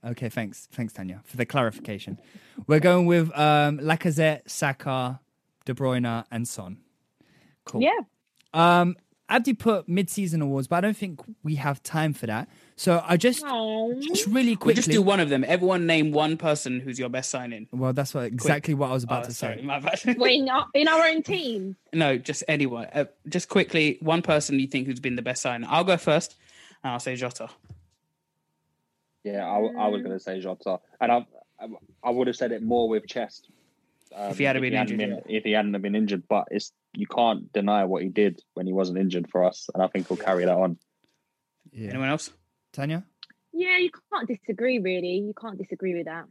[0.06, 2.18] Okay, thanks, thanks Tanya for the clarification.
[2.66, 5.20] We're going with um, Lacazette, Saka,
[5.64, 6.78] De Bruyne, and Son.
[7.64, 7.82] Cool.
[7.82, 7.98] Yeah.
[8.52, 8.96] Um,
[9.28, 12.46] Abdi put mid-season awards, but I don't think we have time for that.
[12.76, 13.98] So I just, Oh.
[14.00, 14.74] just really We'll quickly.
[14.74, 15.44] just do one of them.
[15.46, 17.66] Everyone name one person who's your best signing.
[17.72, 19.62] Well, that's what exactly what I was about Oh, to sorry, say.
[19.62, 19.98] my bad.
[20.18, 21.76] Well, in our, in our own team.
[21.94, 22.86] no, just anyone.
[22.92, 25.66] Uh, just quickly, one person you think who's been the best signing.
[25.70, 26.36] I'll go first,
[26.82, 27.48] and I'll say Jota.
[29.24, 31.26] Yeah, I, I was going to say Jota, and I
[32.02, 33.48] I would have said it more with chest.
[34.14, 36.48] Um, If he hadn't been hadn't injured, been- if he hadn't have been injured, but
[36.50, 39.88] it's you can't deny what he did when he wasn't injured for us, and I
[39.88, 40.78] think he'll carry that on.
[41.72, 41.90] Yeah.
[41.90, 42.30] Anyone else?
[42.72, 43.04] Tanya?
[43.52, 44.78] Yeah, you can't disagree.
[44.78, 46.24] Really, you can't disagree with that.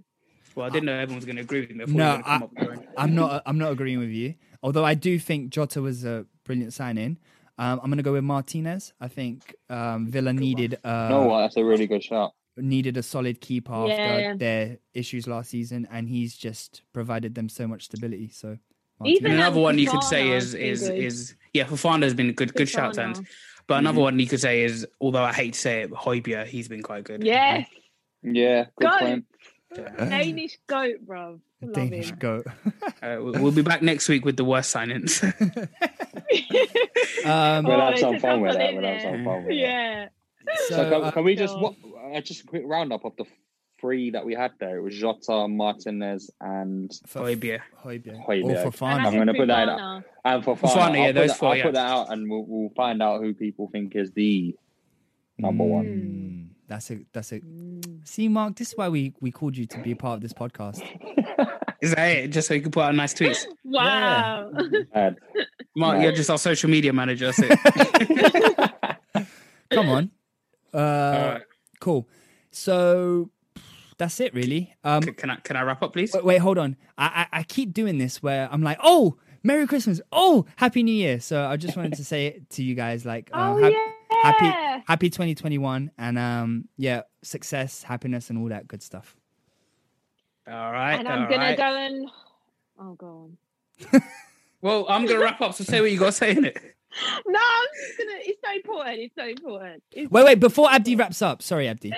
[0.55, 1.85] Well, I didn't know everyone was going to agree with me.
[1.85, 2.87] Before No, we I, come up with their own.
[2.97, 3.43] I'm not.
[3.45, 4.35] I'm not agreeing with you.
[4.61, 7.17] Although I do think Jota was a brilliant signing.
[7.57, 8.93] Um, I'm going to go with Martinez.
[8.99, 10.79] I think um, Villa needed.
[10.83, 11.41] Uh, you know what?
[11.41, 12.33] That's a really good shot.
[12.55, 14.33] Needed a solid keeper after Yeah, yeah.
[14.35, 18.29] their issues last season, and he's just provided them so much stability.
[18.29, 18.59] So,
[19.03, 22.53] Even another one you could say is is is yeah, Fofana has been a good
[22.53, 23.17] good shout, Fofana.
[23.17, 23.27] and
[23.65, 26.67] but another one you could say is although I hate to say it, Højbjerg, he's
[26.67, 27.23] been quite good.
[27.23, 27.67] Yes,
[28.21, 28.97] Yeah, good Go.
[28.99, 29.25] point.
[29.75, 31.39] Danish goat, bro.
[31.59, 32.17] Love Danish him.
[32.19, 32.45] goat.
[33.01, 35.23] Uh, we- we'll be back next week with the worst signings.
[37.25, 38.73] um, We'll have some fun with couple that.
[38.75, 39.53] We'll have some fun with that.
[39.55, 40.07] Yeah.
[40.67, 41.75] So, so, can, uh, can we just what?
[42.13, 43.25] Uh, just a quick roundup of the
[43.79, 44.77] three that we had there.
[44.77, 47.61] It was Jota, Martinez, and Hoybier.
[47.83, 48.25] Højbjerg.
[48.25, 48.43] Højbjerg.
[48.45, 48.99] Or And Fofana.
[48.99, 50.03] I I'm gonna put that Fofana.
[50.25, 50.95] and for Fofana, Fofana.
[50.97, 51.63] yeah, I'll, those put, that, four, I'll yeah.
[51.63, 54.55] put that out, and we'll, we'll find out who people think is the
[55.37, 55.85] number one.
[55.85, 56.47] Mm.
[56.67, 57.41] That's a that's a.
[58.05, 60.33] See, Mark, this is why we we called you to be a part of this
[60.33, 60.81] podcast.
[61.81, 62.27] Is that it?
[62.29, 63.45] Just so you can put out nice tweets.
[63.65, 64.49] Wow.
[64.93, 65.17] Bad.
[65.75, 66.03] Mark, No.
[66.03, 67.29] you're just our social media manager.
[67.33, 67.41] That's.
[69.71, 70.11] Come on.
[70.73, 71.41] Uh, right.
[71.79, 72.07] Cool.
[72.51, 73.29] So
[73.97, 74.73] that's it, really.
[74.83, 76.13] Um, can I can I wrap up, please?
[76.13, 76.75] Wait, wait hold on.
[76.97, 80.93] I, I I keep doing this where I'm like, oh, Merry Christmas, oh, Happy New
[80.93, 81.19] Year.
[81.19, 84.21] So I just wanted to say it to you guys, like, uh, Oh, hap- yeah.
[84.23, 89.15] happy Happy 2021, and um, yeah, success, happiness, and all that good stuff.
[90.47, 90.95] All right.
[90.95, 91.57] and I'm gonna right.
[91.57, 92.09] go and
[92.79, 93.29] oh go
[93.93, 94.01] on.
[94.61, 95.53] Well, I'm gonna wrap up.
[95.55, 96.57] So say what you got to say in it.
[97.27, 98.11] No, I'm just gonna.
[98.21, 98.99] It's so important.
[98.99, 99.83] It's so important.
[99.91, 101.91] It's Wait, wait, before Abdi wraps up, sorry, Abdi.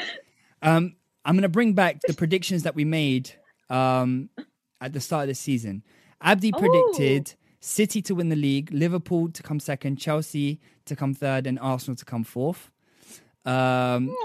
[0.62, 0.96] Um,
[1.26, 3.32] I'm gonna bring back the predictions that we made
[3.70, 4.30] um
[4.82, 5.84] at the start of the season.
[6.22, 6.60] Abdi Oh.
[6.60, 11.58] predicted City to win the league, Liverpool to come second, Chelsea to come third, and
[11.60, 12.70] Arsenal to come fourth.
[13.44, 14.16] Um,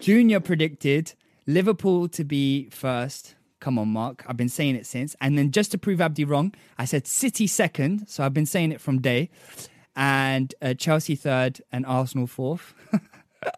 [0.00, 1.14] Junior predicted
[1.46, 3.34] Liverpool to be first.
[3.60, 4.24] Come on, Mark.
[4.28, 5.16] I've been saying it since.
[5.20, 8.06] And then just to prove Abdi wrong, I said City second.
[8.08, 9.30] So I've been saying it from day.
[9.96, 12.74] And uh, Chelsea third and Arsenal fourth.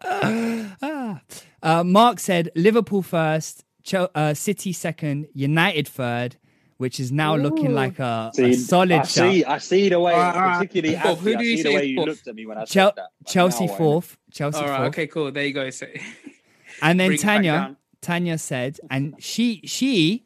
[0.03, 1.21] Ah.
[1.63, 6.35] uh, Mark said Liverpool first, Chel- uh, City second, United third,
[6.75, 9.45] which is now looking like a, a solid I see.
[9.45, 10.53] I see the way, All right, all right.
[10.57, 11.19] particularly Fourth.
[11.19, 12.07] Abdi, Who do you see the way you fourth?
[12.09, 12.97] looked at me when I said that.
[12.97, 14.17] Like, Chelsea now I fourth.
[14.31, 14.77] Chelsea All right.
[14.77, 14.87] fourth.
[14.89, 15.07] Okay.
[15.07, 15.31] Cool.
[15.31, 15.69] There you go.
[15.69, 15.87] So,
[16.81, 17.77] And then Bring it back Tanya.
[18.01, 20.25] Tanya said, and she she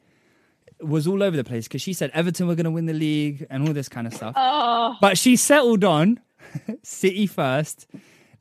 [0.82, 3.46] was all over the place because she said Everton were going to win the league
[3.50, 4.34] and all this kind of stuff.
[4.38, 6.20] Oh, But she settled on
[6.84, 7.88] City first,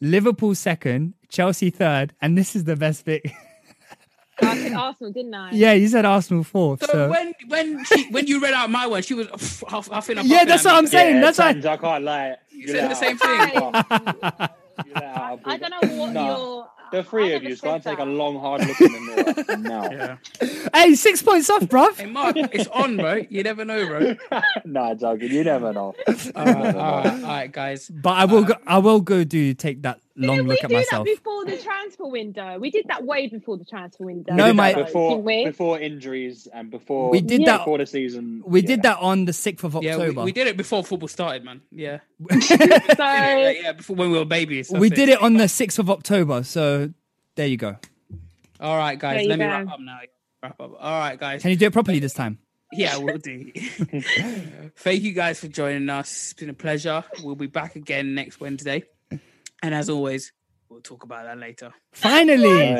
[0.00, 3.22] Liverpool second, Chelsea third, and this is the best bit.
[4.42, 5.50] I said Arsenal, didn't I?
[5.52, 6.82] yeah, you said Arsenal fourth.
[6.84, 9.28] so, So, when when she when you read out my one, she was
[9.68, 10.74] huff, huffing and Yeah, that's what.
[10.76, 11.16] I'm saying.
[11.16, 12.36] Yeah, That's why- Tans, I can't lie.
[12.50, 13.38] You said the same thing.
[13.40, 16.68] you let out a I big- don't know what Nah, your.
[16.92, 19.00] The three I of you, go going to take a long, hard look in the
[19.00, 19.90] mirror now.
[19.90, 20.16] Yeah.
[20.74, 21.96] hey, six points off, bruv.
[21.96, 23.24] Hey, Mark, it's on, bro.
[23.28, 24.16] You never know, bro.
[24.64, 25.30] nah, joking.
[25.30, 25.94] You never know.
[26.06, 27.88] All right, all right, all right, guys.
[27.88, 28.54] But I will uh, go.
[28.66, 31.06] I will go do take that long Didn't we look at do myself.
[31.06, 32.58] that before the transfer window?
[32.58, 34.34] We did that way before the transfer window.
[34.34, 37.46] No, We my- before before injuries and before We did Yeah.
[37.46, 37.58] that.
[37.58, 38.42] before the season.
[38.44, 38.66] We yeah.
[38.66, 40.22] did that on the sixth of Yeah, we, October.
[40.24, 41.62] we did it before football started, man.
[41.70, 41.98] Yeah,
[42.30, 42.38] So
[42.98, 44.70] yeah, yeah before when we were babies.
[44.70, 46.42] we did it on the sixth of October.
[46.42, 46.92] So
[47.36, 47.76] there you go.
[48.60, 49.14] All right, guys.
[49.14, 50.00] There you Let me wrap up now.
[50.42, 50.72] Wrap up.
[50.80, 51.42] All right, guys.
[51.42, 52.38] Can you do it properly this time?
[52.72, 53.50] Yeah, we'll do.
[54.76, 56.10] Thank you guys for joining us.
[56.10, 57.02] It's been a pleasure.
[57.22, 58.84] We'll be back again next Wednesday.
[59.62, 60.32] And as always,
[60.68, 61.72] we'll talk about that later.
[61.92, 62.76] Finally, Hey,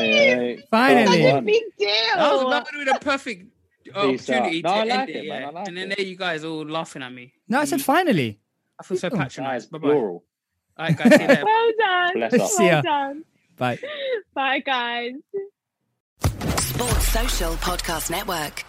[0.57, 1.23] hey, Finally.
[1.23, 1.45] go on.
[1.45, 1.89] big deal.
[2.17, 3.47] That was that would have been a perfect
[3.95, 5.29] opportunity No, I to like end it, it.
[5.29, 5.49] man, yeah.
[5.49, 5.97] I like and then it.
[5.99, 7.33] there you guys all laughing at me.
[7.49, 7.85] no, I said mm.
[7.85, 8.41] finally.
[8.79, 9.71] I feel so patronized.
[9.71, 9.89] Bye bye.
[9.89, 10.25] plural.
[10.79, 11.13] All right, guys.
[11.15, 11.45] See you later.
[11.45, 12.13] Well done.
[12.15, 12.49] Bless well.
[12.49, 12.81] See ya.
[12.83, 13.25] done.
[13.59, 13.79] Bye.
[14.35, 15.13] Bye, guys.
[16.59, 18.65] Sports Social Podcast Network.